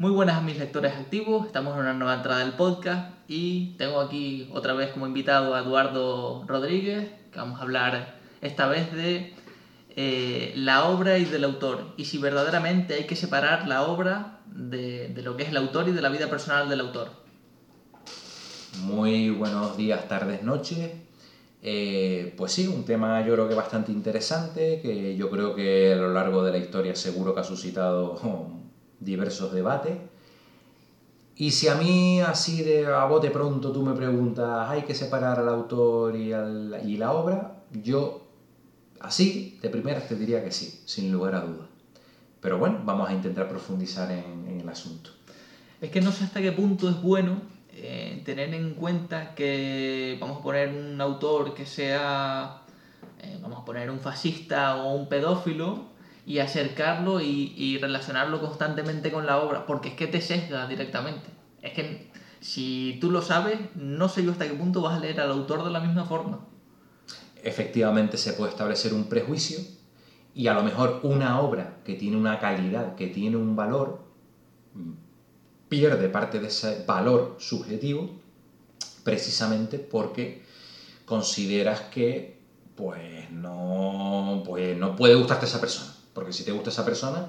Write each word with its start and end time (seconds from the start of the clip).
Muy 0.00 0.12
buenas 0.12 0.36
a 0.36 0.42
mis 0.42 0.56
lectores 0.56 0.92
activos, 0.92 1.46
estamos 1.46 1.74
en 1.74 1.80
una 1.80 1.92
nueva 1.92 2.14
entrada 2.14 2.44
del 2.44 2.52
podcast 2.52 3.10
y 3.26 3.74
tengo 3.78 4.00
aquí 4.00 4.48
otra 4.52 4.72
vez 4.72 4.92
como 4.92 5.08
invitado 5.08 5.56
a 5.56 5.58
Eduardo 5.62 6.44
Rodríguez, 6.46 7.10
que 7.32 7.38
vamos 7.40 7.58
a 7.58 7.62
hablar 7.64 8.14
esta 8.40 8.68
vez 8.68 8.92
de 8.92 9.34
eh, 9.96 10.52
la 10.54 10.84
obra 10.84 11.18
y 11.18 11.24
del 11.24 11.42
autor 11.42 11.94
y 11.96 12.04
si 12.04 12.18
verdaderamente 12.18 12.94
hay 12.94 13.06
que 13.08 13.16
separar 13.16 13.66
la 13.66 13.88
obra 13.88 14.38
de, 14.46 15.12
lo 15.24 15.36
que 15.36 15.42
es 15.42 15.48
el 15.48 15.56
autor 15.56 15.88
y 15.88 15.92
de 15.92 16.00
la 16.00 16.10
vida 16.10 16.30
personal 16.30 16.68
del 16.68 16.78
autor. 16.78 17.10
Muy 18.82 19.30
buenos 19.30 19.76
días, 19.76 20.06
tardes, 20.06 20.44
noches. 20.44 20.92
Eh, 21.60 22.34
pues 22.36 22.52
sí, 22.52 22.68
un 22.68 22.84
tema 22.84 23.26
yo 23.26 23.34
creo 23.34 23.48
que 23.48 23.56
bastante 23.56 23.90
interesante, 23.90 24.80
que 24.80 25.16
yo 25.16 25.28
creo 25.28 25.56
que 25.56 25.94
a 25.94 25.96
lo 25.96 26.12
largo 26.12 26.44
de 26.44 26.52
la 26.52 26.58
historia 26.58 26.94
seguro 26.94 27.34
que 27.34 27.40
ha 27.40 27.44
suscitado 27.44 28.14
diversos 29.00 29.52
debates. 29.52 29.96
Y 31.36 31.52
si 31.52 31.68
a 31.68 31.76
mí 31.76 32.20
así 32.20 32.62
de 32.62 32.86
a 32.86 33.04
bote 33.04 33.30
pronto 33.30 33.70
tú 33.70 33.82
me 33.82 33.94
preguntas, 33.94 34.68
¿hay 34.68 34.82
que 34.82 34.94
separar 34.94 35.38
al 35.38 35.48
autor 35.48 36.16
y, 36.16 36.32
y 36.32 36.96
la 36.96 37.12
obra? 37.12 37.62
Yo 37.72 38.26
así, 39.00 39.58
de 39.62 39.70
primeras 39.70 40.08
te 40.08 40.16
diría 40.16 40.42
que 40.42 40.50
sí, 40.50 40.80
sin 40.84 41.12
lugar 41.12 41.36
a 41.36 41.40
dudas. 41.42 41.68
Pero 42.40 42.58
bueno, 42.58 42.80
vamos 42.84 43.08
a 43.08 43.12
intentar 43.12 43.48
profundizar 43.48 44.10
en, 44.10 44.46
en 44.48 44.60
el 44.60 44.68
asunto. 44.68 45.10
Es 45.80 45.90
que 45.90 46.00
no 46.00 46.10
sé 46.10 46.24
hasta 46.24 46.40
qué 46.40 46.50
punto 46.50 46.88
es 46.88 47.00
bueno 47.00 47.40
eh, 47.80 48.22
tener 48.24 48.52
en 48.54 48.74
cuenta 48.74 49.36
que 49.36 50.16
vamos 50.20 50.38
a 50.38 50.42
poner 50.42 50.70
un 50.70 51.00
autor 51.00 51.54
que 51.54 51.64
sea, 51.64 52.62
eh, 53.22 53.38
vamos 53.40 53.60
a 53.60 53.64
poner 53.64 53.88
un 53.88 54.00
fascista 54.00 54.82
o 54.82 54.94
un 54.94 55.08
pedófilo 55.08 55.84
y 56.28 56.40
acercarlo 56.40 57.22
y, 57.22 57.78
relacionarlo 57.80 58.38
constantemente 58.38 59.10
con 59.10 59.24
la 59.24 59.38
obra, 59.38 59.64
porque 59.64 59.88
es 59.88 59.94
que 59.94 60.06
te 60.06 60.20
sesga 60.20 60.68
directamente. 60.68 61.30
Es 61.62 61.72
que 61.72 62.10
si 62.40 62.98
tú 63.00 63.10
lo 63.10 63.22
sabes, 63.22 63.58
no 63.74 64.10
sé 64.10 64.22
yo 64.22 64.32
hasta 64.32 64.46
qué 64.46 64.52
punto 64.52 64.82
vas 64.82 64.98
a 64.98 65.00
leer 65.00 65.22
al 65.22 65.30
autor 65.30 65.64
de 65.64 65.70
la 65.70 65.80
misma 65.80 66.04
forma. 66.04 66.46
Efectivamente 67.42 68.18
se 68.18 68.34
puede 68.34 68.50
establecer 68.50 68.92
un 68.92 69.08
prejuicio 69.08 69.58
y 70.34 70.48
a 70.48 70.52
lo 70.52 70.62
mejor 70.62 71.00
una 71.02 71.40
obra 71.40 71.78
que 71.82 71.94
tiene 71.94 72.18
una 72.18 72.38
calidad, 72.38 72.94
que 72.94 73.06
tiene 73.06 73.38
un 73.38 73.56
valor, 73.56 74.02
pierde 75.70 76.10
parte 76.10 76.40
de 76.40 76.48
ese 76.48 76.84
valor 76.86 77.36
subjetivo 77.38 78.10
precisamente 79.02 79.78
porque 79.78 80.44
consideras 81.06 81.80
que 81.90 82.38
pues 82.76 83.30
no, 83.30 84.42
pues 84.44 84.76
no 84.76 84.94
puede 84.94 85.14
gustarte 85.14 85.46
esa 85.46 85.58
persona. 85.58 85.97
Porque 86.18 86.32
si 86.32 86.42
te 86.42 86.50
gusta 86.50 86.70
esa 86.70 86.84
persona 86.84 87.28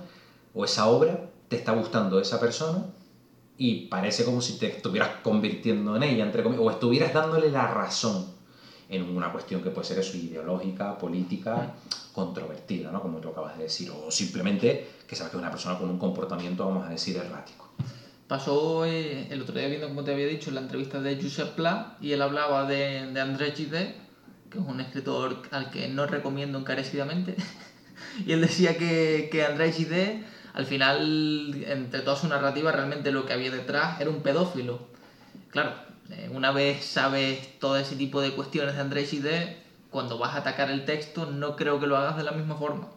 o 0.55 0.65
esa 0.65 0.87
obra, 0.87 1.29
te 1.47 1.57
está 1.57 1.73
gustando 1.73 2.19
esa 2.19 2.39
persona 2.39 2.85
y 3.55 3.85
parece 3.85 4.25
como 4.25 4.41
si 4.41 4.57
te 4.57 4.65
estuvieras 4.65 5.09
convirtiendo 5.21 5.95
en 5.95 6.01
ella, 6.01 6.25
entre 6.25 6.41
comillas, 6.41 6.65
o 6.65 6.71
estuvieras 6.71 7.13
dándole 7.13 7.51
la 7.51 7.67
razón 7.67 8.25
en 8.89 9.15
una 9.15 9.31
cuestión 9.31 9.61
que 9.61 9.69
puede 9.69 9.87
ser 9.87 9.99
eso, 9.99 10.17
ideológica, 10.17 10.97
política, 10.97 11.75
controvertida, 12.13 12.91
¿no? 12.91 12.99
Como 12.99 13.19
tú 13.19 13.29
acabas 13.29 13.59
de 13.59 13.65
decir, 13.65 13.91
o 13.91 14.09
simplemente 14.09 14.89
que 15.05 15.15
sabes 15.15 15.29
que 15.29 15.37
es 15.37 15.41
una 15.43 15.51
persona 15.51 15.77
con 15.77 15.87
un 15.87 15.99
comportamiento, 15.99 16.65
vamos 16.65 16.87
a 16.87 16.89
decir, 16.89 17.15
errático. 17.15 17.69
Pasó 18.27 18.85
eh, 18.85 19.27
el 19.29 19.39
otro 19.43 19.53
día 19.53 19.67
viendo, 19.67 19.87
como 19.87 20.03
te 20.03 20.13
había 20.13 20.25
dicho, 20.25 20.49
la 20.49 20.61
entrevista 20.61 20.99
de 20.99 21.21
Josep 21.21 21.53
Pla 21.53 21.95
y 22.01 22.13
él 22.13 22.23
hablaba 22.23 22.65
de, 22.65 23.05
de 23.05 23.21
André 23.21 23.51
Gide, 23.51 23.95
que 24.49 24.57
es 24.57 24.65
un 24.65 24.81
escritor 24.81 25.43
al 25.51 25.69
que 25.69 25.89
no 25.89 26.07
recomiendo 26.07 26.57
encarecidamente. 26.57 27.35
y 28.25 28.33
él 28.33 28.41
decía 28.41 28.77
que, 28.77 29.29
que 29.31 29.45
André 29.45 29.71
Gide, 29.71 30.23
al 30.53 30.65
final, 30.65 31.63
entre 31.67 32.01
toda 32.01 32.15
su 32.15 32.27
narrativa, 32.27 32.71
realmente 32.71 33.11
lo 33.11 33.25
que 33.25 33.33
había 33.33 33.51
detrás 33.51 34.01
era 34.01 34.09
un 34.09 34.21
pedófilo. 34.21 34.79
Claro, 35.51 35.73
eh, 36.09 36.29
una 36.33 36.51
vez 36.51 36.83
sabes 36.85 37.59
todo 37.59 37.77
ese 37.77 37.95
tipo 37.95 38.21
de 38.21 38.31
cuestiones 38.31 38.75
de 38.75 38.81
André 38.81 39.05
Gide, 39.05 39.57
cuando 39.89 40.17
vas 40.17 40.35
a 40.35 40.39
atacar 40.39 40.69
el 40.69 40.85
texto, 40.85 41.25
no 41.25 41.55
creo 41.55 41.79
que 41.79 41.87
lo 41.87 41.97
hagas 41.97 42.17
de 42.17 42.23
la 42.23 42.31
misma 42.31 42.55
forma. 42.55 42.89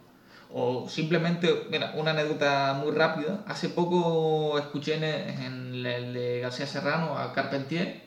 O 0.55 0.87
simplemente, 0.89 1.67
mira, 1.71 1.93
una 1.97 2.11
anécdota 2.11 2.75
muy 2.75 2.93
rápida. 2.93 3.43
Hace 3.47 3.71
poco 3.71 4.59
escuché 4.59 4.97
en 4.97 5.85
el 5.87 6.13
de 6.13 6.41
García 6.41 6.67
Serrano 6.67 7.19
a 7.19 7.33
Carpentier 7.33 8.03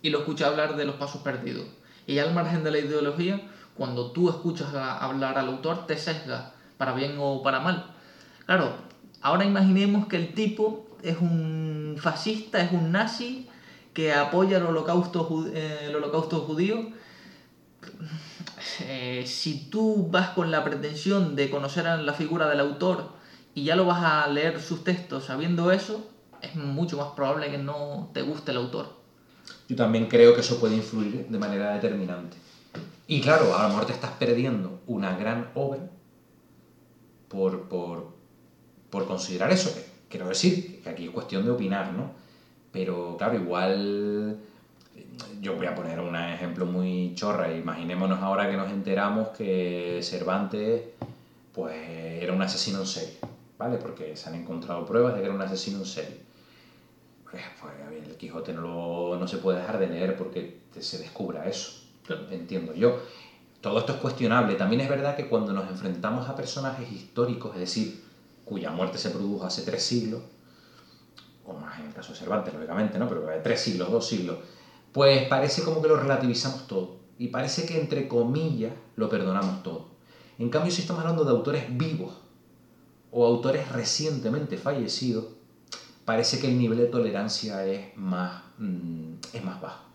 y 0.00 0.10
lo 0.10 0.20
escuché 0.20 0.44
hablar 0.44 0.76
de 0.76 0.84
los 0.84 0.94
pasos 0.96 1.22
perdidos. 1.22 1.66
Y 2.06 2.18
al 2.18 2.32
margen 2.32 2.62
de 2.62 2.70
la 2.70 2.78
ideología, 2.78 3.40
cuando 3.76 4.12
tú 4.12 4.28
escuchas 4.28 4.72
hablar 4.74 5.38
al 5.38 5.48
autor, 5.48 5.86
te 5.86 5.96
sesga, 5.96 6.52
para 6.78 6.94
bien 6.94 7.16
o 7.18 7.42
para 7.42 7.60
mal. 7.60 7.86
Claro, 8.46 8.74
ahora 9.20 9.44
imaginemos 9.44 10.06
que 10.06 10.16
el 10.16 10.32
tipo 10.34 10.86
es 11.02 11.16
un 11.18 11.96
fascista, 11.98 12.60
es 12.60 12.72
un 12.72 12.92
nazi 12.92 13.48
que 13.92 14.12
apoya 14.12 14.58
el 14.58 14.64
holocausto, 14.64 15.46
eh, 15.52 15.86
el 15.88 15.96
holocausto 15.96 16.40
judío. 16.40 16.88
Eh, 18.80 19.24
si 19.26 19.66
tú 19.70 20.08
vas 20.10 20.30
con 20.30 20.50
la 20.50 20.64
pretensión 20.64 21.36
de 21.36 21.50
conocer 21.50 21.86
a 21.86 21.96
la 21.96 22.12
figura 22.12 22.48
del 22.48 22.60
autor 22.60 23.12
y 23.54 23.64
ya 23.64 23.76
lo 23.76 23.84
vas 23.84 24.02
a 24.02 24.26
leer 24.28 24.60
sus 24.60 24.84
textos 24.84 25.24
sabiendo 25.24 25.70
eso, 25.70 26.06
es 26.40 26.54
mucho 26.56 26.96
más 26.96 27.08
probable 27.08 27.50
que 27.50 27.58
no 27.58 28.10
te 28.12 28.22
guste 28.22 28.50
el 28.50 28.58
autor. 28.58 28.88
Yo 29.68 29.76
también 29.76 30.06
creo 30.08 30.34
que 30.34 30.40
eso 30.40 30.58
puede 30.58 30.76
influir 30.76 31.26
de 31.28 31.38
manera 31.38 31.72
determinante. 31.72 32.36
Y 33.06 33.20
claro, 33.20 33.54
a 33.54 33.64
lo 33.64 33.68
mejor 33.68 33.86
te 33.86 33.92
estás 33.92 34.12
perdiendo 34.12 34.80
una 34.86 35.16
gran 35.16 35.50
obra 35.54 35.80
por, 37.28 37.68
por, 37.68 39.06
considerar 39.06 39.50
eso. 39.50 39.74
Quiero 40.08 40.28
decir 40.28 40.82
que 40.82 40.88
aquí 40.88 41.04
es 41.06 41.10
cuestión 41.10 41.44
de 41.44 41.50
opinar, 41.50 41.92
¿no? 41.92 42.12
Pero 42.72 43.16
claro, 43.18 43.34
igual 43.34 44.38
yo 45.40 45.56
voy 45.56 45.66
a 45.66 45.74
poner 45.74 46.00
un 46.00 46.16
ejemplo 46.16 46.64
muy 46.64 47.14
chorra. 47.14 47.54
Imaginémonos 47.54 48.22
ahora 48.22 48.50
que 48.50 48.56
nos 48.56 48.70
enteramos 48.70 49.28
que 49.28 50.00
Cervantes 50.02 50.82
pues, 51.52 51.76
era 51.76 52.32
un 52.32 52.40
asesino 52.40 52.80
en 52.80 52.86
serie, 52.86 53.18
¿vale? 53.58 53.76
Porque 53.76 54.16
se 54.16 54.28
han 54.30 54.36
encontrado 54.36 54.86
pruebas 54.86 55.14
de 55.14 55.20
que 55.20 55.26
era 55.26 55.34
un 55.34 55.42
asesino 55.42 55.80
en 55.80 55.86
serie. 55.86 56.20
Pues, 57.30 57.42
pues 57.60 57.74
el 58.08 58.16
Quijote 58.16 58.54
no, 58.54 59.16
no 59.16 59.28
se 59.28 59.38
puede 59.38 59.58
dejar 59.58 59.78
de 59.78 59.88
leer 59.88 60.16
porque 60.16 60.60
se 60.78 60.98
descubra 60.98 61.46
eso 61.46 61.83
entiendo 62.30 62.74
yo. 62.74 62.98
Todo 63.60 63.78
esto 63.78 63.92
es 63.94 63.98
cuestionable. 63.98 64.54
También 64.56 64.82
es 64.82 64.88
verdad 64.88 65.16
que 65.16 65.28
cuando 65.28 65.52
nos 65.52 65.68
enfrentamos 65.70 66.28
a 66.28 66.36
personajes 66.36 66.90
históricos, 66.90 67.54
es 67.54 67.60
decir, 67.60 68.04
cuya 68.44 68.70
muerte 68.70 68.98
se 68.98 69.10
produjo 69.10 69.46
hace 69.46 69.62
tres 69.62 69.82
siglos, 69.82 70.22
o 71.46 71.54
más 71.54 71.78
en 71.80 71.86
el 71.86 71.94
caso 71.94 72.12
de 72.12 72.18
Cervantes, 72.18 72.52
lógicamente, 72.52 72.98
¿no? 72.98 73.08
Pero 73.08 73.26
de 73.26 73.38
tres 73.38 73.60
siglos, 73.60 73.90
dos 73.90 74.06
siglos, 74.06 74.38
pues 74.92 75.26
parece 75.28 75.62
como 75.62 75.80
que 75.80 75.88
lo 75.88 75.96
relativizamos 75.96 76.66
todo. 76.66 76.96
Y 77.18 77.28
parece 77.28 77.64
que 77.64 77.80
entre 77.80 78.08
comillas 78.08 78.72
lo 78.96 79.08
perdonamos 79.08 79.62
todo. 79.62 79.88
En 80.38 80.50
cambio, 80.50 80.72
si 80.72 80.82
estamos 80.82 81.02
hablando 81.02 81.24
de 81.24 81.30
autores 81.30 81.64
vivos 81.76 82.12
o 83.10 83.24
autores 83.24 83.70
recientemente 83.70 84.58
fallecidos, 84.58 85.26
parece 86.04 86.38
que 86.38 86.48
el 86.48 86.58
nivel 86.58 86.78
de 86.78 86.86
tolerancia 86.86 87.64
es 87.64 87.96
más, 87.96 88.42
mm, 88.58 89.14
es 89.32 89.44
más 89.44 89.60
bajo. 89.60 89.93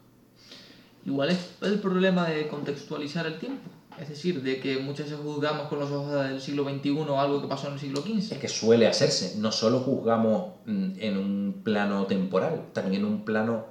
Igual 1.05 1.29
es 1.29 1.39
el 1.61 1.79
problema 1.79 2.27
de 2.27 2.47
contextualizar 2.47 3.25
el 3.25 3.39
tiempo. 3.39 3.69
Es 3.99 4.07
decir, 4.07 4.41
de 4.41 4.59
que 4.59 4.77
muchas 4.77 5.09
veces 5.09 5.23
juzgamos 5.23 5.67
con 5.67 5.79
los 5.79 5.91
ojos 5.91 6.23
del 6.23 6.39
siglo 6.39 6.63
XXI 6.63 6.89
algo 7.17 7.41
que 7.41 7.47
pasó 7.47 7.67
en 7.67 7.73
el 7.73 7.79
siglo 7.79 8.01
XV. 8.01 8.31
Es 8.31 8.37
que 8.37 8.47
suele 8.47 8.87
hacerse. 8.87 9.37
No 9.37 9.51
solo 9.51 9.79
juzgamos 9.79 10.53
mm, 10.65 10.91
en 10.99 11.17
un 11.17 11.61
plano 11.63 12.05
temporal, 12.05 12.67
también 12.73 13.03
en 13.03 13.05
un 13.05 13.25
plano 13.25 13.65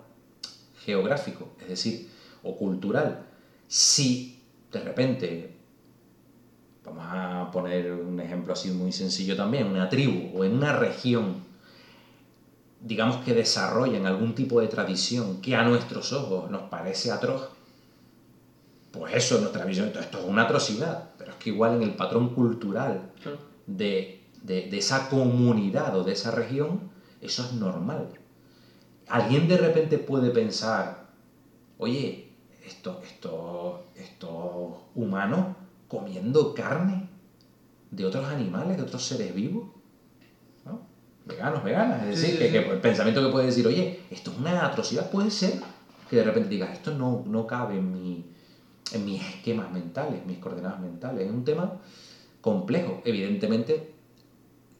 geográfico, 0.84 1.48
es 1.60 1.68
decir, 1.68 2.08
o 2.42 2.56
cultural. 2.56 3.26
Si 3.68 4.42
de 4.72 4.80
repente, 4.80 5.56
vamos 6.84 7.04
a 7.06 7.50
poner 7.50 7.92
un 7.92 8.20
ejemplo 8.20 8.52
así 8.52 8.70
muy 8.70 8.92
sencillo 8.92 9.36
también, 9.36 9.66
una 9.66 9.88
tribu 9.88 10.38
o 10.38 10.44
en 10.44 10.52
una 10.52 10.74
región 10.76 11.47
digamos 12.80 13.24
que 13.24 13.34
desarrollan 13.34 14.06
algún 14.06 14.34
tipo 14.34 14.60
de 14.60 14.68
tradición 14.68 15.40
que 15.40 15.56
a 15.56 15.64
nuestros 15.64 16.12
ojos 16.12 16.50
nos 16.50 16.62
parece 16.62 17.10
atroz, 17.10 17.50
pues 18.92 19.14
eso 19.14 19.36
es 19.36 19.40
nuestra 19.40 19.64
visión, 19.64 19.88
esto 19.88 20.18
es 20.18 20.24
una 20.24 20.42
atrocidad, 20.42 21.10
pero 21.18 21.32
es 21.32 21.36
que 21.36 21.50
igual 21.50 21.76
en 21.76 21.82
el 21.82 21.94
patrón 21.94 22.34
cultural 22.34 23.10
de, 23.66 24.20
esa 24.46 25.08
comunidad 25.08 25.96
o 25.96 26.04
de 26.04 26.12
esa 26.12 26.30
región, 26.30 26.90
eso 27.20 27.44
es 27.44 27.52
normal. 27.52 28.08
Alguien 29.08 29.48
de 29.48 29.56
repente 29.56 29.98
puede 29.98 30.30
pensar, 30.30 31.08
oye, 31.78 32.30
estos 32.64 33.02
esto, 33.04 33.84
esto 33.96 34.88
humanos 34.94 35.56
comiendo 35.88 36.54
carne 36.54 37.08
de 37.90 38.04
otros 38.04 38.26
animales, 38.26 38.76
de 38.76 38.82
otros 38.82 39.04
seres 39.04 39.34
vivos, 39.34 39.68
veganos, 41.28 41.62
veganas. 41.62 42.02
Es 42.04 42.20
decir, 42.20 42.38
que, 42.38 42.58
el 42.58 42.80
pensamiento 42.80 43.24
que 43.24 43.30
puede 43.30 43.46
decir, 43.46 43.66
oye, 43.66 44.00
esto 44.10 44.32
es 44.32 44.38
una 44.38 44.66
atrocidad, 44.66 45.10
puede 45.10 45.30
ser 45.30 45.60
que 46.08 46.16
de 46.16 46.24
repente 46.24 46.48
digas, 46.48 46.70
esto 46.72 46.92
no, 46.92 47.22
no 47.26 47.46
cabe 47.46 47.76
en, 47.76 47.92
mi, 47.92 48.24
en 48.92 49.04
mis 49.04 49.22
esquemas 49.22 49.70
mentales, 49.70 50.24
mis 50.26 50.38
coordenadas 50.38 50.80
mentales. 50.80 51.26
Es 51.26 51.32
un 51.32 51.44
tema 51.44 51.74
complejo. 52.40 53.02
Evidentemente, 53.04 53.92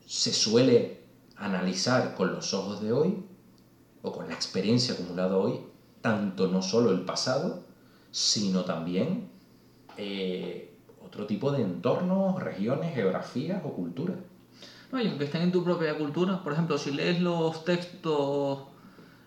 se 0.06 0.32
suele 0.32 1.02
analizar 1.36 2.14
con 2.14 2.32
los 2.32 2.54
ojos 2.54 2.82
de 2.82 2.92
hoy 2.92 3.22
o 4.02 4.10
con 4.10 4.26
la 4.28 4.34
experiencia 4.34 4.94
acumulada 4.94 5.36
hoy, 5.36 5.60
tanto 6.00 6.48
no 6.48 6.62
solo 6.62 6.90
el 6.90 7.02
pasado, 7.02 7.62
sino 8.10 8.64
también 8.64 9.28
eh, 9.96 10.74
otro 11.04 11.26
tipo 11.26 11.52
de 11.52 11.62
entornos, 11.62 12.42
regiones, 12.42 12.94
geografías 12.94 13.62
o 13.64 13.72
culturas. 13.72 14.16
No, 14.90 15.00
y 15.00 15.08
aunque 15.08 15.24
estén 15.24 15.42
en 15.42 15.52
tu 15.52 15.62
propia 15.62 15.96
cultura, 15.98 16.42
por 16.42 16.52
ejemplo, 16.52 16.78
si 16.78 16.92
lees 16.92 17.20
los 17.20 17.64
textos, 17.64 18.60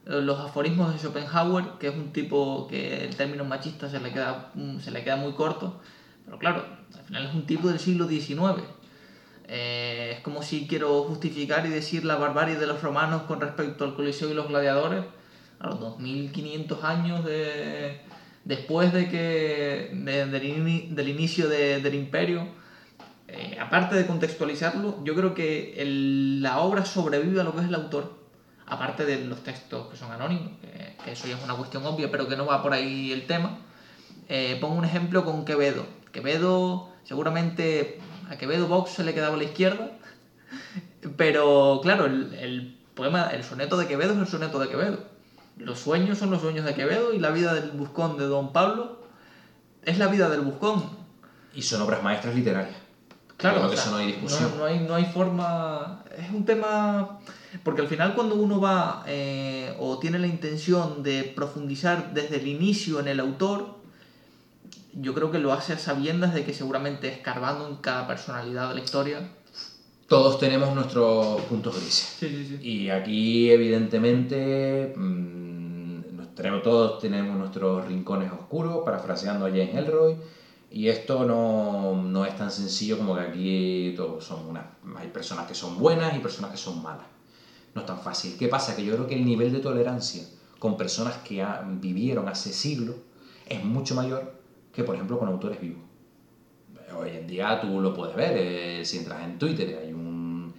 eh, 0.07 0.21
los 0.21 0.39
aforismos 0.39 0.91
de 0.91 0.99
Schopenhauer, 0.99 1.77
que 1.79 1.89
es 1.89 1.95
un 1.95 2.11
tipo 2.11 2.67
que 2.67 3.05
el 3.05 3.15
término 3.15 3.45
machista 3.45 3.87
se 3.89 3.99
le 3.99 4.11
queda, 4.11 4.51
mm, 4.55 4.79
se 4.79 4.89
le 4.89 5.03
queda 5.03 5.17
muy 5.17 5.33
corto, 5.33 5.79
pero 6.25 6.39
claro, 6.39 6.65
al 6.97 7.03
final 7.03 7.25
es 7.27 7.33
un 7.35 7.45
tipo 7.45 7.67
del 7.67 7.79
siglo 7.79 8.07
XIX. 8.07 8.63
Eh, 9.47 10.13
es 10.15 10.19
como 10.21 10.41
si 10.43 10.67
quiero 10.67 11.03
justificar 11.03 11.65
y 11.65 11.69
decir 11.69 12.05
la 12.05 12.15
barbarie 12.15 12.55
de 12.57 12.67
los 12.67 12.81
romanos 12.81 13.23
con 13.23 13.41
respecto 13.41 13.83
al 13.83 13.95
Coliseo 13.95 14.31
y 14.31 14.33
los 14.33 14.47
gladiadores, 14.47 15.03
a 15.59 15.67
los 15.67 15.79
2500 15.79 16.83
años 16.83 17.25
de, 17.25 17.99
después 18.45 18.93
de 18.93 19.09
que, 19.09 19.91
del, 19.93 21.07
inicio 21.09 21.49
del 21.49 21.93
imperio 21.93 22.47
eh, 23.33 23.57
aparte 23.59 23.95
de 23.95 24.05
contextualizarlo, 24.05 25.03
yo 25.05 25.15
creo 25.15 25.33
que 25.33 25.81
la 26.41 26.59
obra 26.59 26.83
sobrevive 26.85 27.39
a 27.39 27.43
lo 27.45 27.53
que 27.53 27.61
es 27.61 27.67
el 27.67 27.75
autor, 27.75 28.13
aparte 28.65 29.05
de 29.05 29.23
los 29.25 29.41
textos 29.43 29.87
que 29.87 29.95
son 29.95 30.11
anónimos, 30.11 30.51
que, 30.59 31.11
eso 31.11 31.27
ya 31.27 31.37
es 31.37 31.43
una 31.43 31.55
cuestión 31.55 31.85
obvia, 31.85 32.11
pero 32.11 32.27
que 32.27 32.35
no 32.35 32.45
va 32.45 32.61
por 32.61 32.73
ahí 32.73 33.11
el 33.11 33.25
tema. 33.27 33.59
Eh, 34.27 34.57
pongo 34.59 34.75
un 34.75 34.85
ejemplo 34.85 35.23
con 35.23 35.45
Quevedo. 35.45 35.85
Quevedo, 36.11 36.89
seguramente 37.03 37.99
a 38.29 38.37
Quevedo 38.37 38.67
Vox 38.67 38.91
se 38.91 39.03
le 39.03 39.13
quedaba 39.13 39.35
a 39.35 39.37
la 39.37 39.45
izquierda, 39.45 39.91
pero 41.17 41.79
claro, 41.81 42.05
el, 42.05 42.33
el 42.33 42.77
poema, 42.95 43.27
el 43.27 43.43
soneto 43.43 43.77
de 43.77 43.87
Quevedo 43.87 44.13
es 44.13 44.19
el 44.19 44.27
soneto 44.27 44.59
de 44.59 44.67
Quevedo. 44.67 44.99
Los 45.57 45.79
sueños 45.79 46.17
son 46.17 46.31
los 46.31 46.41
sueños 46.41 46.65
de 46.65 46.73
Quevedo 46.73 47.13
y 47.13 47.19
la 47.19 47.31
vida 47.31 47.53
del 47.53 47.71
buscón 47.71 48.17
de 48.17 48.25
Don 48.25 48.51
Pablo 48.51 49.01
es 49.83 49.97
la 49.97 50.07
vida 50.07 50.29
del 50.29 50.41
buscón. 50.41 50.83
Y 51.53 51.61
son 51.61 51.81
obras 51.81 52.03
maestras 52.03 52.35
literarias. 52.35 52.90
Claro, 53.41 53.73
eso 53.73 53.91
no 53.91 53.97
hay 53.97 54.07
discusión. 54.07 54.51
No, 54.57 54.65
hay, 54.65 54.79
no 54.79 54.93
hay 54.93 55.05
forma. 55.05 56.03
Es 56.15 56.29
un 56.31 56.45
tema. 56.45 57.19
Porque 57.63 57.81
al 57.81 57.87
final, 57.87 58.13
cuando 58.13 58.35
uno 58.35 58.61
va 58.61 59.03
eh, 59.07 59.75
o 59.79 59.97
tiene 59.97 60.19
la 60.19 60.27
intención 60.27 61.01
de 61.01 61.23
profundizar 61.23 62.13
desde 62.13 62.37
el 62.37 62.47
inicio 62.47 62.99
en 62.99 63.07
el 63.07 63.19
autor, 63.19 63.79
yo 64.93 65.15
creo 65.15 65.31
que 65.31 65.39
lo 65.39 65.51
hace 65.53 65.73
a 65.73 65.79
sabiendas 65.79 66.35
de 66.35 66.45
que 66.45 66.53
seguramente 66.53 67.07
escarbando 67.09 67.67
en 67.67 67.77
cada 67.77 68.07
personalidad 68.07 68.69
de 68.69 68.75
la 68.75 68.81
historia. 68.81 69.31
Todos 70.07 70.39
tenemos 70.39 70.75
nuestros 70.75 71.41
puntos 71.43 71.75
grises. 71.75 72.17
Sí, 72.19 72.27
sí, 72.29 72.45
sí. 72.45 72.67
Y 72.67 72.89
aquí, 72.89 73.49
evidentemente, 73.49 74.93
mmm, 74.95 76.35
tenemos, 76.35 76.61
todos 76.61 76.99
tenemos 76.99 77.35
nuestros 77.37 77.87
rincones 77.87 78.31
oscuros, 78.31 78.83
parafraseando 78.85 79.47
a 79.47 79.49
James 79.49 79.75
Elroy 79.75 80.15
y 80.71 80.87
esto 80.87 81.25
no, 81.25 82.01
no, 82.01 82.25
es 82.25 82.35
tan 82.37 82.49
sencillo 82.49 82.97
como 82.97 83.15
que 83.15 83.21
aquí 83.21 83.93
todos 83.97 84.23
son 84.23 84.47
una, 84.47 84.77
hay 84.95 85.09
personas 85.09 85.45
que 85.45 85.53
son 85.53 85.77
buenas 85.77 86.15
y 86.15 86.19
personas 86.19 86.51
que 86.51 86.57
son 86.57 86.81
malas. 86.81 87.05
No 87.75 87.81
es 87.81 87.87
tan 87.87 87.99
fácil. 87.99 88.37
¿Qué 88.37 88.47
pasa? 88.47 88.75
Que 88.75 88.83
yo 88.85 88.93
creo 88.95 89.07
que 89.07 89.15
el 89.15 89.25
nivel 89.25 89.51
de 89.51 89.59
tolerancia 89.59 90.23
con 90.59 90.77
personas 90.77 91.17
que 91.17 91.45
vivieron 91.81 92.29
hace 92.29 92.53
siglos 92.53 92.95
es 93.47 93.63
mucho 93.63 93.95
mayor 93.95 94.33
que, 94.73 94.83
por 94.83 94.95
ejemplo, 94.95 95.19
con 95.19 95.27
autores 95.27 95.59
vivos. 95.59 95.81
Hoy 96.97 97.09
en 97.09 97.27
día 97.27 97.59
tú 97.59 97.81
lo 97.81 97.93
puedes 97.93 98.15
ver, 98.15 98.33
eh, 98.37 98.85
si 98.85 98.97
entras 98.97 99.23
en 99.23 99.39
Twitter 99.39 99.79
hay 99.81 99.93
un, 99.93 100.53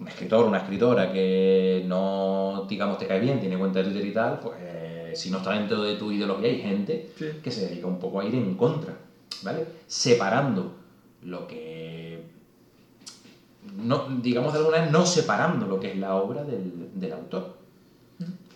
un 0.00 0.08
escritor, 0.08 0.46
una 0.46 0.58
escritora 0.58 1.12
que 1.12 1.84
no, 1.86 2.66
digamos, 2.68 2.98
te 2.98 3.06
cae 3.06 3.20
bien, 3.20 3.40
tiene 3.40 3.58
cuenta 3.58 3.80
de 3.80 3.86
Twitter 3.86 4.06
y 4.06 4.12
tal, 4.12 4.40
pues 4.40 4.56
eh, 4.60 5.12
si 5.14 5.30
no 5.30 5.38
está 5.38 5.52
dentro 5.52 5.82
de 5.82 5.96
tu 5.96 6.10
ideología 6.10 6.48
hay 6.48 6.60
gente 6.60 7.10
que 7.42 7.50
se 7.50 7.68
dedica 7.68 7.86
un 7.86 7.98
poco 7.98 8.20
a 8.20 8.24
ir 8.24 8.34
en 8.34 8.54
contra. 8.54 8.96
¿Vale? 9.42 9.66
Separando 9.86 10.74
lo 11.22 11.46
que... 11.46 12.24
No, 13.76 14.06
digamos 14.20 14.52
de 14.52 14.58
alguna 14.58 14.78
manera, 14.78 14.98
no 14.98 15.06
separando 15.06 15.66
lo 15.66 15.78
que 15.78 15.92
es 15.92 15.98
la 15.98 16.16
obra 16.16 16.44
del, 16.44 17.12
autor. 17.12 17.56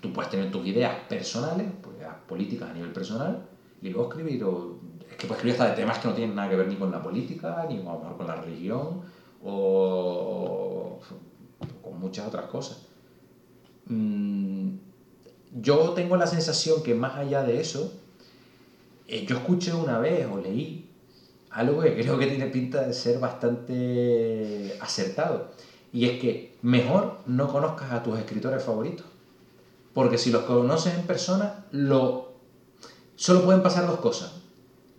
Tú 0.01 0.13
puedes 0.13 0.31
tener 0.31 0.51
tus 0.51 0.67
ideas 0.67 0.95
personales, 1.09 1.69
pues, 1.81 1.97
ideas 1.97 2.15
políticas 2.29 2.71
a 2.71 2.75
nivel 2.75 2.93
personal, 2.93 3.47
y 3.81 3.91
luego 3.91 4.09
escribir, 4.09 4.43
o, 4.45 4.79
es 5.09 5.17
que 5.17 5.27
puedes 5.27 5.39
escribir 5.39 5.53
hasta 5.53 5.71
de 5.71 5.77
temas 5.77 5.99
que 5.99 6.09
no 6.09 6.15
tienen 6.15 6.35
nada 6.35 6.51
que 6.51 6.57
ver 6.57 6.69
ni 6.69 6.77
con 6.77 6.91
la 6.91 7.03
política, 7.03 7.67
ni 7.69 7.79
con, 7.83 8.01
con 8.17 8.27
la 8.27 8.37
religión, 8.37 9.03
o, 9.45 10.99
con 11.83 12.01
muchas 12.01 12.27
otras 12.27 12.47
cosas. 12.47 12.83
Mm, 13.87 14.77
yo 15.61 15.91
tengo 15.91 16.17
la 16.17 16.27
sensación 16.27 16.83
que 16.83 16.95
más 16.95 17.17
allá 17.17 17.43
de 17.43 17.61
eso, 17.61 17.93
eh, 19.09 19.25
yo 19.27 19.37
escuché 19.37 19.73
una 19.73 19.99
vez 19.99 20.27
o 20.31 20.39
leí 20.39 20.87
algo 21.51 21.81
que 21.81 21.95
creo 22.01 22.19
que 22.19 22.27
tiene 22.27 22.47
pinta 22.47 22.87
de 22.87 22.93
ser 22.93 23.19
bastante 23.19 24.77
acertado. 24.81 25.53
Y 25.93 26.07
es 26.07 26.21
que 26.21 26.57
mejor 26.63 27.21
no 27.27 27.51
conozcas 27.51 27.93
a 27.93 28.03
tus 28.03 28.19
escritores 28.19 28.63
favoritos. 28.63 29.07
Porque 29.95 30.19
si 30.19 30.31
los 30.31 30.43
conoces 30.43 30.95
en 30.95 31.07
persona, 31.07 31.65
lo... 31.71 32.35
solo 33.15 33.45
pueden 33.45 33.63
pasar 33.63 33.87
dos 33.87 33.99
cosas. 34.01 34.33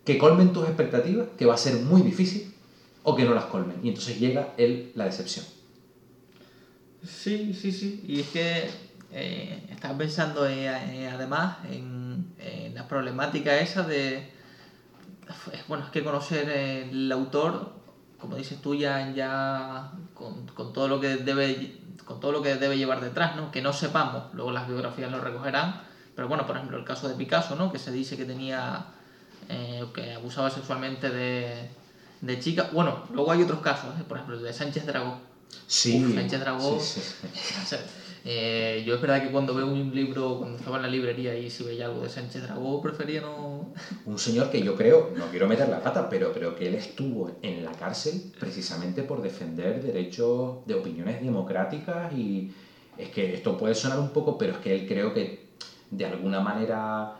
Que 0.03 0.17
colmen 0.17 0.53
tus 0.53 0.65
expectativas, 0.67 1.27
que 1.37 1.45
va 1.45 1.53
a 1.53 1.57
ser 1.57 1.81
muy 1.81 2.01
difícil, 2.01 2.51
o 3.03 3.15
que 3.15 3.25
no 3.25 3.35
las 3.35 3.45
colmen. 3.45 3.77
Y 3.83 3.89
entonces 3.89 4.19
llega 4.19 4.53
el, 4.57 4.91
la 4.95 5.05
decepción. 5.05 5.45
Sí, 7.05 7.53
sí, 7.53 7.71
sí. 7.71 8.03
Y 8.07 8.21
es 8.21 8.29
que 8.29 8.69
eh, 9.11 9.67
estaba 9.69 9.97
pensando 9.97 10.47
eh, 10.47 11.07
además 11.07 11.57
en 11.69 12.06
la 12.73 12.87
problemática 12.87 13.57
esa 13.59 13.83
de... 13.83 14.31
Bueno, 15.67 15.85
es 15.85 15.91
que 15.91 16.03
conocer 16.03 16.49
el 16.49 17.11
autor, 17.11 17.73
como 18.19 18.35
dices 18.35 18.61
tú, 18.61 18.75
ya, 18.75 19.11
ya 19.13 19.91
con, 20.13 20.47
con, 20.47 20.71
todo 20.71 20.87
lo 20.87 20.99
que 21.01 21.17
debe, 21.17 21.79
con 22.05 22.19
todo 22.19 22.31
lo 22.31 22.41
que 22.41 22.55
debe 22.55 22.77
llevar 22.77 23.01
detrás, 23.01 23.35
¿no? 23.35 23.51
Que 23.51 23.61
no 23.61 23.73
sepamos, 23.73 24.33
luego 24.33 24.51
las 24.51 24.67
biografías 24.67 25.11
lo 25.11 25.19
recogerán, 25.19 25.81
pero 26.15 26.27
bueno, 26.27 26.47
por 26.47 26.55
ejemplo, 26.55 26.77
el 26.77 26.85
caso 26.85 27.09
de 27.09 27.15
Picasso, 27.15 27.55
¿no? 27.55 27.71
Que 27.71 27.79
se 27.79 27.91
dice 27.91 28.17
que 28.17 28.25
tenía... 28.25 28.85
Eh, 29.49 29.85
que 29.93 30.13
abusaba 30.13 30.49
sexualmente 30.49 31.09
de, 31.09 31.69
de 32.21 32.39
chicas. 32.39 32.71
Bueno, 32.73 33.03
luego 33.13 33.31
hay 33.31 33.41
otros 33.43 33.59
casos, 33.59 33.97
¿eh? 33.99 34.03
por 34.07 34.17
ejemplo, 34.17 34.37
el 34.37 34.43
de 34.43 34.53
Sánchez 34.53 34.85
Dragó. 34.85 35.19
Sí. 35.67 36.13
Sánchez 36.13 36.39
Dragó. 36.39 36.79
Eh, 38.29 38.83
yo 38.85 38.95
es 38.95 38.99
verdad 38.99 39.23
que 39.23 39.31
cuando 39.31 39.55
veo 39.55 39.67
un 39.67 39.95
libro, 39.95 40.39
cuando 40.39 40.57
estaba 40.57 40.75
en 40.75 40.83
la 40.83 40.89
librería 40.89 41.33
y 41.33 41.49
si 41.49 41.63
veía 41.63 41.85
algo 41.85 42.01
de 42.01 42.09
Sánchez 42.09 42.43
Dragó, 42.43 42.81
prefería 42.81 43.21
no... 43.21 43.71
Un 44.03 44.19
señor 44.19 44.49
que 44.49 44.61
yo 44.61 44.75
creo, 44.75 45.11
no 45.15 45.27
quiero 45.27 45.47
meter 45.47 45.69
la 45.69 45.81
pata, 45.81 46.09
pero 46.09 46.33
creo 46.33 46.53
que 46.53 46.67
él 46.67 46.75
estuvo 46.75 47.31
en 47.41 47.63
la 47.63 47.71
cárcel 47.71 48.33
precisamente 48.37 49.03
por 49.03 49.21
defender 49.21 49.81
derechos 49.81 50.57
de 50.65 50.75
opiniones 50.75 51.21
democráticas 51.21 52.11
y 52.11 52.51
es 52.97 53.07
que 53.11 53.33
esto 53.33 53.55
puede 53.55 53.75
sonar 53.75 53.97
un 53.97 54.09
poco, 54.09 54.37
pero 54.37 54.51
es 54.51 54.57
que 54.57 54.75
él 54.75 54.85
creo 54.85 55.13
que 55.13 55.47
de 55.89 56.05
alguna 56.05 56.41
manera 56.41 57.13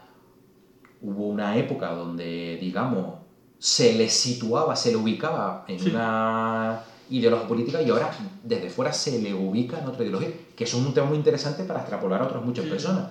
hubo 1.02 1.28
una 1.28 1.56
época 1.56 1.88
donde, 1.92 2.58
digamos, 2.60 3.20
se 3.60 3.94
le 3.94 4.10
situaba, 4.10 4.76
se 4.76 4.92
le 4.92 4.98
ubicaba 4.98 5.64
en 5.70 5.90
una 5.90 6.82
ideología 7.10 7.48
política 7.48 7.82
y 7.82 7.90
ahora 7.90 8.12
desde 8.44 8.70
fuera 8.70 8.92
se 8.94 9.22
le 9.22 9.34
ubica 9.34 9.80
en 9.80 9.88
otra 9.88 10.04
ideología, 10.04 10.32
que 10.56 10.64
es 10.64 10.74
un 10.74 10.94
tema 10.94 11.08
muy 11.08 11.18
interesante 11.18 11.64
para 11.64 11.82
extrapolar 11.82 12.22
a 12.22 12.26
otras 12.26 12.44
muchas 12.44 12.66
personas. 12.66 13.10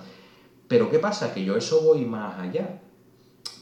Pero 0.67 0.89
¿qué 0.89 0.99
pasa? 0.99 1.33
Que 1.33 1.43
yo 1.43 1.55
eso 1.55 1.81
voy 1.81 2.05
más 2.05 2.39
allá. 2.39 2.81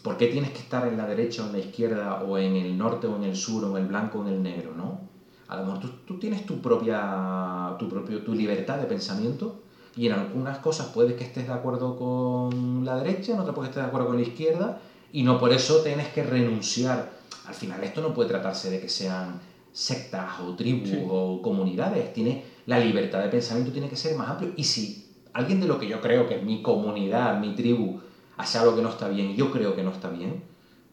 ¿Por 0.01 0.17
qué 0.17 0.27
tienes 0.27 0.51
que 0.51 0.59
estar 0.59 0.87
en 0.87 0.97
la 0.97 1.07
derecha 1.07 1.43
o 1.43 1.47
en 1.47 1.51
la 1.53 1.59
izquierda 1.59 2.23
o 2.23 2.37
en 2.37 2.55
el 2.55 2.77
norte 2.77 3.07
o 3.07 3.15
en 3.15 3.23
el 3.23 3.35
sur 3.35 3.63
o 3.65 3.77
en 3.77 3.83
el 3.83 3.89
blanco 3.89 4.19
o 4.19 4.27
en 4.27 4.33
el 4.33 4.43
negro? 4.43 4.73
¿no? 4.75 5.01
A 5.47 5.57
lo 5.57 5.65
mejor 5.65 5.79
tú, 5.79 5.89
tú 6.05 6.19
tienes 6.19 6.45
tu 6.45 6.61
propia 6.61 7.75
tu, 7.79 7.89
propio, 7.89 8.23
tu 8.23 8.33
libertad 8.33 8.77
de 8.77 8.85
pensamiento 8.85 9.61
y 9.95 10.07
en 10.07 10.13
algunas 10.13 10.59
cosas 10.59 10.87
puedes 10.87 11.15
que 11.15 11.23
estés 11.23 11.47
de 11.47 11.53
acuerdo 11.53 11.95
con 11.97 12.83
la 12.83 12.97
derecha, 12.97 13.33
en 13.33 13.39
otras 13.39 13.55
puedes 13.55 13.69
que 13.69 13.71
estés 13.71 13.83
de 13.83 13.87
acuerdo 13.87 14.07
con 14.07 14.17
la 14.17 14.23
izquierda 14.23 14.81
y 15.11 15.23
no 15.23 15.39
por 15.39 15.53
eso 15.53 15.81
tienes 15.81 16.09
que 16.09 16.23
renunciar. 16.23 17.11
Al 17.47 17.53
final 17.53 17.83
esto 17.83 18.01
no 18.01 18.13
puede 18.13 18.29
tratarse 18.29 18.69
de 18.69 18.81
que 18.81 18.89
sean 18.89 19.39
sectas 19.75 20.39
o 20.39 20.55
tribus 20.55 20.89
o 21.10 21.41
comunidades, 21.41 22.13
tiene, 22.13 22.46
la 22.65 22.79
libertad 22.79 23.22
de 23.22 23.27
pensamiento 23.27 23.74
tiene 23.74 23.89
que 23.89 23.98
ser 23.98 24.15
más 24.15 24.29
amplio. 24.29 24.53
Y 24.55 24.63
si 24.63 25.12
alguien 25.34 25.60
de 25.60 25.67
lo 25.67 25.77
que 25.77 25.88
yo 25.88 26.00
creo 26.00 26.27
que 26.27 26.36
es 26.36 26.44
mi 26.44 26.62
comunidad, 26.62 27.41
mi 27.41 27.53
tribu, 27.55 28.00
hace 28.38 28.58
algo 28.58 28.74
que 28.74 28.82
no 28.82 28.89
está 28.89 29.10
bien 29.10 29.36
yo 29.36 29.51
creo 29.51 29.75
que 29.75 29.84
no 29.84 29.91
está 29.91 30.10
bien, 30.10 30.44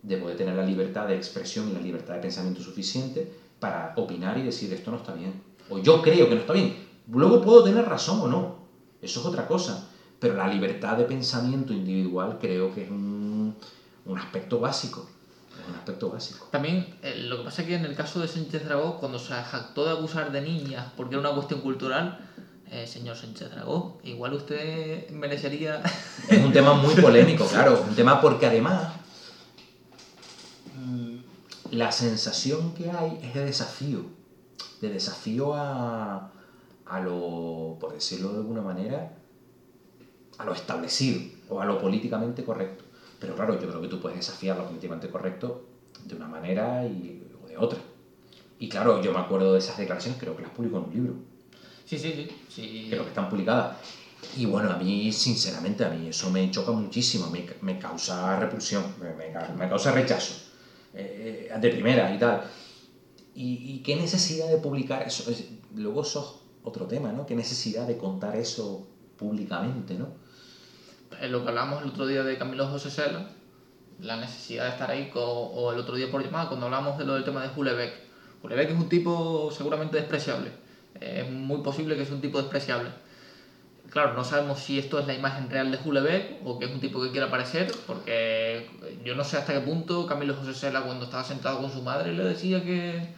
debo 0.02 0.28
de 0.28 0.34
tener 0.34 0.56
la 0.56 0.66
libertad 0.66 1.06
de 1.06 1.16
expresión 1.16 1.70
y 1.70 1.74
la 1.74 1.80
libertad 1.80 2.14
de 2.14 2.22
pensamiento 2.22 2.60
suficiente 2.60 3.32
para 3.60 3.94
opinar 3.96 4.36
y 4.38 4.42
decir 4.42 4.72
esto 4.72 4.90
no 4.90 4.96
está 4.96 5.14
bien. 5.14 5.40
O 5.70 5.78
yo 5.78 6.02
creo 6.02 6.28
que 6.28 6.34
no 6.34 6.40
está 6.40 6.52
bien. 6.52 6.74
Luego 7.08 7.40
puedo 7.40 7.62
tener 7.62 7.84
razón 7.84 8.20
o 8.20 8.26
no. 8.26 8.56
Eso 9.00 9.20
es 9.20 9.26
otra 9.26 9.46
cosa. 9.46 9.88
Pero 10.18 10.34
la 10.34 10.48
libertad 10.48 10.96
de 10.96 11.04
pensamiento 11.04 11.72
individual 11.72 12.38
creo 12.40 12.74
que 12.74 12.82
es 12.82 12.90
un, 12.90 13.54
un 14.06 14.18
aspecto 14.18 14.58
básico. 14.58 15.08
Un 15.68 15.74
aspecto 15.74 16.10
básico. 16.10 16.48
También 16.50 16.96
eh, 17.02 17.22
lo 17.26 17.38
que 17.38 17.44
pasa 17.44 17.62
es 17.62 17.68
que 17.68 17.74
en 17.74 17.84
el 17.84 17.94
caso 17.94 18.20
de 18.20 18.28
Sánchez 18.28 18.64
Dragó, 18.64 18.98
cuando 18.98 19.18
se 19.18 19.34
jactó 19.34 19.84
de 19.84 19.92
abusar 19.92 20.32
de 20.32 20.40
niñas 20.40 20.86
porque 20.96 21.14
era 21.14 21.20
una 21.20 21.34
cuestión 21.34 21.60
cultural, 21.60 22.18
eh, 22.70 22.86
señor 22.86 23.16
Sánchez 23.16 23.50
Dragó, 23.50 24.00
igual 24.02 24.34
usted 24.34 25.10
merecería... 25.10 25.82
Es 26.28 26.44
un 26.44 26.52
tema 26.52 26.74
muy 26.74 26.94
polémico, 26.94 27.46
claro. 27.50 27.84
Un 27.88 27.94
tema 27.94 28.20
porque 28.20 28.46
además 28.46 28.94
mm, 30.76 31.16
la 31.72 31.92
sensación 31.92 32.74
que 32.74 32.90
hay 32.90 33.20
es 33.22 33.34
de 33.34 33.44
desafío. 33.44 34.06
De 34.80 34.88
desafío 34.88 35.54
a, 35.54 36.32
a 36.86 37.00
lo, 37.00 37.76
por 37.80 37.94
decirlo 37.94 38.32
de 38.32 38.38
alguna 38.38 38.62
manera, 38.62 39.16
a 40.38 40.44
lo 40.44 40.52
establecido 40.52 41.20
o 41.48 41.60
a 41.60 41.66
lo 41.66 41.78
políticamente 41.78 42.44
correcto. 42.44 42.84
Pero 43.22 43.36
claro, 43.36 43.58
yo 43.58 43.68
creo 43.68 43.80
que 43.80 43.86
tú 43.86 44.00
puedes 44.00 44.18
desafiar 44.18 44.56
lo 44.56 44.66
políticamente 44.66 45.08
correcto 45.08 45.64
de 46.04 46.16
una 46.16 46.26
manera 46.26 46.84
y, 46.84 47.22
o 47.40 47.46
de 47.46 47.56
otra. 47.56 47.78
Y 48.58 48.68
claro, 48.68 49.00
yo 49.00 49.12
me 49.12 49.20
acuerdo 49.20 49.52
de 49.52 49.60
esas 49.60 49.78
declaraciones, 49.78 50.20
creo 50.20 50.36
que 50.36 50.42
las 50.42 50.50
publicó 50.50 50.78
en 50.78 50.84
un 50.84 50.92
libro. 50.92 51.14
Sí, 51.86 51.96
sí, 51.98 52.12
sí. 52.12 52.28
sí. 52.48 52.86
Creo 52.90 53.04
que 53.04 53.10
están 53.10 53.30
publicadas. 53.30 53.76
Y 54.36 54.46
bueno, 54.46 54.70
a 54.70 54.76
mí, 54.76 55.12
sinceramente, 55.12 55.84
a 55.84 55.90
mí 55.90 56.08
eso 56.08 56.30
me 56.30 56.50
choca 56.50 56.72
muchísimo, 56.72 57.30
me, 57.30 57.46
me 57.60 57.78
causa 57.78 58.40
repulsión, 58.40 58.82
me, 59.00 59.14
me, 59.14 59.68
causa 59.68 59.92
rechazo, 59.92 60.34
eh, 60.92 61.52
de 61.60 61.68
primera 61.70 62.12
y 62.12 62.18
tal. 62.18 62.42
¿Y, 63.36 63.74
¿Y, 63.74 63.82
qué 63.84 63.94
necesidad 63.94 64.48
de 64.48 64.56
publicar 64.56 65.06
eso? 65.06 65.30
Luego 65.76 66.02
eso 66.02 66.20
es 66.20 66.66
otro 66.66 66.86
tema, 66.86 67.12
¿no? 67.12 67.24
¿Qué 67.24 67.36
necesidad 67.36 67.86
de 67.86 67.96
contar 67.96 68.36
eso 68.36 68.86
públicamente, 69.16 69.94
¿no? 69.94 70.21
En 71.22 71.30
lo 71.30 71.44
que 71.44 71.50
hablamos 71.50 71.84
el 71.84 71.90
otro 71.90 72.04
día 72.08 72.24
de 72.24 72.36
Camilo 72.36 72.66
José 72.66 72.90
Sela, 72.90 73.28
la 74.00 74.16
necesidad 74.16 74.64
de 74.64 74.70
estar 74.70 74.90
ahí, 74.90 75.08
o 75.14 75.72
el 75.72 75.78
otro 75.78 75.94
día 75.94 76.10
por 76.10 76.20
llamada, 76.20 76.48
cuando 76.48 76.66
hablamos 76.66 76.98
de 76.98 77.04
lo 77.04 77.14
del 77.14 77.22
tema 77.22 77.46
de 77.46 77.50
Hulebeck. 77.56 77.94
Hulebeck 78.42 78.70
es 78.70 78.76
un 78.76 78.88
tipo 78.88 79.48
seguramente 79.56 79.98
despreciable, 79.98 80.50
es 81.00 81.30
muy 81.30 81.62
posible 81.62 81.96
que 81.96 82.04
sea 82.04 82.16
un 82.16 82.20
tipo 82.20 82.38
despreciable. 82.38 82.90
Claro, 83.90 84.14
no 84.14 84.24
sabemos 84.24 84.58
si 84.58 84.80
esto 84.80 84.98
es 84.98 85.06
la 85.06 85.14
imagen 85.14 85.48
real 85.48 85.70
de 85.70 85.78
Hulebeck 85.84 86.44
o 86.44 86.58
que 86.58 86.64
es 86.64 86.72
un 86.72 86.80
tipo 86.80 87.00
que 87.00 87.12
quiere 87.12 87.28
aparecer, 87.28 87.70
porque 87.86 88.68
yo 89.04 89.14
no 89.14 89.22
sé 89.22 89.36
hasta 89.36 89.52
qué 89.52 89.60
punto 89.60 90.08
Camilo 90.08 90.34
José 90.34 90.54
Sela, 90.54 90.82
cuando 90.82 91.04
estaba 91.04 91.22
sentado 91.22 91.60
con 91.60 91.70
su 91.70 91.82
madre, 91.82 92.12
le 92.14 92.24
decía 92.24 92.64
que, 92.64 93.14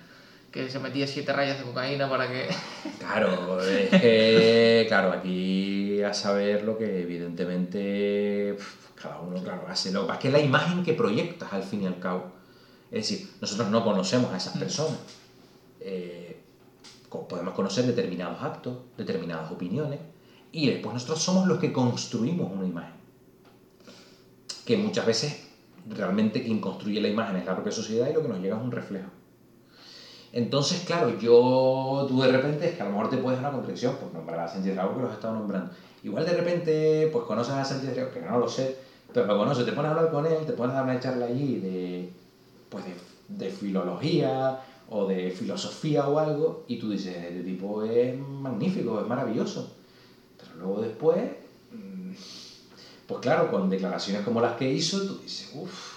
que 0.54 0.70
se 0.70 0.78
metía 0.78 1.04
siete 1.08 1.32
rayas 1.32 1.58
de 1.58 1.64
cocaína 1.64 2.08
para 2.08 2.28
que... 2.28 2.48
Claro, 3.00 3.60
es 3.60 3.90
que, 3.90 4.84
claro, 4.86 5.10
aquí 5.10 6.00
a 6.00 6.14
saber 6.14 6.62
lo 6.62 6.78
que 6.78 7.02
evidentemente 7.02 8.56
cada 8.94 9.20
uno, 9.20 9.42
claro, 9.42 9.66
hace. 9.68 9.90
Lo 9.90 10.06
que 10.16 10.28
es 10.28 10.32
la 10.32 10.38
imagen 10.38 10.84
que 10.84 10.94
proyectas 10.94 11.52
al 11.52 11.64
fin 11.64 11.82
y 11.82 11.86
al 11.86 11.98
cabo. 11.98 12.32
Es 12.92 13.08
decir, 13.08 13.30
nosotros 13.40 13.68
no 13.68 13.82
conocemos 13.82 14.32
a 14.32 14.36
esas 14.36 14.56
personas. 14.56 14.98
Eh, 15.80 16.40
podemos 17.10 17.52
conocer 17.52 17.84
determinados 17.84 18.40
actos, 18.40 18.78
determinadas 18.96 19.50
opiniones, 19.50 19.98
y 20.52 20.68
después 20.70 20.94
nosotros 20.94 21.20
somos 21.20 21.48
los 21.48 21.58
que 21.58 21.72
construimos 21.72 22.52
una 22.52 22.64
imagen. 22.64 22.94
Que 24.64 24.76
muchas 24.76 25.04
veces 25.04 25.48
realmente 25.88 26.44
quien 26.44 26.60
construye 26.60 27.00
la 27.00 27.08
imagen 27.08 27.36
es 27.36 27.44
la 27.44 27.54
propia 27.54 27.72
sociedad 27.72 28.08
y 28.08 28.12
lo 28.12 28.22
que 28.22 28.28
nos 28.28 28.38
llega 28.38 28.56
es 28.56 28.62
un 28.62 28.70
reflejo. 28.70 29.23
Entonces, 30.34 30.80
claro, 30.80 31.16
yo, 31.20 32.06
tú 32.08 32.20
de 32.20 32.32
repente, 32.32 32.68
es 32.68 32.74
que 32.74 32.82
a 32.82 32.86
lo 32.86 32.90
mejor 32.90 33.08
te 33.08 33.18
puedes 33.18 33.40
dar 33.40 33.50
una 33.50 33.56
contradicción, 33.56 33.94
pues 34.00 34.12
nombrar 34.12 34.40
a 34.40 34.48
Sánchez 34.48 34.74
Dragó 34.74 34.96
que 34.96 35.02
los 35.02 35.12
he 35.12 35.14
estado 35.14 35.34
nombrando. 35.34 35.70
Igual 36.02 36.26
de 36.26 36.32
repente, 36.32 37.08
pues 37.12 37.24
conoces 37.24 37.54
a 37.54 37.64
Sánchez 37.64 37.94
que 38.12 38.20
no 38.20 38.40
lo 38.40 38.48
sé, 38.48 38.76
pero 39.12 39.26
lo 39.26 39.38
conoces, 39.38 39.64
te 39.64 39.70
pones 39.70 39.92
a 39.92 39.94
hablar 39.94 40.10
con 40.10 40.26
él, 40.26 40.44
te 40.44 40.52
pones 40.52 40.72
a 40.74 40.78
dar 40.78 40.84
una 40.86 40.98
charla 40.98 41.26
allí 41.26 41.60
de, 41.60 42.10
pues 42.68 42.84
de, 42.84 42.94
de 43.28 43.48
filología 43.48 44.58
o 44.88 45.06
de 45.06 45.30
filosofía 45.30 46.08
o 46.08 46.18
algo, 46.18 46.64
y 46.66 46.80
tú 46.80 46.90
dices, 46.90 47.14
este 47.14 47.44
tipo 47.44 47.84
es 47.84 48.18
magnífico, 48.18 49.00
es 49.00 49.06
maravilloso. 49.06 49.72
Pero 50.36 50.56
luego 50.56 50.80
después, 50.80 51.30
pues 53.06 53.20
claro, 53.20 53.52
con 53.52 53.70
declaraciones 53.70 54.22
como 54.22 54.40
las 54.40 54.56
que 54.56 54.68
hizo, 54.68 55.00
tú 55.06 55.18
dices, 55.18 55.52
uff, 55.54 55.93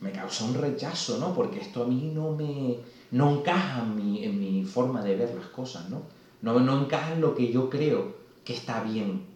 me 0.00 0.12
causa 0.12 0.44
un 0.44 0.54
rechazo, 0.54 1.18
¿no? 1.18 1.34
Porque 1.34 1.60
esto 1.60 1.84
a 1.84 1.86
mí 1.86 2.10
no 2.14 2.32
me 2.32 2.78
no 3.10 3.38
encaja 3.38 3.80
en 3.82 4.38
mi, 4.38 4.64
forma 4.64 5.02
de 5.02 5.16
ver 5.16 5.34
las 5.34 5.46
cosas, 5.46 5.88
¿no? 5.90 6.02
¿no? 6.42 6.60
No 6.60 6.80
encaja 6.80 7.12
en 7.12 7.20
lo 7.20 7.34
que 7.34 7.52
yo 7.52 7.68
creo 7.68 8.14
que 8.44 8.54
está 8.54 8.82
bien, 8.82 9.26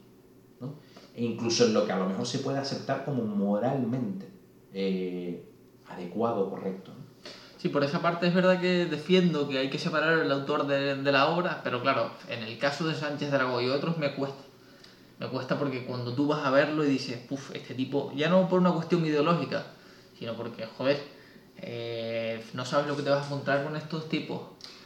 ¿no? 0.60 0.74
E 1.14 1.24
incluso 1.24 1.66
en 1.66 1.74
lo 1.74 1.84
que 1.84 1.92
a 1.92 1.98
lo 1.98 2.06
mejor 2.06 2.26
se 2.26 2.38
puede 2.38 2.58
aceptar 2.58 3.04
como 3.04 3.24
moralmente 3.24 4.28
eh, 4.72 5.44
adecuado, 5.88 6.48
correcto. 6.48 6.92
¿no? 6.96 7.30
Sí, 7.58 7.68
por 7.68 7.82
esa 7.82 8.00
parte 8.00 8.26
es 8.26 8.34
verdad 8.34 8.60
que 8.60 8.86
defiendo 8.86 9.48
que 9.48 9.58
hay 9.58 9.70
que 9.70 9.78
separar 9.78 10.18
el 10.18 10.30
autor 10.30 10.66
de, 10.66 10.96
de 10.96 11.12
la 11.12 11.28
obra, 11.28 11.60
pero 11.64 11.82
claro, 11.82 12.10
en 12.28 12.42
el 12.42 12.58
caso 12.58 12.86
de 12.86 12.94
Sánchez 12.94 13.30
Dragó 13.30 13.60
y 13.60 13.68
otros 13.68 13.98
me 13.98 14.14
cuesta. 14.14 14.42
Me 15.18 15.28
cuesta 15.28 15.58
porque 15.58 15.84
cuando 15.84 16.14
tú 16.14 16.26
vas 16.26 16.44
a 16.44 16.50
verlo 16.50 16.84
y 16.84 16.88
dices, 16.88 17.18
puff, 17.18 17.52
este 17.54 17.74
tipo, 17.74 18.12
ya 18.14 18.28
no 18.28 18.48
por 18.48 18.60
una 18.60 18.72
cuestión 18.72 19.06
ideológica, 19.06 19.64
sino 20.18 20.34
porque, 20.34 20.66
joder, 20.66 20.98
eh, 21.56 22.44
no 22.54 22.64
sabes 22.64 22.86
lo 22.86 22.96
que 22.96 23.02
te 23.02 23.10
vas 23.10 23.24
a 23.24 23.26
encontrar 23.26 23.64
con 23.64 23.76
estos 23.76 24.08
tipos. 24.08 24.40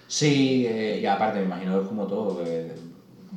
Sí, 0.07 0.67
eh, 0.67 1.01
y 1.03 1.07
aparte 1.07 1.41
me 1.41 1.47
imagino 1.47 1.77
que 1.77 1.83
es 1.83 1.89
como 1.89 2.07
todo, 2.07 2.39
que, 2.39 2.73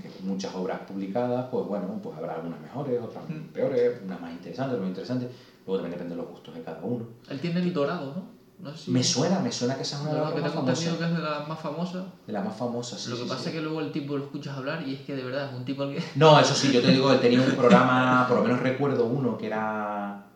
que, 0.02 0.10
muchas 0.24 0.54
obras 0.56 0.80
publicadas, 0.88 1.48
pues 1.52 1.66
bueno, 1.66 2.00
pues 2.02 2.18
habrá 2.18 2.36
algunas 2.36 2.62
mejores, 2.62 3.02
otras 3.02 3.28
mm. 3.28 3.52
peores, 3.54 4.00
unas 4.06 4.22
más 4.22 4.32
interesantes, 4.32 4.74
otras 4.74 4.82
más 4.82 4.90
interesantes, 4.90 5.30
luego 5.66 5.82
también 5.82 5.92
depende 5.92 6.16
de 6.16 6.22
los 6.22 6.32
gustos 6.32 6.56
de 6.56 6.62
cada 6.62 6.82
uno. 6.82 7.08
Él 7.30 7.40
tiene 7.40 7.60
el 7.60 7.74
dorado, 7.74 8.14
¿no? 8.16 8.42
no 8.62 8.72
sé 8.72 8.86
si 8.86 8.92
me 8.92 9.04
suena, 9.04 9.40
me 9.40 9.52
suena 9.52 9.76
que 9.76 9.82
esa 9.82 9.96
es 9.98 10.02
una 10.04 10.14
de 10.14 10.20
las 10.20 10.34
que 10.34 10.42
más 10.42 10.54
famosas. 10.54 10.80
que 10.80 10.90
es 10.92 11.00
de 11.00 11.22
las 11.22 11.48
más 11.48 11.60
famosas. 11.60 12.04
De 12.28 12.34
las 12.34 12.46
más 12.46 12.56
famosas, 12.56 13.02
sí. 13.02 13.10
Lo 13.10 13.16
que 13.16 13.24
sí, 13.24 13.30
pasa 13.30 13.44
sí. 13.44 13.50
es 13.50 13.56
que 13.56 13.62
luego 13.62 13.82
el 13.82 13.92
tipo 13.92 14.18
lo 14.18 14.26
escuchas 14.26 14.56
hablar 14.56 14.88
y 14.88 14.94
es 14.96 15.02
que 15.02 15.16
de 15.16 15.24
verdad 15.24 15.50
es 15.50 15.56
un 15.56 15.66
tipo 15.66 15.84
al 15.84 15.94
que... 15.94 16.04
No, 16.16 16.40
eso 16.40 16.54
sí, 16.54 16.72
yo 16.72 16.82
te 16.82 16.92
digo, 16.92 17.12
él 17.12 17.20
tenía 17.20 17.42
un 17.42 17.56
programa, 17.56 18.26
por 18.28 18.38
lo 18.38 18.44
menos 18.44 18.60
recuerdo 18.60 19.06
uno 19.06 19.38
que 19.38 19.48
era 19.48 20.31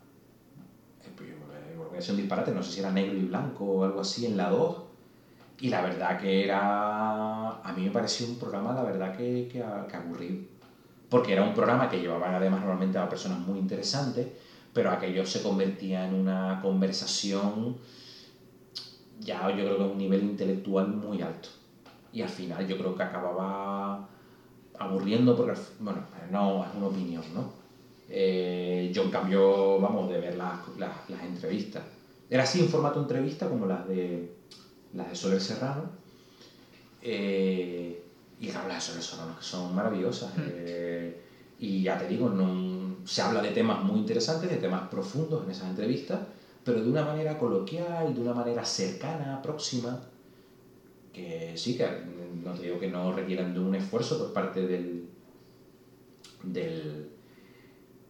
un 2.08 2.16
disparate, 2.16 2.52
no 2.52 2.62
sé 2.62 2.72
si 2.72 2.80
era 2.80 2.90
negro 2.90 3.16
y 3.16 3.22
blanco 3.22 3.64
o 3.64 3.84
algo 3.84 4.00
así 4.00 4.26
en 4.26 4.36
la 4.36 4.50
2. 4.50 4.76
Y 5.60 5.68
la 5.68 5.82
verdad 5.82 6.20
que 6.20 6.44
era. 6.44 7.60
A 7.62 7.72
mí 7.76 7.84
me 7.84 7.90
pareció 7.90 8.26
un 8.26 8.38
programa, 8.38 8.74
la 8.74 8.82
verdad, 8.82 9.16
que, 9.16 9.48
que, 9.50 9.64
que 9.88 9.96
aburrido. 9.96 10.44
Porque 11.08 11.32
era 11.32 11.42
un 11.42 11.54
programa 11.54 11.88
que 11.88 12.00
llevaban 12.00 12.34
además 12.34 12.60
normalmente 12.60 12.98
a 12.98 13.08
personas 13.08 13.38
muy 13.38 13.58
interesantes, 13.58 14.26
pero 14.72 14.90
aquello 14.90 15.24
se 15.24 15.42
convertía 15.42 16.06
en 16.06 16.14
una 16.14 16.60
conversación 16.60 17.76
ya 19.20 19.48
yo 19.50 19.64
creo 19.64 19.76
que 19.76 19.82
a 19.84 19.86
un 19.86 19.98
nivel 19.98 20.22
intelectual 20.22 20.88
muy 20.88 21.22
alto. 21.22 21.48
Y 22.12 22.22
al 22.22 22.28
final 22.28 22.66
yo 22.66 22.78
creo 22.78 22.94
que 22.94 23.02
acababa 23.02 24.08
aburriendo 24.78 25.36
porque, 25.36 25.58
bueno, 25.80 26.02
no 26.30 26.64
es 26.64 26.74
una 26.74 26.86
opinión, 26.86 27.22
¿no? 27.34 27.65
Eh, 28.08 28.90
yo 28.94 29.04
en 29.04 29.10
cambio, 29.10 29.80
vamos, 29.80 30.08
de 30.10 30.20
ver 30.20 30.36
las, 30.36 30.60
las, 30.78 31.10
las, 31.10 31.22
entrevistas. 31.22 31.82
Era 32.30 32.44
así 32.44 32.60
en 32.60 32.68
formato 32.68 33.00
entrevista 33.00 33.48
como 33.48 33.66
las 33.66 33.86
de 33.88 34.32
las 34.94 35.08
de 35.10 35.14
Soler 35.14 35.40
Serrano. 35.40 35.90
Eh, 37.02 38.02
y 38.40 38.48
claro, 38.48 38.68
las 38.68 38.76
de 38.76 38.92
Soler 38.92 39.02
Serrano 39.02 39.36
que 39.36 39.44
son 39.44 39.74
maravillosas. 39.74 40.36
Mm. 40.36 40.42
Eh, 40.46 41.20
y 41.58 41.82
ya 41.82 41.98
te 41.98 42.06
digo, 42.06 42.28
no, 42.28 42.96
se 43.06 43.22
habla 43.22 43.40
de 43.40 43.50
temas 43.50 43.82
muy 43.82 44.00
interesantes, 44.00 44.50
de 44.50 44.56
temas 44.56 44.88
profundos 44.88 45.44
en 45.44 45.50
esas 45.50 45.70
entrevistas, 45.70 46.20
pero 46.64 46.82
de 46.82 46.90
una 46.90 47.04
manera 47.04 47.38
coloquial, 47.38 48.14
de 48.14 48.20
una 48.20 48.34
manera 48.34 48.64
cercana, 48.64 49.40
próxima, 49.40 50.00
que 51.12 51.54
sí, 51.56 51.76
que 51.76 51.88
no 52.44 52.52
te 52.52 52.62
digo 52.62 52.78
que 52.78 52.88
no 52.88 53.12
requieran 53.12 53.54
de 53.54 53.60
un 53.60 53.74
esfuerzo 53.74 54.18
por 54.18 54.32
parte 54.34 54.66
del, 54.66 55.08
del, 56.42 57.08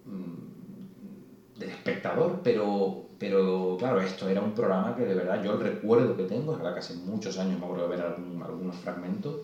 del 0.07 1.71
espectador, 1.71 2.41
pero, 2.43 3.07
pero 3.19 3.77
claro, 3.79 4.01
esto 4.01 4.29
era 4.29 4.41
un 4.41 4.53
programa 4.53 4.95
que 4.95 5.05
de 5.05 5.15
verdad 5.15 5.43
yo 5.43 5.53
el 5.53 5.61
recuerdo 5.61 6.17
que 6.17 6.25
tengo, 6.25 6.53
es 6.53 6.59
verdad 6.59 6.75
que 6.75 6.81
hace 6.81 6.95
muchos 6.95 7.39
años 7.39 7.59
me 7.59 7.65
acuerdo 7.65 7.85
de 7.85 7.97
ver 7.97 8.03
algún, 8.03 8.43
algunos 8.43 8.77
fragmentos, 8.77 9.37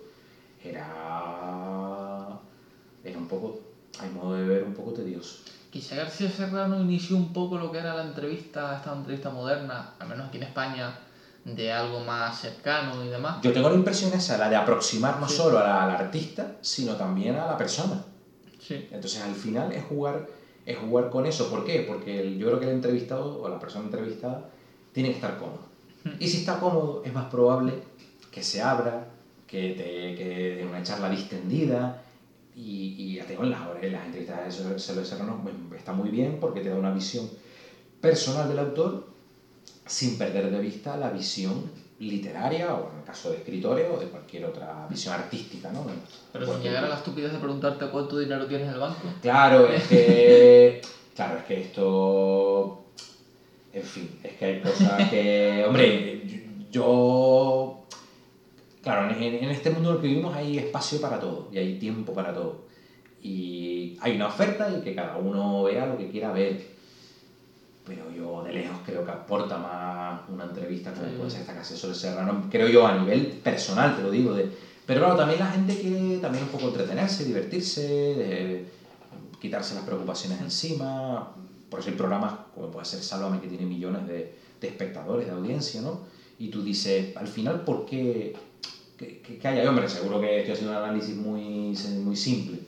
era, 0.62 2.38
era 3.02 3.18
un 3.18 3.26
poco, 3.26 3.58
a 3.98 4.04
mi 4.04 4.10
modo 4.10 4.34
de 4.34 4.46
ver, 4.46 4.62
un 4.62 4.74
poco 4.74 4.92
tedioso. 4.92 5.38
Quizá 5.70 5.96
García 5.96 6.30
Serrano 6.30 6.80
inició 6.80 7.16
un 7.16 7.32
poco 7.32 7.56
lo 7.56 7.72
que 7.72 7.78
era 7.78 7.94
la 7.94 8.02
entrevista, 8.02 8.76
esta 8.76 8.92
entrevista 8.92 9.30
moderna, 9.30 9.94
al 9.98 10.08
menos 10.08 10.28
aquí 10.28 10.36
en 10.36 10.42
España, 10.42 10.94
de 11.44 11.72
algo 11.72 12.00
más 12.00 12.38
cercano 12.40 13.02
y 13.02 13.08
demás. 13.08 13.40
Yo 13.42 13.52
tengo 13.52 13.70
la 13.70 13.74
impresión 13.74 14.12
esa, 14.12 14.36
la 14.36 14.48
de 14.48 14.56
aproximar 14.56 15.18
no 15.18 15.26
sí. 15.26 15.36
solo 15.36 15.58
a 15.58 15.62
la, 15.62 15.84
al 15.84 15.90
artista, 15.90 16.56
sino 16.60 16.94
también 16.94 17.36
a 17.36 17.46
la 17.46 17.56
persona. 17.56 18.04
Sí. 18.60 18.86
Entonces 18.92 19.20
al 19.22 19.34
final 19.34 19.72
es 19.72 19.82
jugar 19.82 20.26
es 20.66 20.78
jugar 20.78 21.10
con 21.10 21.26
eso. 21.26 21.50
¿Por 21.50 21.64
qué? 21.64 21.84
Porque 21.86 22.20
el, 22.20 22.38
yo 22.38 22.46
creo 22.48 22.60
que 22.60 22.66
el 22.66 22.72
entrevistado 22.72 23.40
o 23.40 23.48
la 23.48 23.58
persona 23.58 23.86
entrevistada 23.86 24.50
tiene 24.92 25.10
que 25.10 25.16
estar 25.16 25.38
cómodo. 25.38 25.72
Y 26.18 26.28
si 26.28 26.38
está 26.38 26.58
cómodo, 26.58 27.02
es 27.04 27.12
más 27.12 27.26
probable 27.26 27.74
que 28.30 28.42
se 28.42 28.60
abra, 28.60 29.08
que 29.46 29.70
te 29.74 30.14
que 30.16 30.56
dé 30.56 30.66
una 30.66 30.82
charla 30.82 31.08
distendida. 31.08 32.02
Y, 32.54 32.94
y 32.98 33.14
ya 33.16 33.24
te 33.24 33.32
digo, 33.32 33.44
en 33.44 33.50
las, 33.50 33.60
las 33.60 34.06
entrevistas 34.06 34.96
de 34.96 35.04
Serrano 35.04 35.42
está 35.76 35.92
muy 35.92 36.10
bien 36.10 36.38
porque 36.40 36.60
te 36.60 36.68
da 36.68 36.76
una 36.76 36.92
visión 36.92 37.28
personal 38.00 38.48
del 38.48 38.58
autor 38.58 39.06
sin 39.86 40.18
perder 40.18 40.50
de 40.50 40.60
vista 40.60 40.96
la 40.96 41.10
visión 41.10 41.70
literaria 41.98 42.74
o 42.74 42.90
en 42.90 42.98
el 42.98 43.04
caso 43.04 43.30
de 43.30 43.38
escritores 43.38 43.86
o 43.92 43.98
de 43.98 44.06
cualquier 44.06 44.44
otra 44.44 44.86
visión 44.88 45.14
artística, 45.14 45.70
¿no? 45.70 45.86
Pero 46.32 46.46
sin 46.46 46.62
llegar 46.62 46.84
a 46.84 46.88
la 46.88 46.96
estupidez 46.96 47.32
de 47.32 47.38
preguntarte 47.38 47.86
cuánto 47.86 48.18
dinero 48.18 48.46
tienes 48.46 48.68
en 48.68 48.74
el 48.74 48.80
banco. 48.80 49.00
Claro, 49.20 49.68
es 49.72 49.84
que... 49.84 50.82
claro, 51.14 51.38
es 51.38 51.44
que 51.44 51.60
esto... 51.60 52.84
En 53.72 53.82
fin, 53.82 54.18
es 54.22 54.32
que 54.32 54.44
hay 54.44 54.60
cosas 54.60 55.08
que... 55.08 55.64
Hombre, 55.68 56.46
yo... 56.70 57.84
Claro, 58.82 59.14
en, 59.14 59.22
en 59.22 59.50
este 59.50 59.70
mundo 59.70 59.90
en 59.90 59.96
el 59.96 60.02
que 60.02 60.08
vivimos 60.08 60.34
hay 60.34 60.58
espacio 60.58 61.00
para 61.00 61.20
todo 61.20 61.48
y 61.52 61.58
hay 61.58 61.78
tiempo 61.78 62.12
para 62.12 62.34
todo. 62.34 62.64
Y 63.22 63.96
hay 64.00 64.16
una 64.16 64.26
oferta 64.26 64.68
y 64.76 64.82
que 64.82 64.96
cada 64.96 65.16
uno 65.16 65.62
vea 65.62 65.86
lo 65.86 65.96
que 65.96 66.10
quiera 66.10 66.32
ver 66.32 66.71
pero 67.86 68.10
yo 68.10 68.42
de 68.42 68.52
lejos 68.52 68.78
creo 68.84 69.04
que 69.04 69.10
aporta 69.10 69.58
más 69.58 70.20
una 70.28 70.44
entrevista 70.44 70.92
como 70.92 71.06
puede 71.18 71.30
ser 71.30 71.40
esta 71.40 71.54
casa 71.54 71.76
sobre 71.76 71.94
Serrano, 71.94 72.48
creo 72.50 72.68
yo 72.68 72.86
a 72.86 72.92
nivel 72.98 73.26
personal, 73.42 73.96
te 73.96 74.02
lo 74.02 74.10
digo, 74.10 74.34
de, 74.34 74.48
pero 74.86 75.00
claro, 75.00 75.16
también 75.16 75.40
la 75.40 75.50
gente 75.50 75.76
quiere 75.76 76.18
también 76.18 76.44
un 76.44 76.50
poco 76.50 76.66
entretenerse, 76.66 77.24
divertirse, 77.24 78.62
quitarse 79.40 79.74
las 79.74 79.84
preocupaciones 79.84 80.40
encima, 80.40 81.28
por 81.68 81.80
eso 81.80 81.90
hay 81.90 81.96
programas 81.96 82.34
como 82.54 82.70
puede 82.70 82.86
ser 82.86 83.02
Sálvame 83.02 83.40
que 83.40 83.48
tiene 83.48 83.66
millones 83.66 84.06
de, 84.06 84.26
de 84.60 84.66
espectadores, 84.66 85.26
de 85.26 85.32
audiencia, 85.32 85.80
¿no? 85.80 85.98
Y 86.38 86.48
tú 86.48 86.62
dices, 86.62 87.06
al 87.14 87.28
final, 87.28 87.60
¿por 87.60 87.84
qué? 87.84 88.32
¿Qué, 88.96 89.18
qué 89.40 89.48
hay? 89.48 89.66
Hombre, 89.66 89.88
seguro 89.88 90.20
que 90.20 90.38
estoy 90.38 90.52
haciendo 90.52 90.72
un 90.72 90.78
análisis 90.78 91.16
muy, 91.16 91.74
muy 91.98 92.16
simple, 92.16 92.58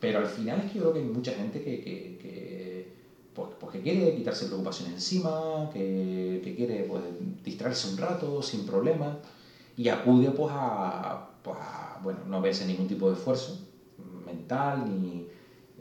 pero 0.00 0.18
al 0.18 0.26
final 0.26 0.60
es 0.60 0.66
que 0.66 0.74
yo 0.78 0.80
creo 0.82 0.92
que 0.92 0.98
hay 1.00 1.04
mucha 1.04 1.32
gente 1.32 1.60
que, 1.60 1.80
que 1.80 2.16
pues, 2.20 2.51
pues, 3.62 3.76
que 3.76 3.82
quiere 3.82 4.16
quitarse 4.16 4.46
preocupaciones 4.46 4.94
encima, 4.94 5.70
que, 5.72 6.40
que 6.42 6.56
quiere 6.56 6.82
pues, 6.82 7.02
distraerse 7.44 7.90
un 7.90 7.96
rato 7.96 8.42
sin 8.42 8.66
problema 8.66 9.18
y 9.76 9.88
acude 9.88 10.32
pues 10.32 10.52
a, 10.52 11.28
pues 11.44 11.56
bueno, 12.02 12.20
no 12.26 12.40
verse 12.40 12.66
ningún 12.66 12.88
tipo 12.88 13.08
de 13.08 13.14
esfuerzo 13.14 13.56
mental, 14.26 14.84
ni, 14.84 15.28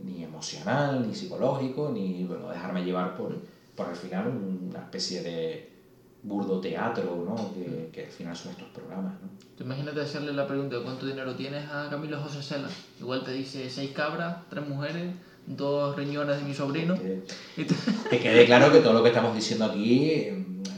ni 0.03 0.23
emocional, 0.23 1.07
ni 1.07 1.15
psicológico, 1.15 1.89
ni 1.91 2.23
bueno, 2.23 2.49
dejarme 2.49 2.83
llevar 2.83 3.17
por, 3.17 3.35
por 3.75 3.87
al 3.87 3.95
final 3.95 4.27
una 4.27 4.79
especie 4.79 5.23
de 5.23 5.71
burdo 6.21 6.61
teatro, 6.61 7.25
¿no? 7.27 7.51
Que, 7.53 7.89
que, 7.91 8.05
al 8.05 8.11
final 8.11 8.35
son 8.35 8.51
estos 8.51 8.69
programas. 8.69 9.13
¿no? 9.13 9.27
Tú 9.57 9.63
imagínate 9.63 10.01
hacerle 10.01 10.33
la 10.33 10.45
pregunta 10.45 10.77
de 10.77 10.83
cuánto 10.83 11.07
dinero 11.07 11.35
tienes 11.35 11.67
a 11.67 11.89
Camilo 11.89 12.21
José 12.21 12.43
Sela. 12.43 12.69
Igual 12.99 13.23
te 13.23 13.31
dice 13.31 13.67
seis 13.71 13.91
cabras, 13.91 14.37
tres 14.51 14.67
mujeres 14.67 15.15
dos 15.55 15.95
riñones 15.95 16.37
de 16.37 16.43
mi 16.43 16.53
sobrino. 16.53 16.95
Que, 18.09 18.19
quede 18.19 18.45
claro 18.45 18.71
que 18.71 18.79
todo 18.79 18.93
lo 18.93 19.03
que 19.03 19.09
estamos 19.09 19.33
diciendo 19.33 19.65
aquí 19.65 20.27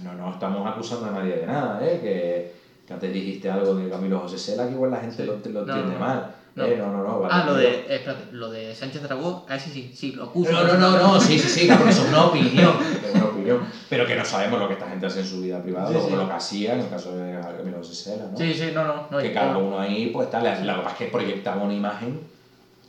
no, 0.04 0.14
no 0.14 0.34
estamos 0.34 0.68
acusando 0.68 1.08
a 1.08 1.12
nadie 1.12 1.38
de 1.38 1.46
nada, 1.48 1.80
¿eh? 1.84 2.00
que, 2.02 2.54
que 2.88 2.94
antes 2.94 3.14
dijiste 3.14 3.50
algo 3.50 3.76
de 3.76 3.90
Camilo 3.90 4.20
José 4.20 4.38
Sela, 4.38 4.68
que 4.68 4.74
igual 4.74 4.92
la 4.92 5.00
gente 5.00 5.26
lo, 5.26 5.34
lo 5.34 5.60
entiende 5.62 5.98
mal. 5.98 6.36
No. 6.56 6.66
Eh, 6.66 6.78
no, 6.78 6.92
no, 6.92 7.02
no. 7.02 7.28
ah, 7.32 7.46
lo 7.48 7.56
de, 7.56 7.68
eh, 7.68 7.86
espérate, 7.96 8.32
lo 8.32 8.52
de 8.52 8.76
Sánchez 8.76 9.02
Dragó, 9.02 9.44
a 9.50 9.56
ese 9.56 9.72
sí, 9.72 9.92
sí, 9.96 10.12
lo 10.12 10.26
acuso. 10.26 10.52
No, 10.52 10.64
no, 10.64 10.78
no, 10.78 10.98
no, 10.98 11.20
sí, 11.20 11.40
sí, 11.40 11.50
sí, 11.50 11.66
claro, 11.66 11.90
eso 11.90 12.04
es 12.04 12.10
una 12.10 12.26
opinión, 12.26 12.76
es 13.04 13.16
una 13.16 13.26
opinión, 13.26 13.62
pero 13.90 14.06
que 14.06 14.16
no 14.16 14.24
sabemos 14.24 14.60
lo 14.60 14.68
que 14.68 14.74
esta 14.74 14.88
gente 14.88 15.08
hace 15.08 15.22
en 15.22 15.26
su 15.26 15.42
vida 15.42 15.64
privada, 15.64 15.90
sí, 15.90 15.96
o 16.14 16.16
lo 16.16 16.28
que 16.28 16.34
hacía 16.34 16.76
en 16.76 16.82
el 16.82 16.90
caso 16.90 17.18
de 17.18 17.40
Camilo 17.58 17.78
José 17.78 17.96
Sela, 17.96 18.28
¿no? 18.32 18.38
Sí, 18.38 18.54
sí, 18.54 18.70
no, 18.72 18.84
no. 18.84 19.08
no 19.10 19.18
que 19.18 19.34
cada 19.34 19.58
uno 19.58 19.80
ahí, 19.80 20.12
pues 20.14 20.30
tal, 20.30 20.44
que 20.44 20.64
pasa 20.64 20.90
es 20.92 20.96
que 20.96 21.06
proyectaba 21.06 21.64
una 21.64 21.74
imagen 21.74 22.20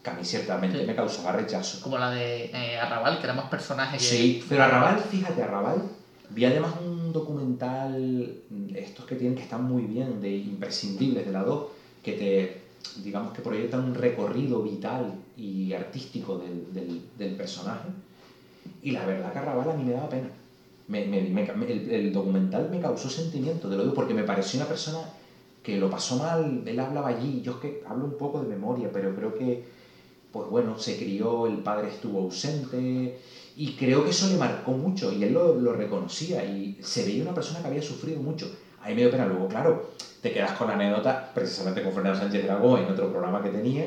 que 0.05 0.11
a 0.11 0.13
mí 0.13 0.23
ciertamente 0.23 0.85
me 0.87 0.95
causaba 0.95 1.33
rechazo. 1.33 1.81
Como 1.81 1.97
la 1.97 2.11
de 2.11 2.51
eh, 2.53 2.79
Arrabal, 2.79 3.19
que 3.19 3.25
era 3.25 3.33
más 3.33 3.49
personaje 3.49 3.97
que... 3.97 4.05
Sí, 4.05 4.45
pero 4.47 4.63
Arrabal, 4.63 5.01
fíjate, 5.01 5.43
Arrabal, 5.43 5.83
vi 6.29 6.45
además 6.45 6.75
un 6.85 7.11
documental, 7.11 8.35
estos 8.75 9.07
que 9.07 9.17
tienen 9.17 9.35
que 9.35 9.43
están 9.43 9.65
muy 9.65 9.85
bien, 9.85 10.21
de 10.21 10.31
imprescindibles 10.37 11.25
de 11.25 11.33
la 11.33 11.43
2, 11.43 11.67
que 12.03 12.13
te, 12.13 12.61
digamos 13.03 13.33
que 13.33 13.41
proyectan 13.41 13.81
un 13.81 13.95
recorrido 13.95 14.63
vital 14.63 15.15
y 15.39 15.73
artístico 15.73 16.37
del, 16.37 16.75
del, 16.75 17.01
del 17.17 17.35
personaje. 17.37 17.89
Y 18.83 18.91
la 18.91 19.07
verdad 19.07 19.33
que 19.33 19.39
Arrabal 19.39 19.71
a 19.71 19.75
mí 19.75 19.85
me 19.85 19.93
daba 19.93 20.11
pena. 20.11 20.29
Me, 20.87 21.07
me, 21.07 21.23
me, 21.23 21.73
el, 21.73 21.91
el, 21.91 22.13
documental 22.13 22.69
me 22.71 22.79
causó 22.79 23.09
sentimiento, 23.09 23.71
te 23.71 23.77
lo 23.77 23.85
digo, 23.85 23.95
porque 23.95 24.13
me 24.13 24.25
pareció 24.25 24.61
una 24.61 24.69
persona 24.69 24.99
que 25.63 25.79
lo 25.79 25.89
pasó 25.89 26.17
mal, 26.19 26.63
él 26.67 26.79
hablaba 26.79 27.09
allí, 27.09 27.41
yo 27.41 27.53
es 27.53 27.59
que 27.59 27.83
hablo 27.89 28.05
un 28.05 28.19
poco 28.19 28.43
de 28.43 28.49
memoria, 28.49 28.91
pero 28.93 29.17
creo 29.17 29.35
que 29.35 29.65
pues 30.35 30.51
bueno, 30.51 30.77
se 30.81 30.97
crió, 30.97 31.47
el 31.47 31.59
padre 31.59 31.91
estuvo 31.91 32.19
ausente 32.19 33.21
y 33.57 33.73
creo 33.75 34.03
que 34.03 34.11
eso 34.11 34.29
le 34.29 34.37
marcó 34.37 34.73
mucho 34.73 35.13
y 35.13 35.23
él 35.23 35.33
lo, 35.33 35.55
lo 35.55 35.73
reconocía 35.73 36.45
y 36.45 36.77
se 36.83 37.05
veía 37.05 37.23
una 37.23 37.35
persona 37.35 37.61
que 37.61 37.69
había 37.69 37.83
sufrido 37.83 38.21
mucho. 38.21 38.51
A 38.83 38.89
mí 38.89 38.97
me 38.97 39.03
dio 39.03 39.13
pena. 39.13 39.27
Luego, 39.27 39.47
claro, 39.47 39.91
te 40.21 40.33
quedas 40.33 40.53
con 40.59 40.67
la 40.67 40.75
anécdota 40.75 41.31
precisamente 41.33 41.85
con 41.85 41.93
Fernando 41.93 42.19
Sánchez 42.19 42.43
Dragó 42.43 42.77
en 42.79 42.91
otro 42.91 43.11
programa 43.11 43.45
que 43.45 43.51
tenía, 43.51 43.87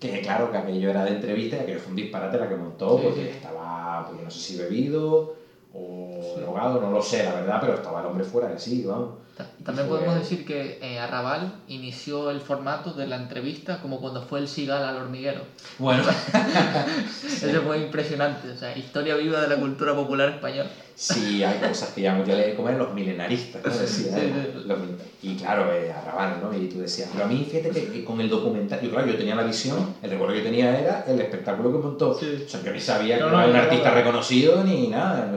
que 0.00 0.22
claro, 0.22 0.50
que 0.50 0.56
aquello 0.56 0.88
era 0.88 1.04
de 1.04 1.10
entrevista 1.10 1.56
y 1.56 1.60
aquello 1.60 1.80
fue 1.80 1.90
un 1.90 1.96
disparate 1.96 2.38
la 2.38 2.48
que 2.48 2.56
montó 2.56 2.98
porque 2.98 3.28
estaba, 3.32 4.06
pues 4.08 4.22
no 4.22 4.30
sé 4.30 4.40
si 4.40 4.56
bebido 4.56 5.34
o 5.74 6.36
drogado, 6.38 6.80
no 6.80 6.90
lo 6.90 7.02
sé, 7.02 7.22
la 7.22 7.34
verdad, 7.34 7.58
pero 7.60 7.74
estaba 7.74 8.00
el 8.00 8.06
hombre 8.06 8.24
fuera 8.24 8.48
de 8.48 8.58
sí, 8.58 8.82
vamos. 8.82 9.10
También 9.64 9.88
podemos 9.88 10.14
decir 10.14 10.46
que 10.46 10.78
eh, 10.80 10.98
Arrabal 10.98 11.52
inició 11.68 12.30
el 12.30 12.40
formato 12.40 12.94
de 12.94 13.06
la 13.06 13.16
entrevista 13.16 13.80
como 13.82 14.00
cuando 14.00 14.22
fue 14.22 14.38
el 14.40 14.48
Sigal 14.48 14.82
al 14.82 14.96
hormiguero. 14.96 15.42
Bueno, 15.78 16.02
eso 17.24 17.62
fue 17.62 17.78
impresionante, 17.78 18.50
o 18.50 18.56
sea, 18.56 18.76
historia 18.76 19.16
viva 19.16 19.40
de 19.40 19.48
la 19.48 19.56
cultura 19.56 19.94
popular 19.94 20.30
española. 20.30 20.70
Sí, 20.94 21.42
hay 21.42 21.58
cosas 21.58 21.90
que 21.90 22.02
ya 22.02 22.14
mucho 22.14 22.32
le 22.32 22.54
comer 22.54 22.76
los 22.76 22.94
milenaristas, 22.94 23.64
¿no? 23.64 23.72
Sí, 23.72 23.86
sí. 23.86 24.10
Los, 24.66 24.78
y 25.22 25.34
claro, 25.34 25.72
eh, 25.72 25.92
Arrabal, 25.92 26.40
¿no? 26.42 26.56
Y 26.56 26.68
tú 26.68 26.80
decías, 26.80 27.10
pero 27.12 27.24
a 27.24 27.28
mí 27.28 27.46
fíjate 27.50 27.70
que, 27.70 28.04
con 28.04 28.20
el 28.20 28.28
documental, 28.28 28.80
yo 28.82 28.90
claro, 28.90 29.06
yo 29.06 29.16
tenía 29.16 29.34
la 29.34 29.44
visión, 29.44 29.94
el 30.02 30.10
recuerdo 30.10 30.34
que 30.34 30.42
tenía 30.42 30.78
era 30.78 31.04
el 31.06 31.20
espectáculo 31.20 31.72
que 31.72 31.78
montó. 31.78 32.18
Sí. 32.18 32.44
O 32.46 32.48
sea, 32.48 32.62
yo 32.62 32.72
ni 32.72 32.80
sabía 32.80 33.18
no, 33.18 33.26
que 33.26 33.32
no, 33.32 33.42
era 33.42 33.50
un 33.50 33.56
artista 33.56 33.90
reconocido 33.92 34.64
ni 34.64 34.88
nada. 34.88 35.30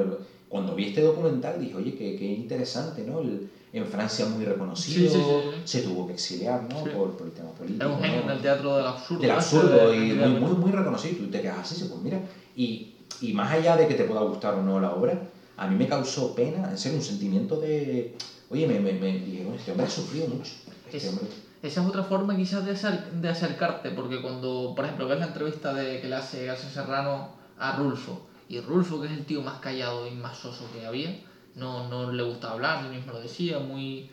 Cuando 0.47 0.75
vi 0.75 0.89
este 0.89 1.01
documental 1.01 1.59
dije, 1.59 1.75
oye, 1.75 1.95
qué, 1.95 2.15
qué 2.15 2.25
interesante, 2.25 3.03
¿no? 3.03 3.19
El, 3.19 3.49
en 3.73 3.87
Francia 3.87 4.27
muy 4.27 4.45
reconocido, 4.45 5.11
sí, 5.11 5.17
sí, 5.17 5.23
sí, 5.23 5.61
se 5.65 5.81
tuvo 5.81 6.05
que 6.05 6.13
exiliar 6.13 6.61
¿no? 6.61 6.83
por, 6.83 7.17
por, 7.17 7.25
el 7.25 7.33
tema 7.33 7.49
político. 7.51 7.83
Era 7.83 7.93
un 7.93 8.01
genio 8.01 8.27
del 8.27 8.39
teatro 8.39 8.77
del 8.77 8.85
absurdo. 8.85 9.21
Del 9.21 9.31
absurdo, 9.31 9.93
y 9.93 10.13
muy, 10.13 10.29
muy, 10.29 10.51
muy 10.51 10.71
reconocido. 10.71 11.15
Y 11.15 11.25
tú 11.25 11.31
te 11.31 11.41
quedas 11.41 11.71
así, 11.71 11.83
pues 11.85 11.99
mira. 12.01 12.21
Y, 12.55 12.93
y 13.21 13.33
más 13.33 13.51
allá 13.51 13.75
de 13.75 13.87
que 13.87 13.95
te 13.95 14.03
pueda 14.03 14.21
gustar 14.21 14.53
o 14.53 14.61
no 14.61 14.79
la 14.79 14.93
obra, 14.93 15.19
a 15.57 15.67
mí 15.67 15.75
me 15.75 15.87
causó 15.87 16.35
pena, 16.35 16.69
en 16.69 16.77
serio, 16.77 16.99
un 16.99 17.03
sentimiento 17.03 17.59
de. 17.59 18.15
Oye, 18.51 18.67
me, 18.67 18.79
me, 18.79 18.93
me 18.93 19.17
dije, 19.17 19.47
este 19.55 19.71
hombre 19.71 19.87
ha 19.87 19.89
sufrido 19.89 20.27
mucho. 20.27 20.51
Este 20.85 20.97
es, 20.97 21.09
hombre. 21.09 21.25
Esa 21.63 21.81
es 21.81 21.87
otra 21.87 22.03
forma 22.03 22.35
quizás 22.35 22.63
de, 22.65 22.73
acer, 22.73 23.11
de 23.11 23.29
acercarte, 23.29 23.89
porque 23.89 24.21
cuando, 24.21 24.73
por 24.75 24.85
ejemplo, 24.85 25.07
ves 25.07 25.17
la 25.17 25.27
entrevista 25.27 25.73
de, 25.73 25.99
que 25.99 26.09
le 26.09 26.15
hace 26.15 26.45
García 26.45 26.69
Serrano 26.69 27.29
a 27.57 27.75
Rulfo, 27.77 28.21
y 28.49 28.59
Rulfo, 28.59 29.01
que 29.01 29.07
es 29.07 29.13
el 29.13 29.25
tío 29.25 29.41
más 29.41 29.59
callado 29.61 30.05
y 30.07 30.11
más 30.11 30.37
soso 30.37 30.65
que 30.73 30.85
había, 30.85 31.17
no, 31.55 31.87
no 31.87 32.11
le 32.11 32.23
gusta 32.23 32.51
hablar, 32.51 32.85
él 32.85 32.91
mismo 32.91 33.13
lo 33.13 33.19
decía, 33.19 33.59
muy, 33.59 34.09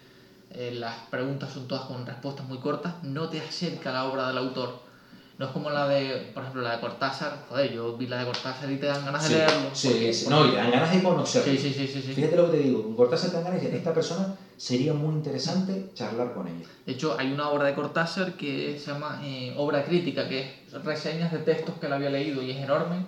eh, 0.50 0.72
las 0.74 0.94
preguntas 1.10 1.52
son 1.52 1.68
todas 1.68 1.84
con 1.84 2.06
respuestas 2.06 2.46
muy 2.46 2.58
cortas, 2.58 3.02
no 3.02 3.28
te 3.28 3.40
acerca 3.40 3.90
a 3.90 3.92
la 3.92 4.04
obra 4.04 4.28
del 4.28 4.38
autor. 4.38 4.90
No 5.38 5.46
es 5.46 5.52
como 5.52 5.70
la 5.70 5.88
de, 5.88 6.32
por 6.34 6.42
ejemplo, 6.42 6.60
la 6.60 6.72
de 6.72 6.80
Cortázar. 6.80 7.46
Joder, 7.48 7.72
yo 7.72 7.96
vi 7.96 8.06
la 8.06 8.18
de 8.18 8.26
Cortázar 8.26 8.70
y 8.70 8.76
te 8.76 8.84
dan 8.84 9.06
ganas 9.06 9.24
sí, 9.24 9.32
de 9.32 9.38
leerlo. 9.38 9.70
Sí, 9.72 9.88
porque, 9.88 10.12
sí. 10.12 10.26
no, 10.28 10.46
y 10.46 10.50
te 10.50 10.56
dan 10.56 10.70
ganas 10.70 10.94
de 10.94 11.02
conocerlo. 11.02 11.52
Sí, 11.52 11.58
sí, 11.58 11.72
sí, 11.72 11.86
sí. 11.88 12.12
Fíjate 12.12 12.36
lo 12.36 12.50
que 12.50 12.58
te 12.58 12.62
digo, 12.64 12.94
Cortázar 12.94 13.30
te 13.30 13.36
dan 13.36 13.44
ganas 13.44 13.62
de 13.62 13.74
esta 13.74 13.94
persona 13.94 14.34
sería 14.58 14.92
muy 14.92 15.14
interesante 15.14 15.86
charlar 15.94 16.34
con 16.34 16.46
ella. 16.46 16.66
De 16.84 16.92
hecho, 16.92 17.16
hay 17.18 17.32
una 17.32 17.48
obra 17.48 17.68
de 17.68 17.74
Cortázar 17.74 18.34
que 18.34 18.78
se 18.78 18.92
llama 18.92 19.18
eh, 19.24 19.54
Obra 19.56 19.82
Crítica, 19.82 20.28
que 20.28 20.40
es 20.40 20.72
reseñas 20.84 21.32
de 21.32 21.38
textos 21.38 21.74
que 21.80 21.86
él 21.86 21.94
había 21.94 22.10
leído 22.10 22.42
y 22.42 22.50
es 22.50 22.58
enorme. 22.58 23.06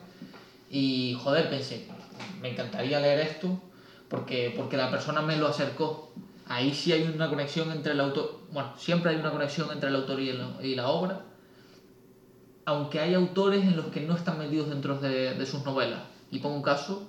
Y, 0.70 1.14
joder, 1.22 1.50
pensé, 1.50 1.86
me 2.40 2.52
encantaría 2.52 2.98
leer 2.98 3.20
esto, 3.20 3.60
porque, 4.12 4.52
porque 4.54 4.76
la 4.76 4.90
persona 4.90 5.22
me 5.22 5.38
lo 5.38 5.48
acercó. 5.48 6.12
Ahí 6.46 6.74
sí 6.74 6.92
hay 6.92 7.04
una 7.04 7.30
conexión 7.30 7.72
entre 7.72 7.92
el 7.92 8.00
autor, 8.00 8.40
bueno, 8.52 8.72
siempre 8.76 9.10
hay 9.10 9.16
una 9.16 9.30
conexión 9.30 9.70
entre 9.72 9.88
el 9.88 9.96
autor 9.96 10.20
y, 10.20 10.28
el, 10.28 10.42
y 10.62 10.74
la 10.74 10.88
obra, 10.88 11.22
aunque 12.66 13.00
hay 13.00 13.14
autores 13.14 13.64
en 13.64 13.74
los 13.74 13.86
que 13.86 14.02
no 14.02 14.14
están 14.14 14.38
metidos 14.38 14.68
dentro 14.68 14.98
de, 14.98 15.32
de, 15.32 15.46
sus 15.46 15.64
novelas. 15.64 16.02
Y 16.30 16.40
pongo 16.40 16.56
un 16.56 16.62
caso, 16.62 17.08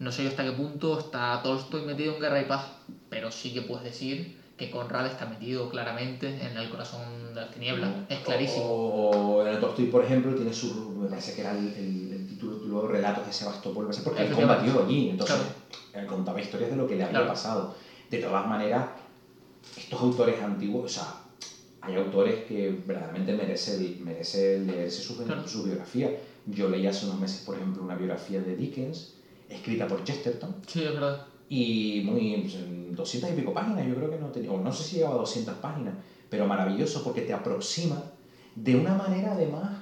no 0.00 0.10
sé 0.10 0.26
hasta 0.26 0.42
qué 0.42 0.50
punto 0.50 0.98
está 0.98 1.40
Tolstoy 1.44 1.82
metido 1.82 2.16
en 2.16 2.20
Guerra 2.20 2.40
y 2.40 2.46
Paz, 2.46 2.72
pero 3.08 3.30
sí 3.30 3.54
que 3.54 3.62
puedes 3.62 3.84
decir 3.84 4.36
que 4.56 4.68
Conrad 4.68 5.06
está 5.06 5.26
metido 5.26 5.68
claramente 5.68 6.26
en 6.26 6.56
el 6.56 6.68
corazón 6.70 7.34
de 7.34 7.40
las 7.40 7.52
tinieblas, 7.52 7.90
es 8.08 8.18
clarísimo. 8.18 8.64
O, 8.64 9.42
en 9.42 9.54
el 9.54 9.60
Tolstoy, 9.60 9.86
por 9.86 10.04
ejemplo, 10.04 10.34
tiene 10.34 10.52
su, 10.52 10.96
me 11.00 11.08
parece 11.08 11.36
que 11.36 11.42
era 11.42 11.52
el, 11.52 11.68
el, 11.68 12.12
el 12.12 12.26
título, 12.26 12.56
luego 12.64 12.88
Relatos 12.88 13.26
de 13.26 13.32
Sebastopol, 13.32 13.88
porque 14.02 14.22
él 14.22 14.32
combatió 14.32 14.84
allí, 14.84 15.10
entonces 15.10 15.36
claro. 15.36 15.61
Él 15.92 16.06
contaba 16.06 16.40
historias 16.40 16.70
de 16.70 16.76
lo 16.76 16.86
que 16.86 16.96
le 16.96 17.04
había 17.04 17.18
claro. 17.18 17.26
pasado. 17.26 17.68
De 18.10 18.18
todas 18.18 18.46
maneras, 18.46 18.86
estos 19.76 20.00
autores 20.00 20.40
antiguos, 20.40 20.84
o 20.84 20.88
sea, 20.88 21.14
hay 21.80 21.94
autores 21.94 22.40
que 22.40 22.72
verdaderamente 22.84 23.32
merecen 23.32 23.96
merece 23.98 24.58
leerse 24.58 25.02
su, 25.02 25.16
claro. 25.16 25.46
su, 25.46 25.62
biografía. 25.62 26.12
Yo 26.46 26.68
leí 26.68 26.86
hace 26.86 27.04
unos 27.04 27.18
meses, 27.18 27.40
por 27.40 27.56
ejemplo, 27.56 27.82
una 27.82 27.94
biografía 27.94 28.40
de 28.40 28.54
Dickens, 28.54 29.12
escrita 29.48 29.86
por 29.86 30.04
Chesterton. 30.04 30.54
Sí, 30.66 30.82
es 30.82 30.92
verdad. 30.92 31.18
y 31.48 32.00
muy, 32.04 32.48
200 32.92 33.30
y 33.30 33.32
pico 33.34 33.52
páginas, 33.52 33.86
yo 33.86 33.94
creo 33.94 34.08
que 34.08 34.16
no 34.16 34.30
tenía, 34.30 34.50
o 34.50 34.58
no 34.58 34.72
sé 34.72 34.84
si 34.84 34.96
llevaba 34.96 35.16
200 35.16 35.56
páginas, 35.56 35.94
pero 36.28 36.46
maravilloso 36.46 37.02
porque 37.02 37.22
te 37.22 37.32
aproxima 37.32 38.04
de 38.54 38.76
una 38.76 38.94
manera 38.94 39.32
además, 39.32 39.81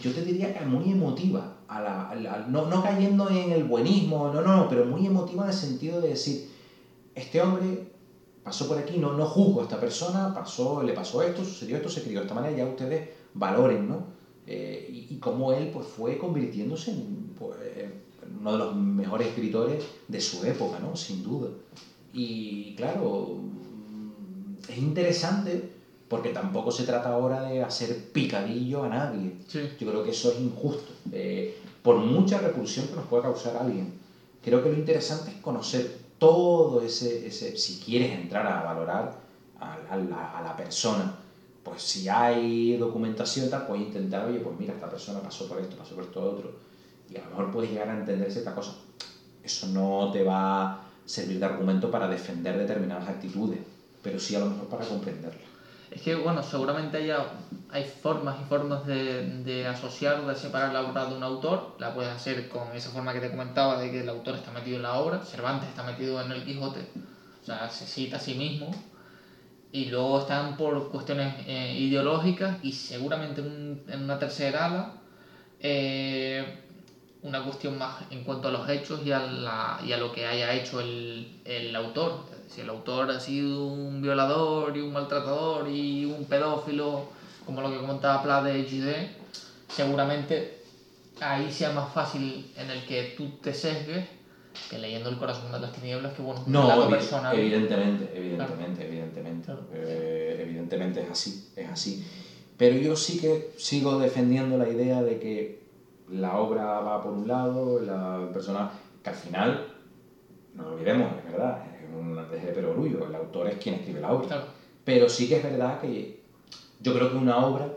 yo 0.00 0.12
te 0.12 0.22
diría 0.22 0.56
que 0.56 0.64
muy 0.64 0.90
emotiva, 0.90 1.56
a 1.68 1.80
la, 1.80 2.46
no, 2.48 2.66
no 2.66 2.82
cayendo 2.82 3.28
en 3.30 3.52
el 3.52 3.64
buenismo, 3.64 4.30
no, 4.32 4.42
no, 4.42 4.68
pero 4.68 4.84
muy 4.84 5.06
emotiva 5.06 5.44
en 5.44 5.50
el 5.50 5.56
sentido 5.56 6.00
de 6.00 6.08
decir, 6.08 6.50
este 7.14 7.40
hombre 7.40 7.92
pasó 8.42 8.68
por 8.68 8.78
aquí, 8.78 8.98
no, 8.98 9.12
no 9.14 9.26
juzgo 9.26 9.60
a 9.60 9.64
esta 9.64 9.80
persona, 9.80 10.34
pasó, 10.34 10.82
le 10.82 10.92
pasó 10.92 11.22
esto, 11.22 11.44
sucedió 11.44 11.76
esto, 11.76 11.88
se 11.88 12.02
crió 12.02 12.18
de 12.20 12.24
esta 12.24 12.34
manera, 12.34 12.56
ya 12.56 12.66
ustedes 12.66 13.08
valoren, 13.34 13.88
¿no? 13.88 14.06
Eh, 14.46 15.06
y, 15.08 15.16
cómo 15.18 15.52
él 15.52 15.70
pues, 15.72 15.86
fue 15.86 16.18
convirtiéndose 16.18 16.90
en, 16.90 17.30
pues, 17.38 17.56
uno 18.40 18.52
de 18.52 18.58
los 18.58 18.74
mejores 18.74 19.28
escritores 19.28 19.84
de 20.08 20.20
su 20.20 20.44
época, 20.44 20.80
¿no? 20.80 20.96
Sin 20.96 21.22
duda. 21.22 21.48
Y 22.12 22.74
claro, 22.74 23.36
es 24.68 24.78
interesante 24.78 25.70
porque 26.12 26.28
tampoco 26.28 26.70
se 26.70 26.84
trata 26.84 27.08
ahora 27.08 27.44
de 27.44 27.62
hacer 27.62 28.10
picadillo 28.12 28.84
a 28.84 28.88
nadie. 28.90 29.32
Yo 29.50 29.88
creo 29.88 30.04
que 30.04 30.10
eso 30.10 30.30
es 30.30 30.40
injusto. 30.40 30.92
Eh, 31.10 31.58
por 31.82 31.96
mucha 31.96 32.36
repulsión 32.36 32.86
que 32.86 32.96
nos 32.96 33.06
pueda 33.06 33.22
causar 33.22 33.56
alguien, 33.56 33.94
creo 34.44 34.62
que 34.62 34.68
lo 34.68 34.76
interesante 34.76 35.30
es 35.30 35.36
conocer 35.38 36.00
todo 36.18 36.82
ese, 36.82 37.26
ese 37.26 37.56
si 37.56 37.80
quieres 37.80 38.12
entrar 38.12 38.46
a 38.46 38.62
valorar 38.62 39.20
a, 39.58 39.96
la, 39.96 40.38
a 40.38 40.42
la 40.42 40.54
persona, 40.54 41.14
pues 41.64 41.82
si 41.82 42.10
hay 42.10 42.76
documentación 42.76 43.48
tal, 43.48 43.66
puedes 43.66 43.86
intentar, 43.86 44.28
oye, 44.28 44.40
pues 44.40 44.54
mira, 44.58 44.74
esta 44.74 44.90
persona 44.90 45.18
pasó 45.20 45.48
por 45.48 45.60
esto, 45.60 45.78
pasó 45.78 45.94
por 45.94 46.04
esto 46.04 46.22
otro, 46.22 46.52
y 47.08 47.16
a 47.16 47.24
lo 47.24 47.30
mejor 47.30 47.50
puedes 47.52 47.70
llegar 47.70 47.88
a 47.88 47.98
entender 47.98 48.30
cierta 48.30 48.54
cosa. 48.54 48.74
Eso 49.42 49.66
no 49.68 50.10
te 50.12 50.22
va 50.24 50.72
a 50.72 50.80
servir 51.06 51.38
de 51.38 51.46
argumento 51.46 51.90
para 51.90 52.06
defender 52.06 52.58
determinadas 52.58 53.08
actitudes, 53.08 53.60
pero 54.02 54.20
sí 54.20 54.34
a 54.34 54.40
lo 54.40 54.50
mejor 54.50 54.66
para 54.66 54.84
comprenderlas. 54.86 55.51
Es 55.94 56.00
que, 56.00 56.14
bueno, 56.14 56.42
seguramente 56.42 56.96
haya, 56.96 57.26
hay 57.70 57.84
formas 57.84 58.36
y 58.40 58.44
formas 58.48 58.86
de, 58.86 59.42
de 59.44 59.66
asociar 59.66 60.20
o 60.20 60.28
de 60.28 60.34
separar 60.34 60.72
la 60.72 60.82
obra 60.82 61.04
de 61.04 61.14
un 61.14 61.22
autor. 61.22 61.76
La 61.78 61.92
puedes 61.94 62.10
hacer 62.10 62.48
con 62.48 62.74
esa 62.74 62.90
forma 62.90 63.12
que 63.12 63.20
te 63.20 63.30
comentaba 63.30 63.78
de 63.78 63.90
que 63.90 64.00
el 64.00 64.08
autor 64.08 64.36
está 64.36 64.50
metido 64.52 64.76
en 64.76 64.84
la 64.84 64.94
obra. 64.94 65.20
Cervantes 65.20 65.68
está 65.68 65.82
metido 65.82 66.20
en 66.22 66.32
el 66.32 66.44
Quijote, 66.44 66.88
o 67.42 67.44
sea, 67.44 67.68
se 67.68 67.86
cita 67.86 68.16
a 68.16 68.20
sí 68.20 68.34
mismo. 68.34 68.70
Y 69.70 69.86
luego 69.86 70.20
están 70.20 70.56
por 70.56 70.90
cuestiones 70.90 71.34
eh, 71.46 71.74
ideológicas 71.78 72.58
y 72.62 72.72
seguramente 72.72 73.40
en, 73.40 74.02
una 74.02 74.18
tercera 74.18 74.66
ala 74.66 74.94
eh, 75.60 76.58
una 77.22 77.42
cuestión 77.44 77.78
más 77.78 78.02
en 78.10 78.24
cuanto 78.24 78.48
a 78.48 78.50
los 78.50 78.68
hechos 78.68 79.00
y 79.04 79.12
a, 79.12 79.20
la, 79.20 79.80
y 79.84 79.92
a 79.92 79.96
lo 79.96 80.12
que 80.12 80.26
haya 80.26 80.52
hecho 80.54 80.80
el, 80.80 81.40
el 81.44 81.74
autor. 81.76 82.24
Si 82.54 82.60
el 82.60 82.68
autor 82.68 83.10
ha 83.10 83.20
sido 83.20 83.66
un 83.66 84.02
violador 84.02 84.76
y 84.76 84.80
un 84.80 84.92
maltratador 84.92 85.68
y 85.68 86.04
un 86.04 86.24
pedófilo, 86.26 87.06
como 87.46 87.62
lo 87.62 87.70
que 87.70 87.78
comentaba 87.78 88.22
Pla 88.22 88.42
de 88.42 88.62
XD, 88.64 89.72
seguramente 89.72 90.58
ahí 91.20 91.50
sea 91.50 91.72
más 91.72 91.92
fácil 91.92 92.52
en 92.56 92.70
el 92.70 92.84
que 92.84 93.14
tú 93.16 93.28
te 93.40 93.54
sesgues 93.54 94.06
que 94.68 94.78
leyendo 94.78 95.08
el 95.08 95.16
corazón 95.16 95.50
de 95.50 95.60
las 95.60 95.72
tinieblas 95.72 96.12
que 96.12 96.20
bueno 96.20 96.42
no 96.46 96.90
persona 96.90 97.32
evidentemente 97.32 98.10
evidentemente 98.14 98.86
evidentemente. 98.86 99.52
Eh, 99.72 100.40
evidentemente 100.42 101.02
es 101.02 101.10
así 101.10 101.48
es 101.56 101.68
así. 101.68 102.06
Pero 102.58 102.76
yo 102.76 102.96
sí 102.96 103.18
que 103.18 103.52
sigo 103.56 103.98
defendiendo 103.98 104.56
la 104.58 104.68
idea 104.68 105.02
de 105.02 105.18
que 105.18 105.62
la 106.10 106.36
obra 106.38 106.80
va 106.80 107.02
por 107.02 107.12
un 107.12 107.26
lado, 107.26 107.80
la 107.80 108.28
persona, 108.32 108.70
que 109.02 109.10
al 109.10 109.16
final, 109.16 109.66
no 110.54 110.62
lo 110.62 110.74
olvidemos, 110.74 111.10
es 111.18 111.32
verdad, 111.32 111.62
un 111.94 112.16
deje 112.30 112.52
de 112.52 112.66
orgullo, 112.66 113.06
el 113.06 113.14
autor 113.14 113.48
es 113.48 113.56
quien 113.56 113.76
escribe 113.76 114.00
la 114.00 114.12
obra. 114.12 114.46
Pero 114.84 115.08
sí 115.08 115.28
que 115.28 115.36
es 115.36 115.42
verdad 115.42 115.80
que 115.80 116.20
yo 116.80 116.94
creo 116.94 117.10
que 117.10 117.16
una 117.16 117.44
obra 117.46 117.68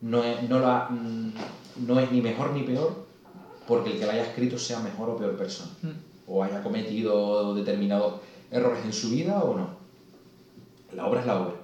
no 0.00 0.24
es, 0.24 0.48
no, 0.48 0.58
la, 0.58 0.88
no 0.90 2.00
es 2.00 2.12
ni 2.12 2.20
mejor 2.20 2.52
ni 2.52 2.62
peor 2.62 3.06
porque 3.66 3.92
el 3.92 3.98
que 3.98 4.06
la 4.06 4.14
haya 4.14 4.24
escrito 4.24 4.58
sea 4.58 4.80
mejor 4.80 5.10
o 5.10 5.16
peor 5.16 5.36
persona, 5.36 5.70
mm. 5.82 6.32
o 6.32 6.42
haya 6.42 6.62
cometido 6.62 7.54
determinados 7.54 8.14
errores 8.50 8.82
en 8.84 8.92
su 8.92 9.10
vida 9.10 9.42
o 9.44 9.56
no. 9.56 9.68
La 10.94 11.06
obra 11.06 11.20
es 11.20 11.26
la 11.26 11.40
obra. 11.40 11.54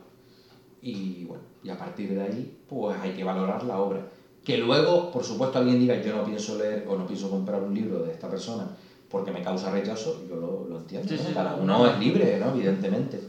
Y 0.83 1.25
bueno, 1.25 1.43
y 1.63 1.71
a 1.71 1.79
partir 1.79 2.15
de 2.15 2.21
ahí, 2.21 2.59
pues 2.69 2.97
hay 3.01 3.13
que 3.13 3.25
valorar 3.25 3.65
la 3.65 3.81
obra. 3.81 4.07
Que 4.45 4.59
luego, 4.59 5.11
por 5.11 5.25
supuesto, 5.25 5.59
alguien 5.59 5.81
diga 5.81 6.01
yo 6.03 6.15
no 6.15 6.25
pienso 6.25 6.59
leer 6.59 6.85
o 6.87 6.95
no 6.99 7.07
pienso 7.07 7.31
comprar 7.31 7.63
un 7.63 7.75
libro 7.75 8.01
de 8.01 8.13
esta 8.13 8.29
persona 8.29 8.69
porque 9.15 9.31
me 9.31 9.45
causa 9.45 9.71
rechazo, 9.71 10.27
yo 10.29 10.35
lo, 10.35 10.67
lo 10.69 10.79
entiendo. 10.81 11.15
Cada 11.33 11.55
uno 11.55 11.87
es 11.87 12.01
libre, 12.01 12.41
¿no? 12.41 12.51
Evidentemente. 12.51 13.21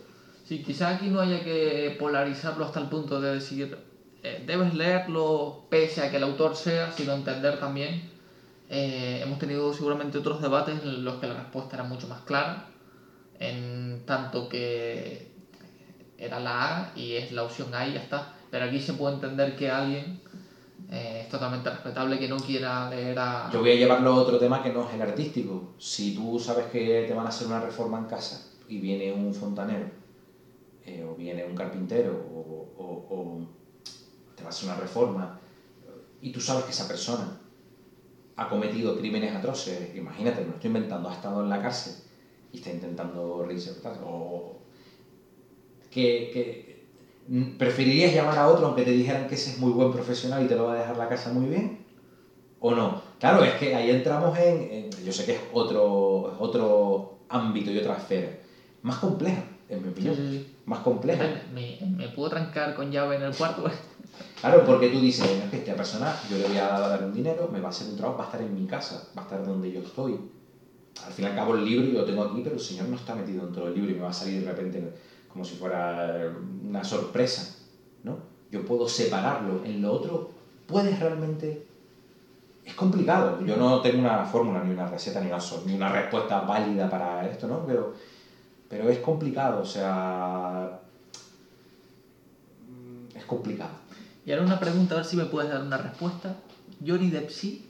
Sí, 0.44 0.64
quizás 0.64 0.96
aquí 0.96 1.10
no 1.10 1.20
haya 1.22 1.44
que 1.44 1.96
polarizarlo 2.00 2.66
hasta 2.66 2.80
el 2.80 2.88
punto 2.88 3.22
de 3.22 3.34
decir 3.36 3.78
eh, 4.24 4.44
debes 4.48 4.74
leerlo 4.74 5.68
pese 5.70 6.02
a 6.02 6.10
que 6.10 6.18
el 6.18 6.24
autor 6.24 6.56
sea, 6.56 6.92
sino 6.92 7.14
entender 7.14 7.60
también. 7.60 8.10
Eh, 8.68 9.20
hemos 9.22 9.38
tenido 9.38 9.72
seguramente 9.74 10.18
otros 10.18 10.42
debates 10.42 10.82
en 10.82 11.06
los 11.06 11.20
que 11.20 11.28
la 11.28 11.36
respuesta 11.36 11.76
era 11.76 11.84
mucho 11.84 12.08
más 12.08 12.22
clara, 12.22 12.66
en 13.38 14.02
tanto 14.08 14.50
que 14.50 15.30
era 16.18 16.40
la 16.40 16.80
A 16.80 16.92
y 16.96 17.14
es 17.14 17.32
la 17.32 17.44
opción 17.44 17.76
A 17.76 17.88
y 17.88 17.94
ya 17.94 18.00
está. 18.00 18.34
Pero 18.50 18.66
aquí 18.66 18.80
se 18.82 18.94
puede 18.94 19.14
entender 19.14 19.56
que 19.56 19.70
alguien 19.70 20.20
eh, 20.92 21.22
es 21.24 21.30
totalmente 21.30 21.70
respetable 21.70 22.20
que 22.20 22.28
no 22.28 22.38
quiera 22.38 22.90
leer 22.90 23.18
a... 23.18 23.50
Yo 23.52 23.60
voy 23.60 23.72
a 23.72 23.76
llevarlo 23.76 24.12
a 24.12 24.16
otro 24.16 24.38
tema 24.38 24.62
que 24.62 24.72
no 24.72 24.88
es 24.88 24.94
el 24.94 25.02
artístico. 25.02 25.74
Si 25.78 26.16
tú 26.16 26.40
sabes 26.40 26.68
que 26.68 27.06
te 27.08 27.14
van 27.14 27.26
a 27.26 27.30
hacer 27.30 27.48
una 27.48 27.60
reforma 27.60 27.98
en 28.00 28.06
casa 28.06 28.48
y 28.68 28.80
viene 28.80 29.12
un 29.12 29.34
fontanero, 29.34 29.88
eh, 30.86 31.04
o 31.04 31.16
viene 31.16 31.44
un 31.44 31.56
carpintero, 31.56 32.14
o, 32.14 33.48
te 34.36 34.44
va 34.44 34.50
a 34.50 34.52
hacer 34.52 34.70
una 34.70 34.78
reforma, 34.78 35.40
y 36.22 36.32
tú 36.32 36.42
sabes 36.42 36.66
que 36.66 36.72
esa 36.72 36.88
persona 36.88 37.40
ha 38.36 38.50
cometido 38.50 38.98
crímenes 38.98 39.34
atroces, 39.34 39.96
imagínate, 39.96 40.42
me 40.42 40.48
lo 40.48 40.54
estoy 40.54 40.68
inventando, 40.68 41.10
ha 41.10 41.14
estado 41.14 41.42
en 41.42 41.50
la 41.50 41.62
cárcel 41.62 41.94
y 42.52 42.58
está 42.58 42.70
intentando 42.70 43.44
reinsertarse, 43.46 44.02
o 44.04 44.58
que, 45.90 46.30
que 46.34 46.75
¿Preferirías 47.58 48.14
llamar 48.14 48.38
a 48.38 48.48
otro 48.48 48.68
aunque 48.68 48.84
te 48.84 48.92
dijeran 48.92 49.28
que 49.28 49.36
ese 49.36 49.52
es 49.52 49.58
muy 49.58 49.72
buen 49.72 49.92
profesional 49.92 50.44
y 50.44 50.48
te 50.48 50.56
lo 50.56 50.66
va 50.66 50.74
a 50.74 50.78
dejar 50.78 50.98
la 50.98 51.10
casa 51.10 51.34
muy 51.34 51.48
bien? 51.48 51.80
¿O 52.60 52.72
no? 52.72 53.02
Claro, 53.20 53.44
es 53.44 53.54
que 53.54 53.74
ahí 53.74 53.90
entramos 53.90 54.38
en, 54.38 54.92
yo 55.04 55.12
sé 55.12 55.26
que 55.26 55.34
es 55.34 55.42
otro, 55.52 56.36
otro 56.40 57.18
ámbito 57.30 57.72
y 57.72 57.80
otra 57.80 57.98
esfera, 57.98 58.30
más 58.84 58.98
compleja, 58.98 59.44
en 59.70 59.82
mi 59.82 59.90
opinión, 59.90 60.46
más 60.66 60.80
compleja. 60.80 61.24
¿Me, 61.54 61.80
me 61.98 62.10
puedo 62.10 62.30
trancar 62.30 62.76
con 62.76 62.92
llave 62.92 63.16
en 63.16 63.24
el 63.24 63.36
cuarto? 63.36 63.64
claro, 64.42 64.64
porque 64.64 64.90
tú 64.90 65.00
dices, 65.00 65.28
es 65.28 65.50
que 65.50 65.58
esta 65.58 65.76
persona, 65.76 66.16
yo 66.30 66.38
le 66.38 66.48
voy 66.48 66.58
a 66.58 66.68
dar 66.68 67.04
un 67.04 67.14
dinero, 67.14 67.50
me 67.52 67.60
va 67.60 67.68
a 67.68 67.72
hacer 67.72 67.88
un 67.88 67.98
trabajo, 67.98 68.20
va 68.20 68.26
a 68.26 68.28
estar 68.28 68.42
en 68.42 68.54
mi 68.54 68.68
casa, 68.68 69.10
va 69.18 69.24
a 69.24 69.26
estar 69.26 69.46
donde 69.46 69.72
yo 69.72 69.82
estoy. 69.82 70.20
Al 71.06 71.12
fin 71.12 71.26
y 71.26 71.28
al 71.28 71.36
cabo 71.36 71.56
el 71.56 71.66
libro 71.66 71.88
yo 71.88 72.00
lo 72.00 72.06
tengo 72.06 72.24
aquí, 72.24 72.42
pero 72.44 72.56
el 72.56 72.62
señor 72.62 72.88
no 72.88 72.96
está 72.96 73.16
metido 73.16 73.46
dentro 73.46 73.66
del 73.66 73.76
libro 73.76 73.92
y 73.92 73.96
me 73.96 74.02
va 74.02 74.10
a 74.10 74.14
salir 74.14 74.42
de 74.42 74.52
repente 74.52 74.94
como 75.36 75.44
si 75.44 75.56
fuera 75.56 76.32
una 76.66 76.82
sorpresa, 76.86 77.58
¿no? 78.06 78.20
Yo 78.52 78.66
puedo 78.66 78.88
separarlo. 78.88 79.66
En 79.66 79.82
lo 79.82 79.92
otro, 79.92 80.32
puedes 80.66 80.98
realmente... 80.98 81.68
Es 82.64 82.74
complicado. 82.74 83.46
Yo 83.46 83.58
no 83.58 83.82
tengo 83.82 84.00
una 84.00 84.24
fórmula, 84.24 84.64
ni 84.64 84.72
una 84.72 84.88
receta, 84.88 85.20
ni 85.20 85.28
una, 85.28 85.40
ni 85.66 85.76
una 85.76 85.90
respuesta 85.90 86.40
válida 86.40 86.90
para 86.90 87.28
esto, 87.28 87.48
¿no? 87.48 87.66
Pero, 87.66 87.94
pero 88.70 88.90
es 88.90 89.00
complicado, 89.00 89.62
o 89.62 89.66
sea... 89.66 90.80
Es 93.14 93.26
complicado. 93.26 93.72
Y 94.26 94.32
ahora 94.32 94.46
una 94.46 94.60
pregunta, 94.62 94.94
a 94.94 94.98
ver 95.00 95.06
si 95.06 95.18
me 95.18 95.26
puedes 95.26 95.52
dar 95.52 95.64
una 95.64 95.78
respuesta. 95.78 96.38
Johnny 96.80 97.10
Depp 97.10 97.30
sí, 97.30 97.70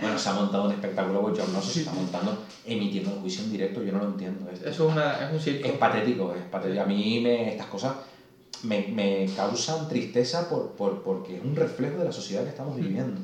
bueno, 0.00 0.18
se 0.18 0.28
ha 0.28 0.34
montado 0.34 0.64
un 0.64 0.72
espectáculo, 0.72 1.34
yo 1.34 1.46
no 1.48 1.62
sé 1.62 1.72
si 1.72 1.80
está 1.80 1.92
montando, 1.92 2.38
emitiendo 2.64 3.10
un 3.10 3.20
juicio 3.20 3.44
en 3.44 3.52
directo, 3.52 3.82
yo 3.82 3.92
no 3.92 3.98
lo 3.98 4.06
entiendo. 4.06 4.50
Eso 4.50 4.68
es, 4.68 4.80
una, 4.80 5.26
es 5.26 5.32
un 5.32 5.40
circo. 5.40 5.68
Es 5.68 5.74
patético, 5.74 6.34
es 6.34 6.42
patético. 6.42 6.82
A 6.82 6.86
mí 6.86 7.20
me, 7.20 7.50
estas 7.52 7.66
cosas 7.66 7.94
me, 8.62 8.88
me 8.88 9.28
causan 9.34 9.88
tristeza 9.88 10.48
por, 10.48 10.72
por, 10.72 11.02
porque 11.02 11.36
es 11.36 11.44
un 11.44 11.56
reflejo 11.56 11.98
de 11.98 12.04
la 12.04 12.12
sociedad 12.12 12.42
que 12.42 12.50
estamos 12.50 12.76
viviendo. 12.76 13.20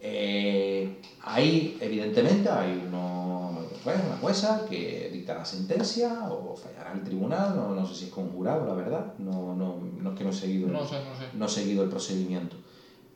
Eh, 0.00 0.96
hay, 1.22 1.76
evidentemente, 1.80 2.48
hay 2.48 2.84
uno, 2.88 3.60
pues, 3.84 3.96
una 4.04 4.16
jueza 4.16 4.64
que 4.68 5.10
dictará 5.12 5.44
sentencia 5.44 6.28
o 6.30 6.56
fallará 6.56 6.92
el 6.94 7.02
tribunal, 7.02 7.54
no, 7.54 7.74
no 7.74 7.86
sé 7.86 7.94
si 7.94 8.04
es 8.06 8.10
conjurado, 8.10 8.66
la 8.66 8.72
verdad, 8.72 9.14
no, 9.18 9.54
no, 9.54 9.78
no 10.00 10.10
es 10.12 10.18
que 10.18 10.24
no 10.24 10.30
he 10.30 10.32
seguido, 10.32 10.68
no, 10.68 10.86
sé, 10.86 10.94
no, 11.04 11.14
sé. 11.16 11.26
no 11.34 11.44
he 11.44 11.48
seguido 11.48 11.84
el 11.84 11.90
procedimiento. 11.90 12.56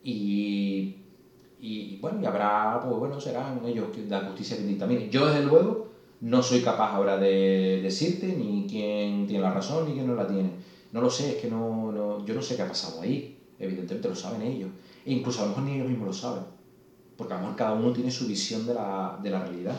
Y 0.03 1.04
y 1.67 1.97
bueno, 1.97 2.21
y 2.21 2.27
habrá, 2.27 2.79
pues 2.83 2.95
bueno, 2.99 3.19
serán 3.19 3.65
ellos 3.65 3.89
la 4.09 4.21
justicia 4.27 4.57
que 4.57 4.65
dictamine. 4.65 5.09
Yo, 5.09 5.25
desde 5.27 5.43
luego, 5.43 5.89
no 6.21 6.43
soy 6.43 6.61
capaz 6.61 6.93
ahora 6.93 7.17
de 7.17 7.81
decirte 7.83 8.35
ni 8.37 8.67
quién 8.69 9.27
tiene 9.27 9.43
la 9.43 9.51
razón 9.51 9.87
ni 9.87 9.95
quién 9.95 10.07
no 10.07 10.15
la 10.15 10.27
tiene. 10.27 10.51
No 10.93 11.01
lo 11.01 11.09
sé, 11.09 11.31
es 11.31 11.37
que 11.41 11.49
no, 11.49 11.91
no, 11.91 12.25
yo 12.27 12.35
no 12.35 12.43
sé 12.43 12.57
qué 12.57 12.63
ha 12.63 12.69
pasado 12.69 13.01
ahí. 13.01 13.39
Evidentemente 13.59 14.09
lo 14.09 14.15
saben 14.15 14.43
ellos. 14.43 14.69
E 15.07 15.13
incluso 15.13 15.41
a 15.41 15.45
lo 15.45 15.49
mejor 15.49 15.65
ni 15.65 15.75
ellos 15.77 15.89
mismos 15.89 16.07
lo 16.09 16.13
saben. 16.13 16.43
Porque 17.17 17.33
a 17.33 17.37
lo 17.37 17.43
mejor 17.45 17.57
cada 17.57 17.73
uno 17.73 17.93
tiene 17.93 18.11
su 18.11 18.27
visión 18.27 18.67
de 18.67 18.75
la, 18.75 19.19
de 19.23 19.31
la 19.31 19.41
realidad. 19.41 19.77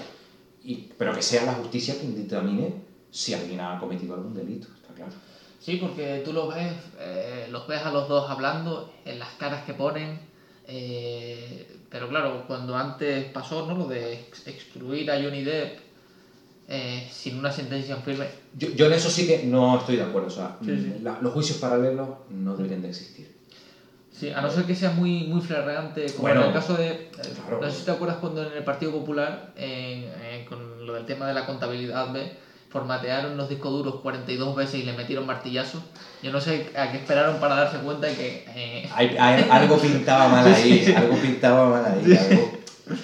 y, 0.63 0.89
pero 0.97 1.13
que 1.13 1.21
sea 1.21 1.45
la 1.45 1.53
justicia 1.53 1.95
quien 1.99 2.15
determine 2.15 2.73
si 3.11 3.35
alguien 3.35 3.59
ha 3.59 3.79
cometido 3.79 4.15
algún 4.15 4.33
delito, 4.33 4.67
está 4.75 4.93
claro. 4.93 5.11
Sí, 5.59 5.77
porque 5.77 6.21
tú 6.25 6.33
los 6.33 6.53
ves, 6.53 6.73
eh, 6.99 7.47
los 7.51 7.67
ves 7.67 7.81
a 7.83 7.91
los 7.91 8.07
dos 8.07 8.29
hablando, 8.29 8.91
en 9.05 9.19
las 9.19 9.29
caras 9.35 9.63
que 9.65 9.73
ponen, 9.73 10.19
eh, 10.67 11.74
pero 11.89 12.07
claro, 12.07 12.43
cuando 12.45 12.75
antes 12.77 13.25
pasó 13.25 13.61
¿no? 13.61 13.73
lo 13.75 13.85
de 13.85 14.13
ex- 14.13 14.45
excluir 14.45 15.09
a 15.11 15.19
Johnny 15.19 15.41
Depp 15.41 15.79
eh, 16.67 17.03
sin 17.09 17.35
una 17.35 17.51
sentencia 17.51 17.95
firme, 17.97 18.27
Yo, 18.53 18.69
yo 18.71 18.85
en 18.87 18.93
eso 18.93 19.09
sí 19.09 19.25
que 19.25 19.39
no 19.43 19.77
estoy 19.77 19.95
de 19.97 20.01
acuerdo, 20.03 20.27
o 20.27 20.31
sea, 20.31 20.53
Sí, 20.63 20.79
sí. 20.79 20.93
la- 21.01 21.17
los 21.19 21.31
juicios 21.31 21.57
paralelos 21.57 22.09
no 22.29 22.55
deberían 22.55 22.81
de 22.81 22.87
existir. 22.87 23.29
Sí, 24.11 24.29
a 24.29 24.39
no 24.41 24.49
ser 24.49 24.65
que 24.65 24.73
sea 24.75 24.89
muy, 24.89 25.25
muy 25.25 25.41
flagrante, 25.41 26.05
como 26.13 26.21
Bueno, 26.21 26.41
en 26.41 26.47
el 26.47 26.53
caso 26.53 26.73
de. 26.75 26.91
eh, 26.91 26.97
claro. 27.35 27.59
No 27.59 27.69
sé 27.69 27.79
si 27.79 27.83
te 27.83 27.91
acuerdas 27.91 28.15
cuando 28.17 28.41
en 28.43 28.53
el 28.53 28.63
Partido 28.63 28.91
Popular, 28.91 29.41
en- 29.55 30.43
con 30.45 30.85
lo 30.85 30.93
del 30.93 31.03
tema 31.03 31.27
de 31.27 31.33
la 31.33 31.43
contabilidad 31.43 32.07
B, 32.07 32.29
formatearon 32.69 33.37
los 33.37 33.47
discos 33.49 33.71
duros 33.71 33.95
42 34.01 34.55
veces 34.55 34.75
y 34.75 34.83
le 34.83 34.93
metieron 34.93 35.25
martillazos. 35.25 35.81
Yo 36.21 36.31
no 36.31 36.41
sé 36.41 36.69
a 36.77 36.91
qué 36.91 36.97
esperaron 36.97 37.37
para 37.39 37.55
darse 37.55 37.77
cuenta 37.77 38.07
de 38.07 38.15
que. 38.15 38.45
eh, 38.55 38.89
Hay- 38.93 39.15
hay- 39.19 39.47
algo 39.49 39.77
pintaba 39.77 40.27
mal 40.27 40.45
ahí, 40.53 40.93
algo 40.97 41.15
pintaba 41.15 41.69
mal 41.69 41.85
ahí, 41.85 42.17
algo- 42.17 42.51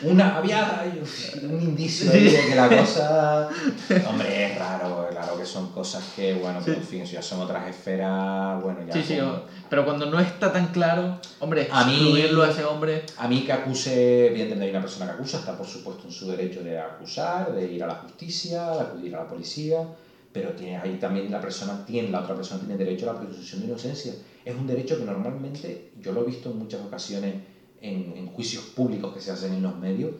Una, 0.04 0.38
ahí 0.38 1.02
un 1.44 1.62
indicio 1.62 2.12
de 2.12 2.22
que 2.50 2.56
la 2.56 2.70
cosa... 2.70 3.50
Hombre, 4.08 4.46
es 4.46 4.60
raro, 4.60 5.08
claro 5.10 5.38
que 5.38 5.46
son 5.46 5.72
cosas 5.72 6.04
que, 6.16 6.34
bueno, 6.36 6.60
pero 6.64 6.78
en 6.78 6.84
fin, 6.84 7.04
ya 7.06 7.22
son 7.22 7.42
otras 7.42 7.68
esferas, 7.68 8.62
bueno, 8.62 8.86
ya... 8.86 8.94
sí, 8.94 9.04
sí, 9.04 9.20
como- 9.20 9.42
pero 9.70 9.84
cuando 9.86 10.06
no 10.06 10.20
está 10.20 10.52
tan 10.52 10.68
claro, 10.68 11.18
hombre, 11.40 11.68
A 11.72 11.84
mí- 11.86 12.22
a 12.22 12.50
ese 12.50 12.64
hombre. 12.64 13.06
A 13.18 13.28
mí 13.28 13.44
que 13.44 13.52
acuse, 13.54 14.28
evidentemente 14.28 14.66
hay 14.66 14.72
una 14.72 14.82
persona 14.82 15.06
que 15.08 15.12
acusa, 15.14 15.38
está 15.38 15.58
por 15.58 15.66
supuesto 15.68 16.04
en 16.08 16.12
su 16.14 16.28
derecho 16.30 16.62
de 16.62 16.78
acusar, 16.78 17.52
de 17.54 17.68
ir 17.68 17.84
a 17.84 17.88
la 17.88 17.96
justicia, 17.96 18.70
de 18.72 18.82
acudir 18.82 19.16
a 19.16 19.20
la 19.20 19.28
policía, 19.28 19.88
pero 20.32 20.52
tiene, 20.52 20.78
ahí 20.78 20.98
también 20.98 21.30
la 21.32 21.42
persona 21.42 21.84
tiene, 21.86 22.10
la 22.10 22.20
otra 22.22 22.36
persona 22.36 22.60
tiene 22.60 22.78
derecho 22.78 23.10
a 23.10 23.14
la 23.14 23.20
presunción 23.20 23.62
de 23.62 23.68
inocencia. 23.68 24.14
Es 24.46 24.56
un 24.56 24.66
derecho 24.68 24.98
que 24.98 25.04
normalmente, 25.06 25.90
yo 26.00 26.12
lo 26.14 26.22
he 26.22 26.26
visto 26.26 26.50
en 26.52 26.58
muchas 26.60 26.82
ocasiones 26.82 27.36
en, 27.82 28.14
en 28.16 28.28
juicios 28.28 28.64
públicos 28.66 29.14
que 29.14 29.20
se 29.20 29.32
hacen 29.32 29.54
en 29.54 29.64
los 29.64 29.78
medios, 29.78 30.12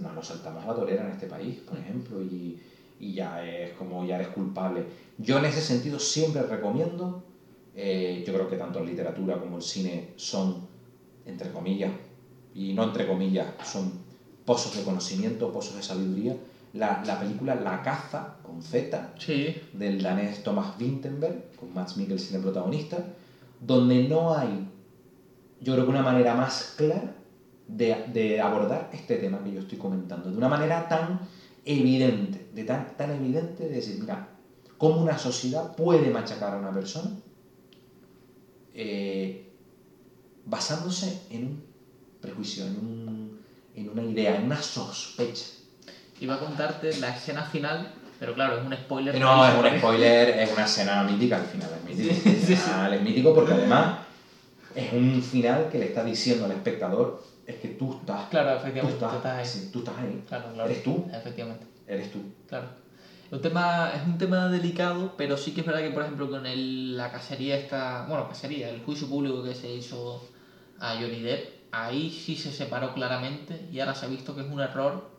nos 0.00 0.14
lo 0.14 0.22
saltamos 0.22 0.64
a 0.64 0.68
la 0.68 0.74
torera 0.74 1.04
en 1.04 1.12
este 1.12 1.26
país, 1.26 1.56
por 1.68 1.78
ejemplo, 1.78 2.22
y, 2.22 2.58
y 2.98 3.14
ya 3.14 3.44
es 3.44 3.72
como 3.72 4.04
ya 4.04 4.16
eres 4.16 4.28
culpable. 4.28 4.84
Yo 5.18 5.38
en 5.38 5.46
ese 5.46 5.60
sentido 5.60 5.98
siempre 5.98 6.42
recomiendo, 6.42 7.22
eh, 7.74 8.22
yo 8.26 8.32
creo 8.34 8.48
que 8.48 8.56
tanto 8.56 8.80
la 8.80 8.86
literatura 8.86 9.38
como 9.38 9.56
el 9.56 9.62
cine 9.62 10.10
son, 10.16 10.56
entre 11.26 11.50
comillas, 11.50 11.92
y 12.54 12.72
no 12.74 12.84
entre 12.84 13.06
comillas, 13.06 13.46
son 13.64 13.92
pozos 14.44 14.76
de 14.76 14.82
conocimiento, 14.82 15.52
pozos 15.52 15.76
de 15.76 15.82
sabiduría. 15.82 16.36
La, 16.72 17.02
la 17.04 17.18
película 17.18 17.56
La 17.56 17.82
caza, 17.82 18.36
con 18.44 18.62
Z, 18.62 19.14
Sí, 19.18 19.56
del 19.72 20.00
danés 20.02 20.42
Thomas 20.44 20.78
Vinterberg, 20.78 21.56
con 21.56 21.74
Max 21.74 21.96
Mikkelsen 21.96 22.36
de 22.36 22.42
protagonista, 22.42 23.04
donde 23.60 24.04
no 24.04 24.34
hay, 24.36 24.68
yo 25.60 25.74
creo 25.74 25.84
que 25.84 25.90
una 25.90 26.02
manera 26.02 26.34
más 26.34 26.74
clara 26.76 27.14
de, 27.68 28.04
de 28.12 28.40
abordar 28.40 28.90
este 28.92 29.16
tema 29.16 29.42
que 29.44 29.52
yo 29.52 29.60
estoy 29.60 29.78
comentando, 29.78 30.30
de 30.30 30.36
una 30.36 30.48
manera 30.48 30.88
tan 30.88 31.20
evidente, 31.64 32.48
de 32.54 32.64
tan, 32.64 32.96
tan 32.96 33.10
evidente 33.12 33.64
de 33.64 33.76
decir, 33.76 33.98
mira, 34.00 34.28
cómo 34.78 35.00
una 35.02 35.18
sociedad 35.18 35.74
puede 35.76 36.10
machacar 36.10 36.54
a 36.54 36.58
una 36.58 36.72
persona 36.72 37.10
eh, 38.74 39.52
basándose 40.46 41.22
en 41.30 41.44
un 41.44 41.62
prejuicio, 42.20 42.64
en, 42.64 42.76
un, 42.78 43.40
en 43.76 43.88
una 43.90 44.02
idea, 44.02 44.36
en 44.36 44.44
una 44.44 44.60
sospecha. 44.60 45.46
iba 46.20 46.34
a 46.34 46.38
contarte 46.38 46.96
la 46.98 47.14
escena 47.14 47.42
final, 47.42 47.92
pero 48.18 48.34
claro, 48.34 48.58
es 48.58 48.66
un 48.66 48.74
spoiler. 48.74 49.18
No, 49.20 49.46
es 49.46 49.54
un 49.54 49.78
spoiler, 49.78 50.30
es 50.30 50.52
una 50.52 50.64
escena 50.64 51.02
mítica 51.04 51.36
al 51.36 51.46
final, 51.46 51.70
es 51.76 51.84
mítico. 51.96 52.14
Sí, 52.14 52.40
sí, 52.46 52.52
El 52.52 52.58
final 52.58 52.94
es 52.94 53.02
mítico 53.02 53.34
porque 53.34 53.52
además 53.52 53.98
es 54.74 54.92
un 54.92 55.22
final 55.22 55.68
que 55.68 55.78
le 55.78 55.86
está 55.86 56.02
diciendo 56.04 56.44
al 56.44 56.52
espectador, 56.52 57.18
es 57.46 57.56
que 57.56 57.68
tú 57.68 57.92
estás, 57.92 58.26
Claro, 58.28 58.52
efectivamente, 58.54 58.98
tú 58.98 59.04
estás, 59.04 59.16
estás 59.16 59.36
ahí. 59.38 59.44
sí, 59.44 59.68
tú 59.72 59.78
estás 59.80 59.98
ahí, 59.98 60.22
Claro, 60.26 60.48
claro. 60.52 60.68
eres 60.70 60.82
tú, 60.82 61.04
Efectivamente. 61.12 61.66
eres 61.86 62.10
tú. 62.10 62.22
Claro. 62.46 62.68
Un 63.30 63.40
tema, 63.40 63.90
es 63.94 64.02
un 64.04 64.18
tema 64.18 64.48
delicado, 64.48 65.12
pero 65.16 65.36
sí 65.36 65.52
que 65.52 65.60
es 65.60 65.66
verdad 65.66 65.80
que, 65.82 65.90
por 65.90 66.02
ejemplo, 66.02 66.28
con 66.28 66.46
el, 66.46 66.96
la 66.96 67.10
cacería 67.10 67.54
esta, 67.54 68.04
bueno, 68.06 68.26
cacería, 68.26 68.68
el 68.68 68.80
juicio 68.80 69.08
público 69.08 69.42
que 69.42 69.54
se 69.54 69.70
hizo 69.72 70.20
a 70.78 70.94
Johnny 70.98 71.20
Depp, 71.20 71.46
ahí 71.70 72.10
sí 72.10 72.36
se 72.36 72.50
separó 72.52 72.92
claramente 72.92 73.66
y 73.70 73.78
ahora 73.78 73.94
se 73.94 74.04
ha 74.04 74.08
visto 74.08 74.34
que 74.34 74.40
es 74.40 74.48
un 74.48 74.60
error 74.60 75.09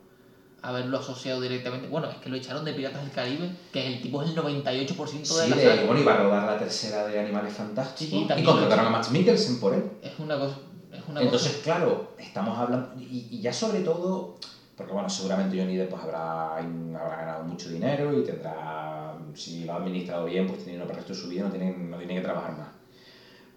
haberlo 0.61 0.99
asociado 0.99 1.41
directamente. 1.41 1.87
Bueno, 1.87 2.09
es 2.09 2.17
que 2.17 2.29
lo 2.29 2.35
echaron 2.35 2.63
de 2.65 2.73
Piratas 2.73 3.01
del 3.01 3.11
Caribe, 3.11 3.49
que 3.71 3.87
el 3.87 4.01
tipo 4.01 4.21
es 4.21 4.29
el 4.29 4.35
98% 4.35 5.19
de 5.19 5.25
Sí, 5.25 5.49
la 5.49 5.55
de, 5.55 5.85
bueno, 5.85 6.01
iba 6.01 6.13
a 6.13 6.17
rodar 6.23 6.45
la 6.45 6.57
tercera 6.59 7.07
de 7.07 7.19
Animales 7.19 7.53
Fantásticos 7.53 8.19
Sí, 8.19 8.27
y 8.41 8.43
contrataron 8.43 8.87
a 8.87 8.89
Max 8.89 9.11
Mikkelsen 9.11 9.59
por 9.59 9.73
él. 9.73 9.83
Es 10.01 10.13
una 10.19 10.37
cosa. 10.37 10.55
Es 10.91 11.01
una 11.07 11.21
Entonces, 11.21 11.51
cosa. 11.53 11.63
claro, 11.63 12.11
estamos 12.19 12.57
hablando, 12.57 12.91
y, 12.99 13.27
y 13.31 13.41
ya 13.41 13.53
sobre 13.53 13.79
todo, 13.79 14.35
porque 14.75 14.91
bueno, 14.93 15.09
seguramente 15.09 15.57
Johnny 15.57 15.77
Depp 15.77 15.89
pues, 15.89 16.03
habrá, 16.03 16.57
habrá 16.57 17.15
ganado 17.17 17.43
mucho 17.45 17.69
dinero 17.69 18.17
y 18.19 18.23
tendrá, 18.23 19.15
si 19.33 19.63
lo 19.63 19.73
ha 19.73 19.77
administrado 19.77 20.25
bien, 20.25 20.47
pues 20.47 20.65
dinero 20.65 20.83
para 20.85 20.99
el 20.99 21.05
resto 21.05 21.13
de 21.13 21.19
su 21.19 21.29
vida, 21.29 21.43
no 21.43 21.49
tiene, 21.49 21.71
no 21.75 21.97
tiene 21.97 22.15
que 22.15 22.21
trabajar 22.21 22.57
más. 22.57 22.67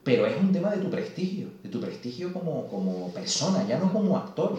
Pero 0.04 0.26
es 0.26 0.36
un 0.38 0.52
tema 0.52 0.70
de 0.70 0.78
tu 0.78 0.90
prestigio, 0.90 1.48
de 1.62 1.68
tu 1.70 1.80
prestigio 1.80 2.32
como, 2.32 2.66
como 2.68 3.08
persona, 3.12 3.66
ya 3.66 3.78
no 3.78 3.90
como 3.92 4.16
actor, 4.16 4.58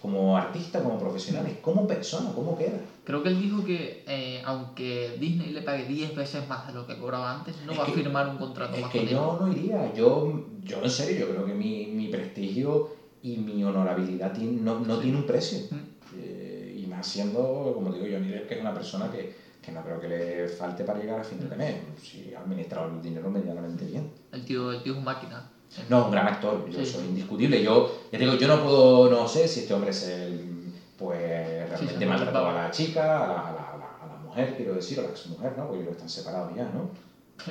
como 0.00 0.36
artista, 0.36 0.82
como 0.82 0.98
profesional, 0.98 1.46
es 1.46 1.54
como 1.58 1.86
persona, 1.86 2.30
cómo 2.34 2.56
queda. 2.56 2.80
Creo 3.04 3.22
que 3.22 3.28
él 3.30 3.38
dijo 3.38 3.64
que 3.64 4.02
eh, 4.06 4.40
aunque 4.44 5.16
Disney 5.18 5.52
le 5.52 5.62
pague 5.62 5.84
10 5.84 6.14
veces 6.14 6.46
más 6.48 6.66
de 6.66 6.72
lo 6.74 6.86
que 6.86 6.96
cobraba 6.96 7.30
antes, 7.32 7.56
no 7.64 7.72
Es 7.72 7.78
va 7.78 7.84
que- 7.86 7.92
a 7.92 7.94
firmar 7.94 8.28
un 8.28 8.36
contrato 8.36 8.74
Es 8.74 8.82
más 8.82 8.90
que 8.90 8.98
con 8.98 9.08
yo 9.08 9.36
no 9.40 9.48
iría, 9.52 9.92
yo, 9.94 10.42
yo 10.64 10.82
en 10.82 10.90
serio, 10.90 11.18
yo 11.26 11.28
creo 11.30 11.44
que 11.44 11.54
mi, 11.54 11.86
mi 11.86 12.08
prestigio 12.08 12.88
y 13.22 13.38
mi 13.38 13.64
honorabilidad 13.64 14.36
no, 14.36 14.78
no 14.78 14.96
Sí. 14.96 15.02
tiene 15.02 15.18
un 15.18 15.24
precio. 15.26 15.58
Mm. 15.70 15.76
Eh, 16.14 16.74
y 16.82 16.86
más 16.86 17.06
siendo, 17.06 17.72
como 17.74 17.90
digo, 17.90 18.04
Johnny 18.08 18.28
Depp, 18.28 18.46
que 18.46 18.54
es 18.54 18.60
una 18.60 18.72
persona 18.72 19.10
que, 19.10 19.32
que 19.60 19.72
no 19.72 19.82
creo 19.82 19.98
que 19.98 20.06
le 20.08 20.48
falte 20.48 20.84
para 20.84 21.00
llegar 21.00 21.18
a 21.18 21.24
fin 21.24 21.40
de 21.40 21.56
mes, 21.56 21.74
si 22.00 22.32
ha 22.32 22.40
administrado 22.40 22.88
el 22.94 23.02
dinero 23.02 23.28
medianamente 23.28 23.84
bien. 23.84 24.08
El 24.30 24.44
tío, 24.44 24.70
el 24.70 24.80
tío 24.82 24.92
es 24.94 25.00
máquina. 25.02 25.44
No, 25.88 26.04
un 26.04 26.10
gran 26.10 26.26
actor, 26.26 26.64
yo 26.68 26.78
Sí. 26.84 26.86
soy 26.86 27.04
indiscutible. 27.06 27.60
Yo, 27.60 27.84
ya 28.10 28.18
digo, 28.18 28.34
yo 28.34 28.48
no 28.48 28.62
puedo, 28.62 29.08
no 29.08 29.26
sé 29.28 29.46
si 29.48 29.60
este 29.60 29.74
hombre 29.74 29.90
es 29.90 30.02
el, 30.02 30.72
pues 30.96 31.68
realmente 31.68 32.06
maltrató 32.06 32.46
a 32.46 32.52
la 32.52 32.70
chica, 32.70 33.24
a 33.24 33.26
la, 33.26 33.48
a 33.48 33.52
la- 33.52 33.70
a 33.72 33.76
la- 33.76 33.96
a 34.02 34.06
la 34.06 34.16
mujer, 34.16 34.54
quiero 34.56 34.74
decir, 34.74 34.98
a 35.00 35.02
la 35.02 35.08
exmujer, 35.10 35.52
¿no? 35.56 35.66
Porque 35.66 35.82
ellos 35.82 35.92
están 35.92 36.08
separados 36.08 36.54
ya, 36.54 36.64
¿no? 36.64 36.88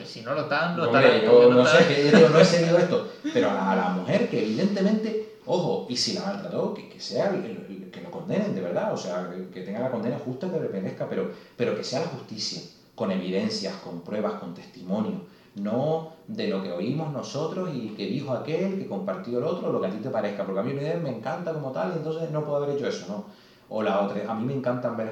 Si 0.03 0.21
no 0.21 0.33
lo 0.33 0.41
están, 0.41 0.75
lo 0.75 0.85
Hombre, 0.85 1.17
estarán. 1.17 1.23
yo 1.23 1.49
no 1.49 1.61
están. 1.63 1.81
sé, 1.81 1.87
que 1.87 2.05
yo 2.05 2.11
digo, 2.17 2.29
no 2.29 2.39
he 2.39 2.45
seguido 2.45 2.77
esto, 2.79 3.05
pero 3.33 3.51
a 3.51 3.53
la, 3.53 3.71
a 3.71 3.75
la 3.75 3.89
mujer 3.89 4.27
que 4.27 4.39
evidentemente, 4.39 5.35
ojo, 5.45 5.85
y 5.87 5.95
si 5.95 6.13
la 6.13 6.23
maltrató, 6.23 6.73
que, 6.73 6.87
que 6.87 6.99
sea 6.99 7.27
el- 7.27 7.45
el- 7.69 7.89
que 7.91 8.01
lo 8.01 8.09
condenen 8.09 8.55
de 8.55 8.61
verdad, 8.61 8.91
o 8.91 8.97
sea, 8.97 9.29
que, 9.29 9.45
que 9.51 9.61
tenga 9.61 9.79
la 9.81 9.91
condena 9.91 10.17
justa 10.17 10.49
que 10.49 10.59
le 10.59 10.69
merezca, 10.69 11.07
pero, 11.07 11.29
pero 11.55 11.75
que 11.75 11.83
sea 11.83 11.99
la 11.99 12.07
justicia, 12.07 12.63
con 12.95 13.11
evidencias, 13.11 13.75
con 13.77 14.01
pruebas, 14.01 14.33
con 14.35 14.53
testimonio, 14.55 15.19
no 15.55 16.09
de 16.27 16.47
lo 16.47 16.61
que 16.61 16.71
oímos 16.71 17.11
nosotros 17.11 17.69
y 17.73 17.89
que 17.89 18.07
dijo 18.07 18.33
aquel, 18.33 18.77
que 18.77 18.87
compartió 18.87 19.37
el 19.37 19.43
otro, 19.45 19.71
lo 19.71 19.79
que 19.79 19.87
a 19.87 19.91
ti 19.91 19.97
te 19.97 20.09
parezca, 20.09 20.43
porque 20.45 20.59
a 20.59 20.63
mí 20.63 20.73
me 20.73 21.09
encanta 21.09 21.53
como 21.53 21.71
tal, 21.71 21.93
entonces 21.93 22.29
no 22.31 22.43
puedo 22.43 22.57
haber 22.57 22.75
hecho 22.75 22.87
eso, 22.87 23.05
¿no? 23.07 23.23
O 23.69 23.81
la 23.81 24.01
otra, 24.01 24.29
a 24.29 24.33
mí 24.35 24.43
me 24.43 24.53
encanta 24.53 24.89
Amber 24.89 25.11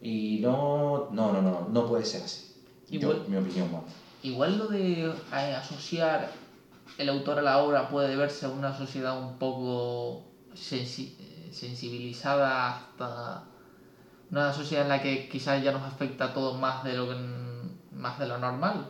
y 0.00 0.38
no, 0.40 1.08
no, 1.10 1.32
no, 1.32 1.42
no, 1.42 1.66
no 1.68 1.86
puede 1.86 2.04
ser 2.04 2.22
así. 2.22 2.48
Yo, 2.88 2.98
Igual- 3.00 3.22
mi 3.28 3.36
opinión, 3.36 3.68
vamos. 3.72 3.90
Igual 4.22 4.56
lo 4.58 4.68
de 4.68 5.06
eh, 5.06 5.54
asociar 5.54 6.28
el 6.98 7.08
autor 7.08 7.38
a 7.38 7.42
la 7.42 7.58
obra 7.58 7.88
puede 7.88 8.08
deberse 8.08 8.46
a 8.46 8.48
una 8.48 8.72
sociedad 8.74 9.18
un 9.18 9.32
poco 9.32 10.20
sensi- 10.54 11.10
eh, 11.18 11.48
sensibilizada 11.52 12.68
hasta 12.68 13.42
una 14.30 14.52
sociedad 14.52 14.82
en 14.84 14.88
la 14.88 15.00
que 15.00 15.28
quizás 15.28 15.62
ya 15.62 15.72
nos 15.72 15.82
afecta 15.82 16.26
a 16.26 16.32
todos 16.32 16.56
más 16.58 16.84
de 16.84 16.94
lo 16.94 17.08
que 17.08 17.16
más 17.92 18.18
de 18.18 18.26
lo 18.26 18.38
normal. 18.38 18.86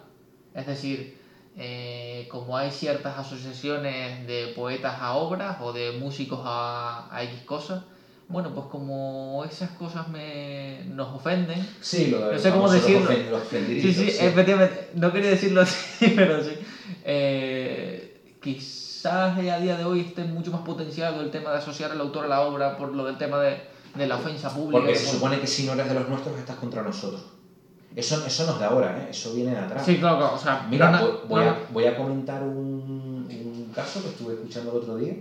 Es 0.54 0.66
decir, 0.66 1.14
eh, 1.56 2.26
como 2.30 2.56
hay 2.56 2.70
ciertas 2.70 3.18
asociaciones 3.18 4.26
de 4.26 4.52
poetas 4.56 4.96
a 5.00 5.14
obras 5.14 5.58
o 5.60 5.72
de 5.72 5.92
músicos 5.92 6.40
a, 6.44 7.08
a 7.10 7.22
X 7.24 7.42
cosas, 7.42 7.82
bueno, 8.28 8.54
pues 8.54 8.66
como 8.66 9.44
esas 9.48 9.70
cosas 9.72 10.08
me, 10.08 10.84
nos 10.88 11.14
ofenden, 11.14 11.62
Sí, 11.80 12.06
lo 12.06 12.28
de 12.28 12.32
No 12.34 12.38
sé 12.38 12.50
cómo 12.50 12.70
decirlo. 12.70 13.10
Los, 13.30 13.46
Sí, 13.48 13.92
sí, 13.92 14.10
sí. 14.10 14.24
efectivamente. 14.24 14.88
No 14.94 15.12
quería 15.12 15.30
decirlo 15.30 15.60
así, 15.60 16.08
pero 16.16 16.42
sí. 16.42 16.56
Eh, 17.04 18.08
quizás 18.40 19.36
a 19.36 19.58
día 19.58 19.76
de 19.76 19.84
hoy 19.84 20.00
esté 20.00 20.24
mucho 20.24 20.50
más 20.50 20.62
potenciado 20.62 21.20
el 21.20 21.30
tema 21.30 21.50
de 21.50 21.58
asociar 21.58 21.90
al 21.92 22.00
autor 22.00 22.24
a 22.24 22.28
la 22.28 22.40
obra 22.40 22.76
por 22.78 22.94
lo 22.94 23.04
del 23.04 23.18
tema 23.18 23.38
de, 23.40 23.60
de 23.94 24.06
la 24.06 24.16
ofensa 24.16 24.48
pública. 24.54 24.80
Porque 24.80 24.94
se 24.96 25.06
supone 25.06 25.38
que 25.38 25.46
si 25.46 25.64
no 25.64 25.74
eres 25.74 25.88
de 25.88 25.94
los 25.94 26.08
nuestros 26.08 26.38
estás 26.38 26.56
contra 26.56 26.82
nosotros. 26.82 27.22
Eso, 27.94 28.24
eso 28.26 28.46
no 28.46 28.52
es 28.54 28.58
de 28.58 28.64
ahora, 28.64 28.98
¿eh? 28.98 29.08
eso 29.10 29.34
viene 29.34 29.50
de 29.50 29.58
atrás. 29.58 29.84
Sí, 29.84 29.98
claro, 29.98 30.18
claro. 30.18 30.34
O 30.34 30.38
sea, 30.38 30.66
Mira, 30.70 30.90
no, 30.90 30.98
voy, 30.98 31.18
voy 31.28 31.44
no, 31.44 31.50
a, 31.50 31.58
voy 31.70 31.84
a 31.84 31.96
comentar 31.96 32.42
un, 32.42 33.28
un 33.28 33.72
caso 33.74 34.02
que 34.02 34.08
estuve 34.08 34.34
escuchando 34.34 34.70
el 34.70 34.76
otro 34.78 34.96
día. 34.96 35.14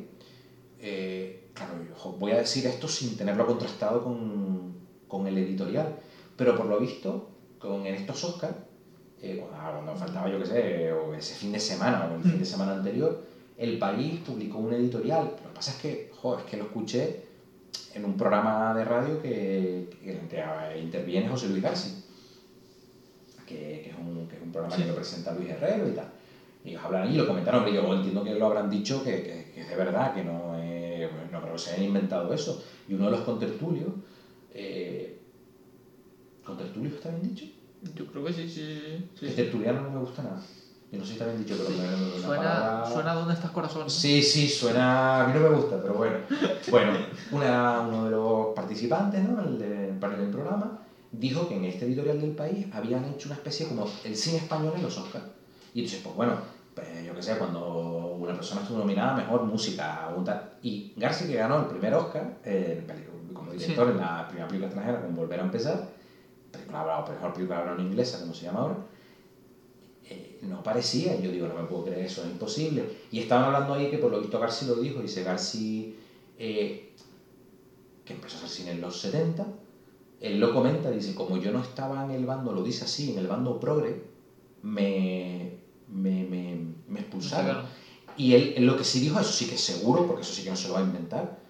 Eh, 0.80 1.50
claro, 1.54 1.74
yo, 1.88 2.12
voy 2.14 2.32
a 2.32 2.38
decir 2.38 2.66
esto 2.66 2.88
sin 2.88 3.18
tenerlo 3.18 3.46
contrastado 3.46 4.04
con, 4.04 4.74
con 5.08 5.28
el 5.28 5.38
editorial. 5.38 5.96
Pero 6.36 6.56
por 6.56 6.66
lo 6.66 6.80
visto, 6.80 7.30
con 7.60 7.86
en 7.86 7.94
estos 7.96 8.24
Oscars, 8.24 8.56
eh, 9.22 9.46
cuando, 9.48 9.96
faltaba, 9.96 10.30
yo 10.30 10.40
qué 10.40 10.46
sé, 10.46 10.94
o 10.94 11.14
ese 11.14 11.36
fin 11.36 11.52
de 11.52 11.60
semana 11.60 12.10
o 12.12 12.16
el 12.16 12.24
fin 12.24 12.40
de 12.40 12.46
semana 12.46 12.74
anterior, 12.74 13.22
el 13.58 13.78
país 13.78 14.20
publicó 14.26 14.58
un 14.58 14.74
editorial. 14.74 15.26
Lo 15.26 15.50
que 15.50 15.56
pasa 15.56 15.72
es 15.72 15.78
que, 15.78 16.12
joder, 16.16 16.40
es 16.40 16.46
que 16.50 16.58
lo 16.58 16.64
escuché 16.64 17.26
en 17.94 18.06
un 18.06 18.18
programa 18.18 18.74
de 18.74 18.86
radio 18.86 19.22
que, 19.22 19.90
que 20.04 20.80
interviene 20.80 21.30
José 21.30 21.50
Luis 21.50 21.62
García, 21.62 21.94
que, 23.52 23.90
es, 23.90 23.96
un, 23.98 24.28
que 24.28 24.36
es 24.36 24.42
un 24.42 24.52
programa 24.52 24.76
que 24.76 24.86
lo 24.86 24.96
presenta 24.96 25.34
Luis 25.34 25.50
Herrero 25.50 25.88
y 25.88 25.92
tal. 25.92 26.12
Y 26.64 26.70
ellos 26.70 26.82
hablan 26.84 27.12
y 27.12 27.18
lo 27.18 27.28
comentaron, 27.28 27.64
pero 27.64 27.76
yo 27.76 27.94
entiendo 27.94 28.24
que 28.24 28.36
lo 28.36 28.46
habrán 28.46 28.70
dicho 28.70 29.04
que, 29.04 29.24
que, 29.54 29.62
es 29.62 29.70
de 29.70 29.76
verdad, 29.76 30.14
que 30.14 30.24
no, 30.24 30.54
no 31.32 31.42
creo 31.42 31.54
que 31.54 31.60
se 31.60 31.72
hayan 31.72 31.86
inventado 31.86 32.34
eso. 32.34 32.64
Y 32.88 32.94
uno 32.94 33.06
de 33.06 33.12
los 33.12 33.22
contertulios, 33.22 33.90
eh, 34.54 35.20
¿contertulios 36.46 36.94
está 36.94 37.10
bien 37.10 37.34
dicho? 37.34 37.46
Yo 37.96 38.06
creo 38.06 38.26
que 38.26 38.34
sí, 38.34 38.48
sí. 38.48 39.10
sí, 39.20 39.26
el 39.26 39.36
tertuliano 39.36 39.82
no 39.82 39.90
me 39.90 40.00
gusta 40.00 40.22
nada. 40.22 40.42
Yo 40.92 40.98
no 40.98 41.06
sé 41.06 41.12
si 41.12 41.14
está 41.14 41.26
bien 41.26 41.44
dicho, 41.44 41.56
pero 41.58 41.70
me, 41.70 42.22
suena, 42.22 42.38
palabra... 42.38 42.92
suena 42.92 43.14
¿Dónde 43.14 43.34
estás 43.34 43.52
corazón? 43.52 43.90
Sí, 43.90 44.22
sí, 44.22 44.50
suena... 44.50 45.24
A 45.24 45.28
mí 45.28 45.34
no 45.34 45.50
me 45.50 45.56
gusta, 45.56 45.82
pero 45.82 45.94
bueno. 45.94 46.18
Bueno, 46.70 46.92
una, 47.32 47.80
uno 47.80 48.06
de 48.06 48.12
los 48.12 48.48
participantes, 48.54 49.24
¿no? 49.24 49.42
El 49.42 49.58
del 49.58 50.00
del 50.00 50.30
programa, 50.30 50.81
dijo 51.12 51.48
que 51.48 51.56
en 51.56 51.66
este 51.66 51.86
editorial 51.86 52.22
del 52.22 52.32
país 52.32 52.68
habían 52.72 53.06
hecho 53.06 53.28
una 53.28 53.36
especie 53.36 53.68
como 53.68 53.88
el 54.04 54.16
cine 54.16 54.38
español 54.38 54.74
en 54.76 54.84
los 54.84 54.98
Oscars. 54.98 55.26
Y 55.74 55.80
entonces, 55.80 56.02
pues 56.04 56.16
bueno, 56.16 56.38
pues, 56.74 57.06
yo 57.06 57.14
qué 57.14 57.22
sé, 57.22 57.38
cuando 57.38 58.16
una 58.18 58.34
persona 58.34 58.62
estuvo 58.62 58.80
nominada, 58.80 59.16
mejor 59.16 59.44
música 59.44 60.14
o 60.16 60.24
tal. 60.24 60.54
Y 60.62 60.94
García, 60.96 61.28
que 61.28 61.36
ganó 61.36 61.60
el 61.60 61.66
primer 61.66 61.94
Oscar 61.94 62.38
eh, 62.46 62.86
como 63.34 63.52
director 63.52 63.90
en 63.90 63.98
la 63.98 64.28
primera 64.28 64.48
película 64.48 64.68
extranjera, 64.68 65.02
con 65.02 65.16
Volver 65.16 65.40
a 65.40 65.44
empezar, 65.44 65.90
película 66.52 67.06
mejor 67.10 67.34
película 67.34 67.60
hablada 67.60 67.82
inglesa, 67.82 68.20
como 68.20 68.34
se 68.34 68.46
llama 68.46 68.60
ahora, 68.62 68.78
eh, 70.06 70.40
no 70.44 70.64
parecía. 70.64 71.20
Yo 71.20 71.32
digo, 71.32 71.48
no 71.48 71.56
me 71.56 71.68
puedo 71.68 71.86
creer, 71.86 72.06
eso 72.06 72.24
es 72.24 72.32
imposible. 72.32 72.86
Y 73.12 73.20
estaban 73.20 73.46
hablando 73.46 73.74
ahí 73.74 73.90
que 73.90 73.98
por 73.98 74.12
lo 74.12 74.20
visto 74.20 74.40
García 74.40 74.70
lo 74.70 74.76
dijo, 74.76 75.02
dice 75.02 75.24
García, 75.24 75.90
eh, 76.38 76.94
que 78.06 78.14
empezó 78.14 78.36
a 78.36 78.40
hacer 78.40 78.50
cine 78.50 78.72
en 78.72 78.82
los 78.82 79.00
70, 79.00 79.46
él 80.22 80.40
lo 80.40 80.54
comenta, 80.54 80.92
dice, 80.92 81.16
como 81.16 81.38
yo 81.38 81.52
no 81.52 81.62
estaba 81.62 82.06
en 82.06 82.12
el 82.12 82.26
bando, 82.26 82.54
lo 82.54 82.64
dice 82.64 82.84
así, 82.84 83.12
en 83.12 83.18
el 83.18 83.28
bando 83.28 83.60
progre, 83.60 84.00
me, 84.62 85.50
me, 85.92 86.24
me, 86.24 86.58
me 86.88 87.00
expulsaron. 87.00 87.64
Y 88.18 88.34
él, 88.34 88.56
lo 88.60 88.78
que 88.78 88.84
sí 88.84 89.00
dijo, 89.00 89.20
eso 89.20 89.34
sí 89.34 89.48
que 89.48 89.56
es 89.56 89.62
seguro, 89.62 90.06
porque 90.06 90.22
eso 90.22 90.34
sí 90.34 90.44
que 90.44 90.52
no 90.52 90.56
se 90.56 90.68
lo 90.68 90.76
va 90.76 90.82
a 90.82 90.84
inventar. 90.84 91.42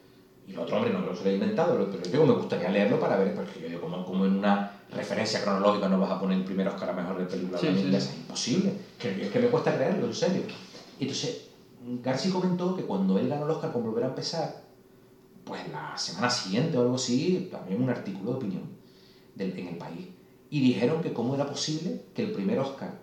Y 0.48 0.54
el 0.54 0.60
otro 0.60 0.78
hombre 0.78 0.92
no 0.92 1.02
lo 1.02 1.16
se 1.16 1.24
lo 1.24 1.30
ha 1.30 1.34
inventado, 1.34 1.90
pero 1.92 2.04
yo 2.10 2.26
me 2.26 2.34
gustaría 2.34 2.70
leerlo 2.70 3.00
para 3.00 3.18
ver, 3.18 3.36
porque 3.36 3.60
yo 3.60 3.68
digo, 3.68 3.82
como, 3.82 4.06
como 4.06 4.26
en 4.26 4.38
una 4.38 4.72
referencia 4.90 5.42
cronológica 5.42 5.88
no 5.90 6.00
vas 6.00 6.12
a 6.12 6.20
poner 6.20 6.38
el 6.38 6.44
primer 6.44 6.68
Oscar 6.68 6.90
a 6.90 6.94
mejor 6.94 7.18
de 7.18 7.26
película 7.26 7.58
sí, 7.58 7.68
sí, 7.74 7.94
es 7.94 8.10
imposible. 8.16 8.74
Que, 8.98 9.22
es 9.24 9.30
que 9.30 9.40
me 9.40 9.48
cuesta 9.48 9.76
creerlo, 9.76 10.08
en 10.08 10.14
serio. 10.14 10.44
Entonces, 11.00 11.42
García 12.02 12.32
comentó 12.32 12.76
que 12.76 12.84
cuando 12.84 13.18
él 13.18 13.28
ganó 13.28 13.46
el 13.46 13.52
Oscar 13.52 13.72
con 13.72 13.84
Volver 13.84 14.06
a 14.06 14.08
empezar, 14.08 14.71
pues 15.52 15.70
la 15.70 15.98
semana 15.98 16.30
siguiente 16.30 16.78
o 16.78 16.82
algo 16.82 16.96
así, 16.96 17.50
también 17.52 17.84
un 17.84 17.90
artículo 17.90 18.32
de 18.32 18.38
opinión 18.38 18.64
del, 19.36 19.52
en 19.60 19.68
el 19.68 19.76
país. 19.76 20.08
Y 20.50 20.62
dijeron 20.62 21.02
que 21.02 21.12
cómo 21.12 21.36
era 21.36 21.46
posible 21.46 22.04
que 22.16 22.24
el 22.24 22.32
primer 22.32 22.58
Oscar 22.58 22.94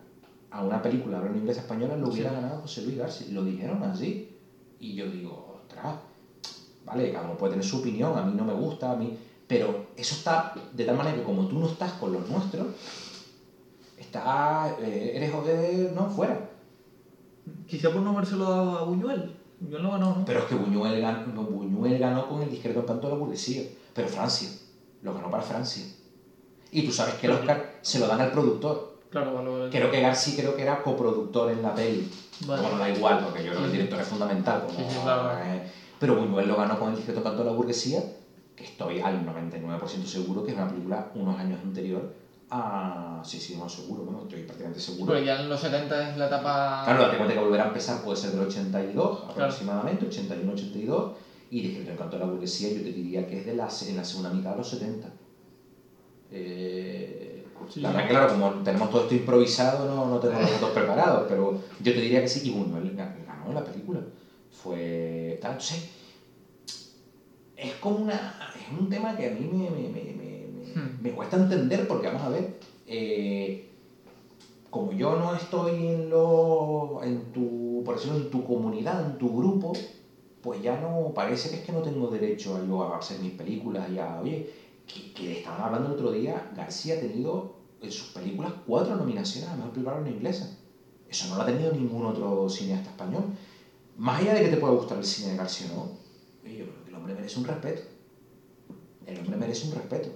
a 0.51 0.65
una 0.65 0.81
película 0.81 1.19
hablando 1.19 1.41
inglés 1.41 1.59
española 1.59 1.99
lo 1.99 2.09
hubiera 2.09 2.33
ganado 2.33 2.63
José 2.63 2.85
Luis 2.85 2.97
García. 2.97 3.27
Lo 3.33 3.45
dijeron 3.45 3.83
así. 3.83 4.35
Y 4.81 4.95
yo 4.95 5.11
digo, 5.11 5.61
ostras, 5.61 5.97
vale, 6.87 7.13
cada 7.13 7.27
uno 7.27 7.37
puede 7.37 7.51
tener 7.51 7.67
su 7.67 7.81
opinión, 7.81 8.17
a 8.17 8.23
mí 8.23 8.33
no 8.35 8.47
me 8.47 8.55
gusta, 8.55 8.93
a 8.93 8.97
mí. 8.97 9.15
Pero 9.47 9.89
eso 9.95 10.15
está 10.15 10.55
de 10.73 10.85
tal 10.87 10.97
manera 10.97 11.19
que 11.19 11.25
como 11.25 11.49
tú 11.49 11.59
no 11.59 11.67
estás 11.67 11.93
con 11.93 12.15
los 12.15 12.31
nuestros, 12.31 12.69
está, 13.99 14.75
eh, 14.81 15.13
eres 15.17 15.31
joder, 15.33 15.93
no, 15.93 16.09
fuera. 16.09 16.49
Quizá 17.67 17.91
por 17.91 18.01
no 18.01 18.17
habérselo 18.17 18.45
dado 18.45 18.79
a 18.79 18.85
Buñuel. 18.85 19.38
Buñuel 19.61 19.83
no 19.83 19.93
ganó, 19.93 20.15
¿no? 20.17 20.25
Pero 20.25 20.41
es 20.41 20.45
que 20.47 20.55
Buñuel 20.55 21.01
ganó, 21.01 21.43
Buñuel 21.43 21.99
ganó 21.99 22.29
con 22.29 22.43
el 22.43 22.51
discreto 22.51 22.81
encanto 22.81 23.09
de 23.09 23.15
la 23.15 23.19
burguesía. 23.19 23.63
Pero 23.95 24.09
Francia, 24.09 24.51
lo 25.03 25.15
ganó 25.15 25.31
para 25.31 25.43
Francia. 25.43 25.85
Y 26.71 26.83
tú 26.83 26.93
sabes 26.93 27.15
que 27.15 27.27
el 27.27 27.33
Oscar 27.33 27.79
se 27.81 27.99
lo 27.99 28.07
dan 28.07 28.21
al 28.21 28.31
productor. 28.31 28.99
Claro, 29.11 29.69
Creo 29.71 29.91
que 29.91 30.01
García 30.01 30.35
creo 30.37 30.55
que 30.55 30.63
era 30.63 30.83
coproductor 30.83 31.51
en 31.51 31.63
la 31.63 31.75
peli. 31.75 32.11
Bueno, 32.47 32.79
da 32.79 32.91
igual, 32.91 33.21
porque 33.25 33.43
yo 33.43 33.51
creo 33.51 33.63
que 33.63 33.67
el 33.67 33.73
director 33.73 34.01
es 34.01 34.07
fundamental. 34.07 34.67
pero 35.99 36.15
Buñuel 36.15 36.47
lo 36.47 36.57
ganó 36.57 36.79
con 36.79 36.91
el 36.91 36.97
discreto 36.97 37.23
canto 37.23 37.43
de 37.43 37.51
la 37.51 37.57
burguesía, 37.57 38.05
que 38.55 38.65
estoy 38.65 39.01
al 39.01 39.25
99% 39.25 40.05
seguro 40.05 40.45
que 40.45 40.51
es 40.51 40.57
una 40.57 40.69
película 40.69 41.11
unos 41.15 41.39
años 41.39 41.61
anterior 41.63 42.13
a... 42.51 43.23
Sí, 43.25 43.39
sí, 43.39 43.57
no 43.57 43.69
seguro, 43.69 44.05
bueno, 44.05 44.23
estoy 44.23 44.43
prácticamente 44.43 44.81
seguro. 44.81 45.13
Pero 45.13 45.25
ya 45.25 45.41
en 45.41 45.49
los 45.49 45.61
70 45.61 46.11
es 46.11 46.17
la 46.17 46.27
etapa... 46.27 46.83
Claro, 46.85 47.09
la 47.09 47.17
cuenta 47.17 47.35
que 47.35 47.41
volver 47.41 47.61
a 47.61 47.69
empezar 47.69 48.03
puede 48.03 48.17
ser 48.17 48.31
del 48.31 48.47
82 48.47 49.25
aproximadamente, 49.31 50.09
81-82, 50.09 51.13
y 51.51 51.61
Discreto 51.63 51.93
Encanto 51.93 52.17
de 52.19 52.25
la 52.25 52.31
Burguesía 52.31 52.69
yo 52.71 52.83
te 52.83 52.93
diría 52.93 53.27
que 53.27 53.39
es 53.39 53.47
de 53.47 53.55
la, 53.55 53.69
en 53.87 53.97
la 53.97 54.05
segunda 54.05 54.31
mitad 54.31 54.51
de 54.53 54.57
los 54.57 54.69
70. 54.69 55.11
Eh, 56.31 57.39
la 57.77 57.89
verdad 57.91 58.03
que, 58.03 58.09
claro, 58.11 58.29
como 58.29 58.51
tenemos 58.63 58.91
todo 58.91 59.03
esto 59.03 59.15
improvisado, 59.15 59.89
no, 59.89 60.07
no 60.07 60.19
tenemos 60.19 60.43
los 60.43 60.53
datos 60.53 60.71
preparados, 60.71 61.27
pero 61.29 61.61
yo 61.81 61.93
te 61.93 62.01
diría 62.01 62.21
que 62.21 62.29
sí. 62.29 62.49
Y 62.49 62.51
bueno, 62.51 62.79
él 62.79 62.95
ganó 62.95 63.53
la 63.53 63.65
película. 63.65 64.01
Fue 64.51 65.39
tal, 65.41 65.53
entonces, 65.53 65.89
es 67.57 67.75
como 67.75 67.97
una. 67.97 68.53
Es 68.55 68.79
un 68.79 68.89
tema 68.89 69.17
que 69.17 69.27
a 69.27 69.31
mí 69.31 69.49
me, 69.51 69.71
me, 69.71 69.89
me, 69.89 70.13
me, 70.13 70.18
hmm. 70.79 71.03
me 71.03 71.13
cuesta 71.13 71.37
entender, 71.37 71.87
porque 71.89 72.09
vamos 72.09 72.23
a 72.23 72.29
ver. 72.31 72.59
Eh, 72.87 73.71
como 74.71 74.93
yo 74.93 75.17
no 75.17 75.35
estoy 75.35 75.87
en 75.87 76.11
lo. 76.11 77.01
en 77.03 77.33
tu. 77.33 77.83
por 77.85 77.97
decirlo, 77.97 78.19
en 78.19 78.31
tu 78.31 78.45
comunidad, 78.45 79.05
en 79.05 79.19
tu 79.19 79.37
grupo, 79.37 79.73
pues 80.43 80.63
ya 80.63 80.81
no. 80.81 81.13
parece 81.15 81.51
que 81.51 81.57
es 81.57 81.63
que 81.63 81.73
no 81.73 81.83
tengo 81.83 82.09
derecho 82.09 82.57
a 82.57 82.67
yo 82.67 82.83
a 82.83 82.99
hacer 82.99 83.19
mis 83.21 83.33
películas, 83.33 83.91
ya, 83.93 84.21
oye, 84.21 84.51
que, 84.87 85.13
que 85.13 85.39
estaban 85.39 85.63
hablando 85.63 85.89
el 85.89 85.95
otro 85.95 86.13
día, 86.13 86.51
García 86.55 86.97
ha 86.97 87.01
tenido 87.01 87.59
en 87.81 87.93
sus 87.93 88.09
películas 88.09 88.53
cuatro 88.67 88.97
nominaciones 88.97 89.49
a 89.51 89.57
mejor 89.57 89.73
película 89.73 89.99
en 89.99 90.09
inglesa. 90.09 90.57
Eso 91.09 91.29
no 91.29 91.37
lo 91.37 91.43
ha 91.43 91.47
tenido 91.47 91.73
ningún 91.73 92.05
otro 92.05 92.49
cineasta 92.49 92.91
español. 92.91 93.25
Más 93.97 94.21
allá 94.21 94.35
de 94.35 94.43
que 94.43 94.49
te 94.49 94.57
pueda 94.59 94.75
gustar 94.75 94.99
el 94.99 95.05
cine 95.05 95.33
de 95.33 95.37
García 95.37 95.69
no, 95.75 95.89
yo 96.49 96.65
el 96.87 96.95
hombre 96.95 97.15
merece 97.15 97.39
un 97.39 97.47
respeto. 97.47 97.83
El 99.07 99.19
hombre 99.21 99.37
merece 99.37 99.69
un 99.69 99.75
respeto. 99.75 100.11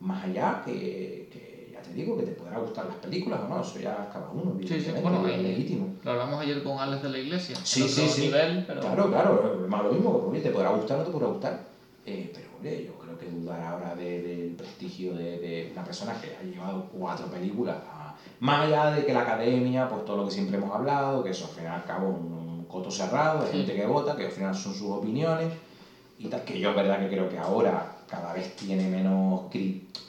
Más 0.00 0.24
allá 0.24 0.62
que, 0.64 1.28
que, 1.30 1.70
ya 1.72 1.82
te 1.82 1.92
digo, 1.92 2.16
que 2.16 2.24
te 2.24 2.32
podrá 2.32 2.58
gustar 2.58 2.86
las 2.86 2.96
películas 2.96 3.40
o 3.44 3.48
no, 3.48 3.60
eso 3.60 3.78
ya 3.78 4.06
es 4.06 4.12
cada 4.12 4.30
uno, 4.30 4.56
sí, 4.60 4.80
sí. 4.80 4.90
Bueno, 5.02 5.26
es 5.28 5.42
legítimo. 5.42 5.94
Lo 6.02 6.10
hablamos 6.12 6.40
ayer 6.40 6.62
con 6.62 6.78
Alex 6.78 7.02
de 7.02 7.08
la 7.10 7.18
Iglesia. 7.18 7.56
Sí, 7.62 7.88
sí, 7.88 8.08
sí. 8.08 8.22
Nivel, 8.22 8.64
pero... 8.66 8.80
Claro, 8.80 9.08
claro, 9.08 9.60
es 9.64 9.68
más 9.68 9.84
lo 9.84 9.92
mismo, 9.92 10.32
que 10.32 10.40
te 10.40 10.50
podrá 10.50 10.70
gustar 10.70 10.96
o 10.96 11.00
no 11.00 11.06
te 11.06 11.12
podrá 11.12 11.26
gustar. 11.28 11.60
Eh, 12.06 12.30
pero, 12.34 12.48
hombre, 12.56 12.84
yo 12.86 13.00
que 13.20 13.30
dudar 13.30 13.62
ahora 13.62 13.94
del 13.94 14.54
prestigio 14.56 15.14
de, 15.14 15.70
una 15.72 15.84
persona 15.84 16.14
que 16.20 16.34
ha 16.36 16.42
llevado 16.42 16.86
cuatro 16.92 17.26
películas. 17.26 17.76
más 18.40 18.66
allá 18.66 18.92
de 18.92 19.04
que 19.04 19.12
la 19.12 19.22
academia, 19.22 19.88
pues 19.88 20.04
todo 20.04 20.18
lo 20.18 20.24
que 20.26 20.30
siempre 20.30 20.56
hemos 20.56 20.74
hablado, 20.74 21.22
que 21.22 21.30
eso 21.30 21.44
al 21.46 21.50
final 21.50 21.80
acaba 21.80 22.04
un, 22.06 22.40
coto 22.70 22.88
cerrado, 22.88 23.44
hay 23.44 23.50
gente 23.50 23.74
que 23.74 23.84
vota, 23.84 24.16
que 24.16 24.26
al 24.26 24.30
final 24.30 24.54
son 24.54 24.72
sus 24.72 24.88
opiniones, 24.88 25.52
y 26.20 26.28
tal, 26.28 26.44
que 26.44 26.60
yo 26.60 26.70
es 26.70 26.76
verdad 26.76 27.00
que 27.00 27.08
creo 27.08 27.28
que 27.28 27.36
ahora 27.36 27.96
cada 28.10 28.32
vez 28.32 28.56
tiene 28.56 28.88
menos, 28.88 29.42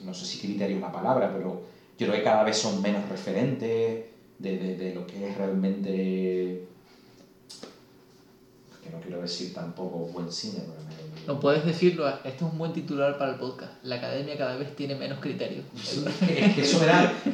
no 0.03 0.13
sé 0.13 0.25
si 0.25 0.39
criterio 0.39 0.77
es 0.77 0.81
la 0.81 0.91
palabra, 0.91 1.31
pero 1.31 1.61
yo 1.97 2.07
creo 2.07 2.13
que 2.13 2.23
cada 2.23 2.43
vez 2.43 2.57
son 2.57 2.81
menos 2.81 3.07
referentes 3.09 4.05
de, 4.39 4.57
de, 4.57 4.75
de 4.75 4.95
lo 4.95 5.05
que 5.05 5.29
es 5.29 5.37
realmente 5.37 6.67
que 8.83 8.89
no 8.89 8.99
quiero 8.99 9.21
decir 9.21 9.53
tampoco 9.53 9.99
buen 10.07 10.31
cine, 10.31 10.63
no 11.27 11.39
puedes 11.39 11.63
decirlo, 11.63 12.09
este 12.09 12.29
es 12.29 12.41
un 12.41 12.57
buen 12.57 12.73
titular 12.73 13.17
para 13.17 13.33
el 13.33 13.37
podcast. 13.37 13.73
La 13.83 13.97
academia 13.97 14.37
cada 14.37 14.55
vez 14.55 14.75
tiene 14.75 14.95
menos 14.95 15.19
criterios. 15.19 15.65
es 15.75 16.55
que 16.55 16.61
eso 16.61 16.79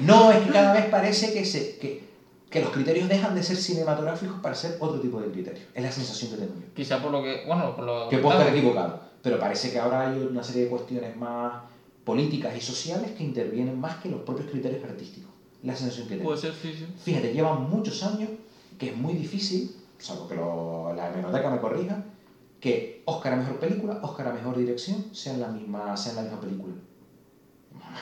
No, 0.02 0.32
es 0.32 0.46
que 0.46 0.52
cada 0.52 0.74
vez 0.74 0.86
parece 0.88 1.34
que, 1.34 1.46
se, 1.46 1.78
que, 1.78 2.04
que, 2.50 2.62
los 2.62 2.72
criterios 2.72 3.08
dejan 3.08 3.34
de 3.34 3.44
ser 3.44 3.56
cinematográficos 3.56 4.42
para 4.42 4.56
ser 4.56 4.76
otro 4.80 5.00
tipo 5.00 5.22
de 5.22 5.32
criterios. 5.32 5.66
Es 5.74 5.84
la 5.84 5.92
sensación 5.92 6.32
que 6.32 6.38
tengo 6.38 6.54
yo. 6.56 6.74
Quizá 6.76 7.02
por 7.02 7.12
lo 7.12 7.24
que. 7.24 7.44
Bueno, 7.48 7.76
por 7.76 7.86
lo 7.86 8.10
que. 8.10 8.18
puedo 8.18 8.38
estar 8.38 8.54
equivocado. 8.54 9.07
Pero 9.28 9.42
parece 9.42 9.74
que 9.74 9.78
ahora 9.78 10.08
hay 10.08 10.20
una 10.22 10.42
serie 10.42 10.64
de 10.64 10.70
cuestiones 10.70 11.14
más 11.18 11.60
políticas 12.06 12.56
y 12.56 12.62
sociales 12.62 13.12
que 13.12 13.26
intervienen 13.26 13.78
más 13.78 13.96
que 13.98 14.08
los 14.08 14.22
propios 14.22 14.50
criterios 14.50 14.82
artísticos. 14.86 15.30
La 15.64 15.76
sensación 15.76 16.08
que 16.08 16.16
tengo. 16.16 16.30
Puede 16.30 16.40
ser, 16.40 16.54
sí, 16.54 16.74
sí. 16.74 16.86
Fíjate, 16.96 17.34
llevan 17.34 17.70
muchos 17.70 18.04
años 18.04 18.30
que 18.78 18.88
es 18.88 18.96
muy 18.96 19.16
difícil, 19.16 19.70
salvo 19.98 20.30
que 20.30 20.36
lo, 20.36 20.94
la 20.94 21.10
hemeroteca 21.10 21.50
me 21.50 21.60
corrija 21.60 22.06
que 22.62 23.02
Oscar 23.04 23.34
a 23.34 23.36
mejor 23.36 23.60
película, 23.60 24.00
Oscar 24.02 24.30
a 24.30 24.32
mejor 24.32 24.58
dirección 24.58 25.04
sean 25.12 25.42
la 25.42 25.50
misma, 25.50 25.98
sean 25.98 26.16
la 26.16 26.22
misma 26.22 26.40
película. 26.40 26.76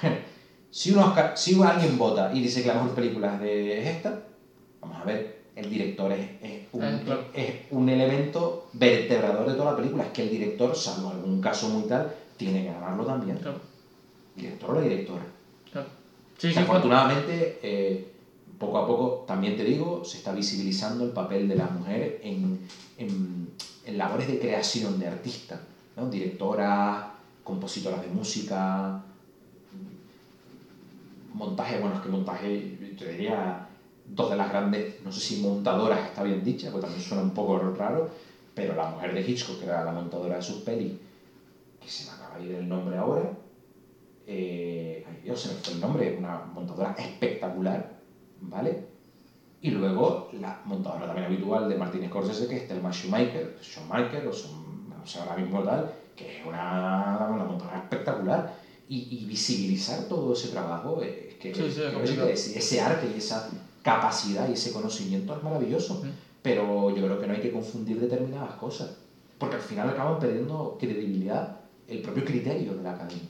si, 0.70 0.92
un 0.92 1.00
Oscar, 1.00 1.36
si 1.36 1.60
alguien 1.60 1.98
vota 1.98 2.30
y 2.32 2.40
dice 2.40 2.62
que 2.62 2.68
la 2.68 2.76
mejor 2.76 2.94
película 2.94 3.34
es, 3.34 3.40
de, 3.40 3.80
es 3.82 3.88
esta, 3.96 4.22
vamos 4.80 4.98
a 5.02 5.04
ver, 5.04 5.40
el 5.56 5.72
director 5.72 6.12
es, 6.12 6.28
es, 6.40 6.65
un, 6.76 6.84
ah, 6.84 7.18
es, 7.34 7.56
un, 7.72 7.90
elemento 7.90 8.68
vertebrador 8.74 9.50
de 9.50 9.56
toda 9.56 9.72
la 9.72 9.78
película. 9.78 10.04
Es 10.06 10.12
que 10.12 10.24
el 10.24 10.30
director, 10.30 10.76
salvo 10.76 11.10
algún 11.10 11.42
caso 11.42 11.70
muy 11.70 11.84
tal, 11.84 12.14
tiene 12.38 12.64
que 12.64 12.72
ganarlo 12.72 13.06
también. 13.06 13.40
director 14.36 14.70
o 14.72 14.74
la 14.76 14.82
directora. 14.82 15.24
Claro. 15.72 15.88
O 15.88 16.42
Sí, 16.42 16.52
sea, 16.54 16.64
sí, 16.64 16.70
afortunadamente, 16.70 17.60
eh, 17.64 18.12
poco 18.60 18.78
a 18.78 18.88
poco, 18.88 19.24
también 19.28 19.56
te 19.56 19.64
digo, 19.64 20.04
se 20.04 20.18
está 20.18 20.34
visibilizando 20.34 21.04
el 21.06 21.12
papel 21.12 21.48
de 21.48 21.56
las 21.56 21.72
mujeres 21.72 22.16
en, 22.24 22.60
en, 22.98 23.50
en 23.86 23.98
labores 23.98 24.28
de 24.28 24.40
creación 24.40 25.00
de 25.00 25.08
artistas, 25.08 25.60
¿no? 25.96 26.10
Directoras, 26.10 27.06
compositoras 27.44 28.02
de 28.02 28.08
música, 28.08 29.02
montaje, 31.34 31.80
bueno, 31.80 31.96
es 31.96 32.02
que 32.02 32.10
montaje, 32.10 32.78
yo 32.98 33.08
diría, 33.08 33.65
dos 34.08 34.30
de 34.30 34.36
las 34.36 34.48
grandes, 34.50 34.86
no 35.04 35.12
sé 35.12 35.20
si 35.20 35.36
montadoras 35.36 36.04
está 36.06 36.22
bien 36.24 36.44
dicha, 36.44 36.70
porque 36.72 36.82
también 36.86 37.02
suena 37.02 37.24
un 37.24 37.32
poco 37.32 37.58
raro, 37.58 38.06
pero 38.54 38.74
la 38.76 38.86
mujer 38.86 39.14
de 39.14 39.22
Hitchcock, 39.22 39.58
que 39.58 39.66
era 39.66 39.84
la 39.84 39.92
montadora 39.92 40.36
de 40.36 40.42
sus 40.42 40.58
pelis, 40.58 40.94
que 41.80 41.90
se 41.90 42.06
me 42.06 42.12
acaba 42.12 42.38
de 42.38 42.44
ir 42.46 42.52
el 42.54 42.68
nombre 42.68 42.98
ahora, 42.98 43.30
eh, 44.28 45.04
ay 45.06 45.20
Dios, 45.24 45.40
se 45.40 45.50
me 45.50 45.56
fue 45.56 45.74
el 45.74 45.80
nombre, 45.80 46.12
una 46.18 46.40
montadora 46.40 46.94
espectacular, 46.98 47.86
¿vale? 48.42 48.78
Y 49.62 49.72
luego 49.72 50.28
la 50.32 50.60
montadora 50.66 51.06
también 51.06 51.26
habitual 51.26 51.68
de 51.68 51.76
Martin 51.76 52.06
Scorsese, 52.06 52.48
que 52.48 52.56
es 52.56 52.68
Thelma 52.68 52.92
Schumacher, 52.92 53.52
Schumacher, 53.62 54.28
o 54.28 54.34
son, 54.34 54.90
no 54.90 55.06
sé 55.06 55.18
ahora 55.18 55.36
mismo 55.36 55.64
tal, 55.64 55.88
que 56.16 56.40
es 56.40 56.46
una, 56.46 57.28
una 57.32 57.44
montadora 57.46 57.78
espectacular. 57.78 58.46
Y, 58.88 59.08
y 59.10 59.26
visibilizar 59.26 60.04
todo 60.04 60.34
ese 60.34 60.48
trabajo, 60.48 61.02
es 61.02 61.34
que, 61.36 61.56
Sí, 61.56 61.72
sí, 61.72 61.82
es 61.82 61.88
que 61.88 61.92
complicado. 61.94 62.28
ese, 62.30 62.56
ese 62.56 62.80
arte 62.80 63.08
y 63.08 63.18
esa 63.18 63.44
capacidad 63.86 64.50
y 64.50 64.54
ese 64.54 64.74
conocimiento 64.74 65.36
es 65.38 65.44
maravilloso. 65.44 66.04
Pero 66.42 66.90
yo 66.96 67.06
creo 67.06 67.20
que 67.20 67.28
no 67.28 67.34
hay 67.34 67.42
que 67.42 67.52
confundir 67.52 68.00
determinadas 68.00 68.56
cosas, 68.56 68.98
porque 69.38 69.56
al 69.56 69.62
final 69.62 69.90
acaban 69.90 70.20
perdiendo 70.20 70.78
credibilidad 70.80 71.58
el 71.88 72.02
propio 72.02 72.26
criterio 72.26 72.74
de 72.74 72.84
la 72.84 72.92
academia. 72.92 73.30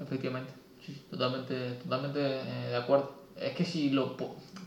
Efectivamente, 0.00 0.52
sí, 0.84 1.04
totalmente, 1.10 1.72
totalmente 1.82 2.20
eh, 2.20 2.68
de 2.70 2.76
acuerdo. 2.76 3.12
Es 3.36 3.54
que 3.54 3.64
si 3.64 3.90
lo... 3.90 4.16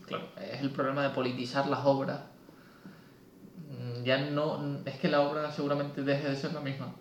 Claro, 0.06 0.26
es 0.54 0.62
el 0.62 0.72
problema 0.72 1.04
de 1.04 1.10
politizar 1.10 1.68
las 1.68 1.86
obras. 1.86 2.20
Mm, 3.70 4.04
Ya 4.04 4.18
no... 4.30 4.80
Es 4.86 4.98
que 4.98 5.10
la 5.10 5.22
obra 5.22 5.52
seguramente 5.52 6.02
deje 6.04 6.30
de 6.30 6.36
ser 6.36 6.54
la 6.54 6.62
misma. 6.62 6.94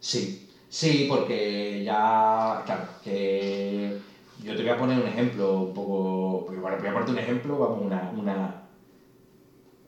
Sí, 0.00 0.48
sí, 0.68 1.06
porque 1.08 1.84
ya, 1.84 2.62
claro, 2.66 2.88
que 3.04 3.98
yo 4.44 4.54
te 4.56 4.62
voy 4.62 4.70
a 4.70 4.76
poner 4.76 4.98
un 4.98 5.06
ejemplo 5.06 5.58
un 5.60 5.72
poco, 5.72 6.44
bueno, 6.60 6.76
voy 6.78 6.88
a 6.88 6.92
ponerte 6.92 7.12
un 7.12 7.18
ejemplo, 7.18 7.58
vamos, 7.58 7.80
una, 7.80 8.08
una, 8.12 8.54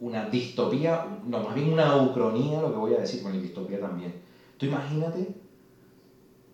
una 0.00 0.22
distopía, 0.24 1.02
no, 1.24 1.40
más 1.40 1.54
bien 1.54 1.72
una 1.72 1.94
ucronía, 1.94 2.60
lo 2.60 2.70
que 2.70 2.76
voy 2.76 2.92
a 2.92 2.98
decir, 2.98 3.20
bueno, 3.22 3.36
y 3.36 3.40
distopía 3.40 3.78
también. 3.78 4.14
Tú 4.56 4.66
imagínate, 4.66 5.30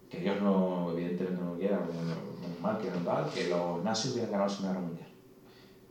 que 0.08 0.18
Dios 0.18 0.36
no, 0.38 0.90
evidentemente 0.90 1.40
no 1.40 1.52
lo 1.52 1.56
quiera, 1.56 1.80
menos 1.80 2.58
mal 2.60 2.76
que 2.78 2.90
no 2.90 2.98
tal, 2.98 3.28
que 3.30 3.44
los 3.46 3.80
nazis 3.82 4.10
hubieran 4.10 4.30
ganado 4.30 4.46
la 4.46 4.50
Segunda 4.50 4.68
Guerra 4.70 4.80
Mundial. 4.80 5.08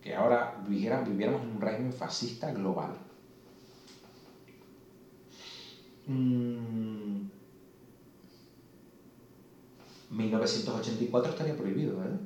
Que 0.01 0.13
ahora 0.15 0.53
viviera- 0.57 0.99
viviéramos 0.99 1.41
en 1.43 1.49
un 1.51 1.61
régimen 1.61 1.91
fascista 1.93 2.51
global. 2.51 2.91
Mm, 6.07 7.08
1984 10.09 11.29
estaría 11.29 11.55
prohibido, 11.55 11.93
¿eh? 11.93 11.97
¿verdad? 11.97 12.19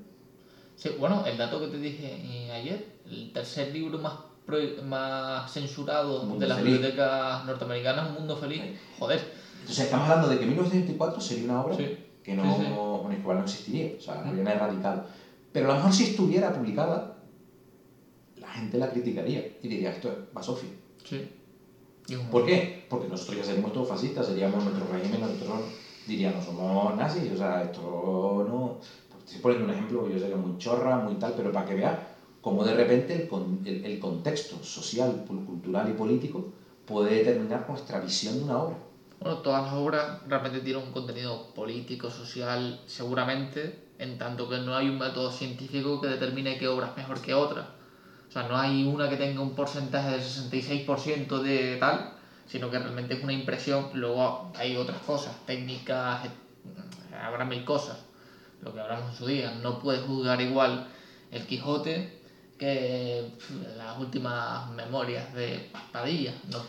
Sí, 0.75 0.89
bueno, 0.97 1.23
el 1.25 1.37
dato 1.37 1.59
que 1.59 1.67
te 1.67 1.77
dije 1.77 2.17
eh, 2.21 2.51
ayer, 2.51 2.81
el 3.05 3.27
tercer 3.31 3.67
libro 3.67 3.99
más, 3.99 4.13
pro- 4.45 4.57
más 4.81 5.49
censurado 5.51 6.25
de 6.25 6.47
las 6.47 6.57
Feliz. 6.57 6.73
bibliotecas 6.73 7.43
norteamericanas, 7.43 8.05
Un 8.07 8.13
Mundo 8.13 8.35
Feliz. 8.35 8.61
Sí. 8.63 8.71
Joder, 8.99 9.23
Entonces 9.59 9.83
estamos 9.85 10.05
hablando 10.09 10.27
de 10.27 10.37
que 10.39 10.45
1984 10.45 11.21
sería 11.21 11.43
una 11.43 11.61
obra 11.61 11.75
Sí. 11.75 11.95
que 12.23 12.33
no, 12.33 12.43
Sí, 12.57 12.63
bueno, 13.01 13.13
igual 13.13 13.37
no 13.37 13.43
existiría, 13.43 13.91
o 13.97 14.01
sea, 14.01 14.15
Mm. 14.15 14.27
habrían 14.27 14.47
erradicado. 14.47 15.03
Pero 15.51 15.65
a 15.67 15.69
lo 15.69 15.75
mejor 15.75 15.93
si 15.93 16.03
estuviera 16.05 16.51
publicada, 16.53 17.17
la 18.39 18.47
gente 18.49 18.77
la 18.77 18.89
criticaría 18.89 19.45
y 19.61 19.67
diría, 19.67 19.91
esto 19.91 20.09
es 20.09 20.15
basofia. 20.33 20.69
sí. 21.03 21.21
¿Por 22.29 22.45
qué? 22.45 22.85
Porque 22.89 23.07
nosotros 23.07 23.37
ya 23.37 23.43
seríamos 23.45 23.71
todos 23.71 23.87
fascistas, 23.87 24.25
seríamos 24.27 24.61
nuestro 24.61 24.85
régimen, 24.91 25.21
nosotros 26.03 26.07
diríamos, 26.07 26.45
somos 26.45 26.95
nazis, 26.97 27.31
o 27.31 27.37
sea, 27.37 27.63
esto 27.63 28.45
no... 28.47 28.77
Estoy 29.25 29.39
poniendo 29.41 29.65
un 29.65 29.71
ejemplo, 29.71 30.09
yo 30.09 30.19
sé 30.19 30.25
que 30.27 30.33
es 30.33 30.37
muy 30.37 30.57
chorra, 30.57 30.97
muy 30.97 31.15
tal, 31.15 31.33
pero 31.35 31.51
para 31.51 31.65
que 31.65 31.75
veas 31.75 31.97
cómo 32.41 32.63
de 32.65 32.73
repente 32.73 33.13
el, 33.15 33.27
con- 33.27 33.61
el, 33.65 33.85
el 33.85 33.99
contexto 33.99 34.61
social, 34.63 35.23
cultural 35.25 35.89
y 35.89 35.93
político 35.93 36.45
puede 36.85 37.15
determinar 37.19 37.65
nuestra 37.69 37.99
visión 37.99 38.37
de 38.37 38.43
una 38.43 38.57
obra. 38.57 38.75
Bueno, 39.19 39.37
todas 39.39 39.63
las 39.63 39.73
obras 39.73 40.17
realmente 40.27 40.59
tienen 40.59 40.83
un 40.83 40.91
contenido 40.91 41.53
político, 41.53 42.09
social, 42.09 42.81
seguramente, 42.85 43.79
en 43.97 44.17
tanto 44.17 44.49
que 44.49 44.59
no 44.59 44.75
hay 44.75 44.89
un 44.89 44.97
método 44.97 45.31
científico 45.31 46.01
que 46.01 46.07
determine 46.07 46.57
qué 46.57 46.67
obra 46.67 46.87
es 46.87 46.95
mejor 46.97 47.21
que 47.21 47.33
otra. 47.33 47.69
O 48.27 48.31
sea, 48.31 48.43
no 48.43 48.57
hay 48.57 48.83
una 48.83 49.07
que 49.09 49.17
tenga 49.17 49.41
un 49.41 49.55
porcentaje 49.55 50.09
del 50.11 50.21
66% 50.21 51.39
de 51.39 51.77
tal, 51.79 52.12
sino 52.47 52.69
que 52.69 52.79
realmente 52.79 53.15
es 53.15 53.23
una 53.23 53.33
impresión. 53.33 53.89
Luego 53.93 54.51
hay 54.55 54.75
otras 54.75 54.99
cosas, 55.01 55.35
técnicas, 55.45 56.25
et- 56.25 56.31
habrá 57.21 57.45
mil 57.45 57.63
cosas, 57.63 57.97
lo 58.61 58.73
que 58.73 58.79
hablamos 58.79 59.09
en 59.11 59.15
su 59.15 59.25
día. 59.27 59.51
No 59.51 59.79
puedes 59.79 60.01
juzgar 60.01 60.41
igual 60.41 60.87
el 61.31 61.45
Quijote 61.45 62.07
que 62.57 63.23
las 63.77 63.97
últimas 63.97 64.69
memorias 64.69 65.33
de 65.33 65.67
Padilla. 65.91 66.33
No, 66.51 66.61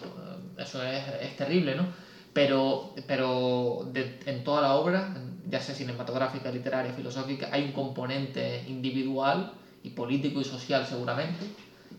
eso 0.57 0.83
es, 0.83 1.03
es 1.21 1.37
terrible, 1.37 1.75
¿no? 1.75 1.87
Pero, 2.33 2.91
pero 3.07 3.87
de- 3.93 4.19
en 4.27 4.43
toda 4.43 4.61
la 4.61 4.73
obra, 4.73 5.15
ya 5.49 5.61
sea 5.61 5.75
cinematográfica, 5.75 6.51
literaria, 6.51 6.93
filosófica, 6.93 7.49
hay 7.53 7.63
un 7.63 7.71
componente 7.73 8.65
individual 8.67 9.53
y 9.85 9.91
político 9.91 10.41
y 10.41 10.45
social 10.45 10.85
seguramente, 10.85 11.47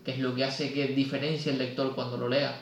que 0.03 0.11
es 0.11 0.19
lo 0.19 0.33
que 0.33 0.43
hace 0.43 0.71
que 0.73 0.87
diferencie 0.87 1.51
el 1.51 1.57
lector 1.57 1.93
cuando 1.95 2.17
lo 2.17 2.27
lea. 2.27 2.53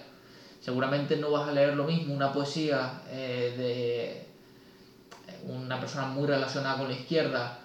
Seguramente 0.64 1.18
no 1.18 1.30
vas 1.30 1.49
a 1.49 1.51
leer 1.51 1.76
lo 1.76 1.84
mismo 1.84 2.14
una 2.14 2.32
poesía 2.32 3.01
eh, 3.09 4.24
de 5.43 5.51
una 5.51 5.78
persona 5.78 6.05
muy 6.07 6.26
relacionada 6.26 6.78
con 6.78 6.88
la 6.88 6.93
izquierda, 6.95 7.59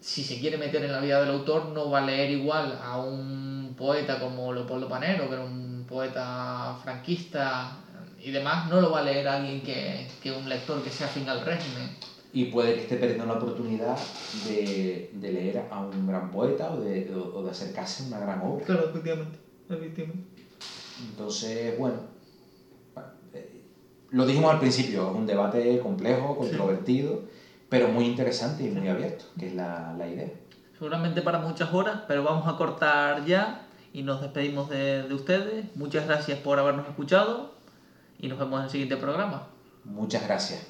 si 0.00 0.22
se 0.22 0.38
quiere 0.38 0.58
meter 0.58 0.84
en 0.84 0.92
la 0.92 1.00
vida 1.00 1.18
del 1.20 1.30
autor, 1.30 1.68
no 1.70 1.88
va 1.88 2.00
a 2.00 2.02
leer 2.02 2.30
igual 2.30 2.78
a 2.82 2.98
un 2.98 3.74
poeta 3.74 4.20
como 4.20 4.52
Leopoldo 4.52 4.86
Panero, 4.86 5.28
que 5.28 5.34
era 5.34 5.42
un 5.42 5.86
poeta 5.88 6.76
franquista 6.82 7.78
y 8.22 8.30
demás, 8.30 8.68
no 8.68 8.82
lo 8.82 8.90
va 8.90 8.98
a 8.98 9.02
leer 9.04 9.26
alguien 9.28 9.62
que, 9.62 10.06
que 10.22 10.30
un 10.30 10.46
lector 10.46 10.82
que 10.82 10.90
sea 10.90 11.06
afín 11.06 11.26
al 11.30 11.40
régimen. 11.40 11.88
Y 12.34 12.44
puede 12.46 12.74
que 12.74 12.82
esté 12.82 12.96
perdiendo 12.98 13.24
la 13.24 13.34
oportunidad 13.38 13.96
de, 14.44 15.08
de 15.14 15.30
leer 15.32 15.66
a 15.70 15.80
un 15.80 16.06
gran 16.06 16.30
poeta 16.30 16.70
o 16.70 16.80
de, 16.80 17.10
o- 17.14 17.38
o 17.38 17.42
de 17.44 17.50
acercarse 17.50 18.02
a 18.02 18.06
una 18.08 18.18
gran 18.18 18.42
obra. 18.42 18.62
Claro, 18.66 18.90
efectivamente. 18.90 19.38
efectivamente. 19.70 20.28
Entonces, 21.08 21.78
bueno, 21.78 21.96
lo 24.16 24.24
dijimos 24.24 24.50
al 24.50 24.60
principio, 24.60 25.10
es 25.10 25.14
un 25.14 25.26
debate 25.26 25.78
complejo, 25.80 26.38
controvertido, 26.38 27.24
pero 27.68 27.88
muy 27.88 28.06
interesante 28.06 28.64
y 28.64 28.70
muy 28.70 28.88
abierto, 28.88 29.26
que 29.38 29.48
es 29.48 29.54
la, 29.54 29.94
la 29.98 30.08
idea. 30.08 30.30
Seguramente 30.78 31.20
para 31.20 31.38
muchas 31.38 31.72
horas, 31.74 32.00
pero 32.08 32.24
vamos 32.24 32.48
a 32.48 32.56
cortar 32.56 33.26
ya 33.26 33.66
y 33.92 34.02
nos 34.02 34.22
despedimos 34.22 34.70
de, 34.70 35.02
de 35.02 35.14
ustedes. 35.14 35.66
Muchas 35.76 36.06
gracias 36.06 36.38
por 36.38 36.58
habernos 36.58 36.88
escuchado 36.88 37.52
y 38.18 38.28
nos 38.28 38.38
vemos 38.38 38.58
en 38.60 38.64
el 38.64 38.70
siguiente 38.70 38.96
programa. 38.96 39.48
Muchas 39.84 40.24
gracias. 40.24 40.66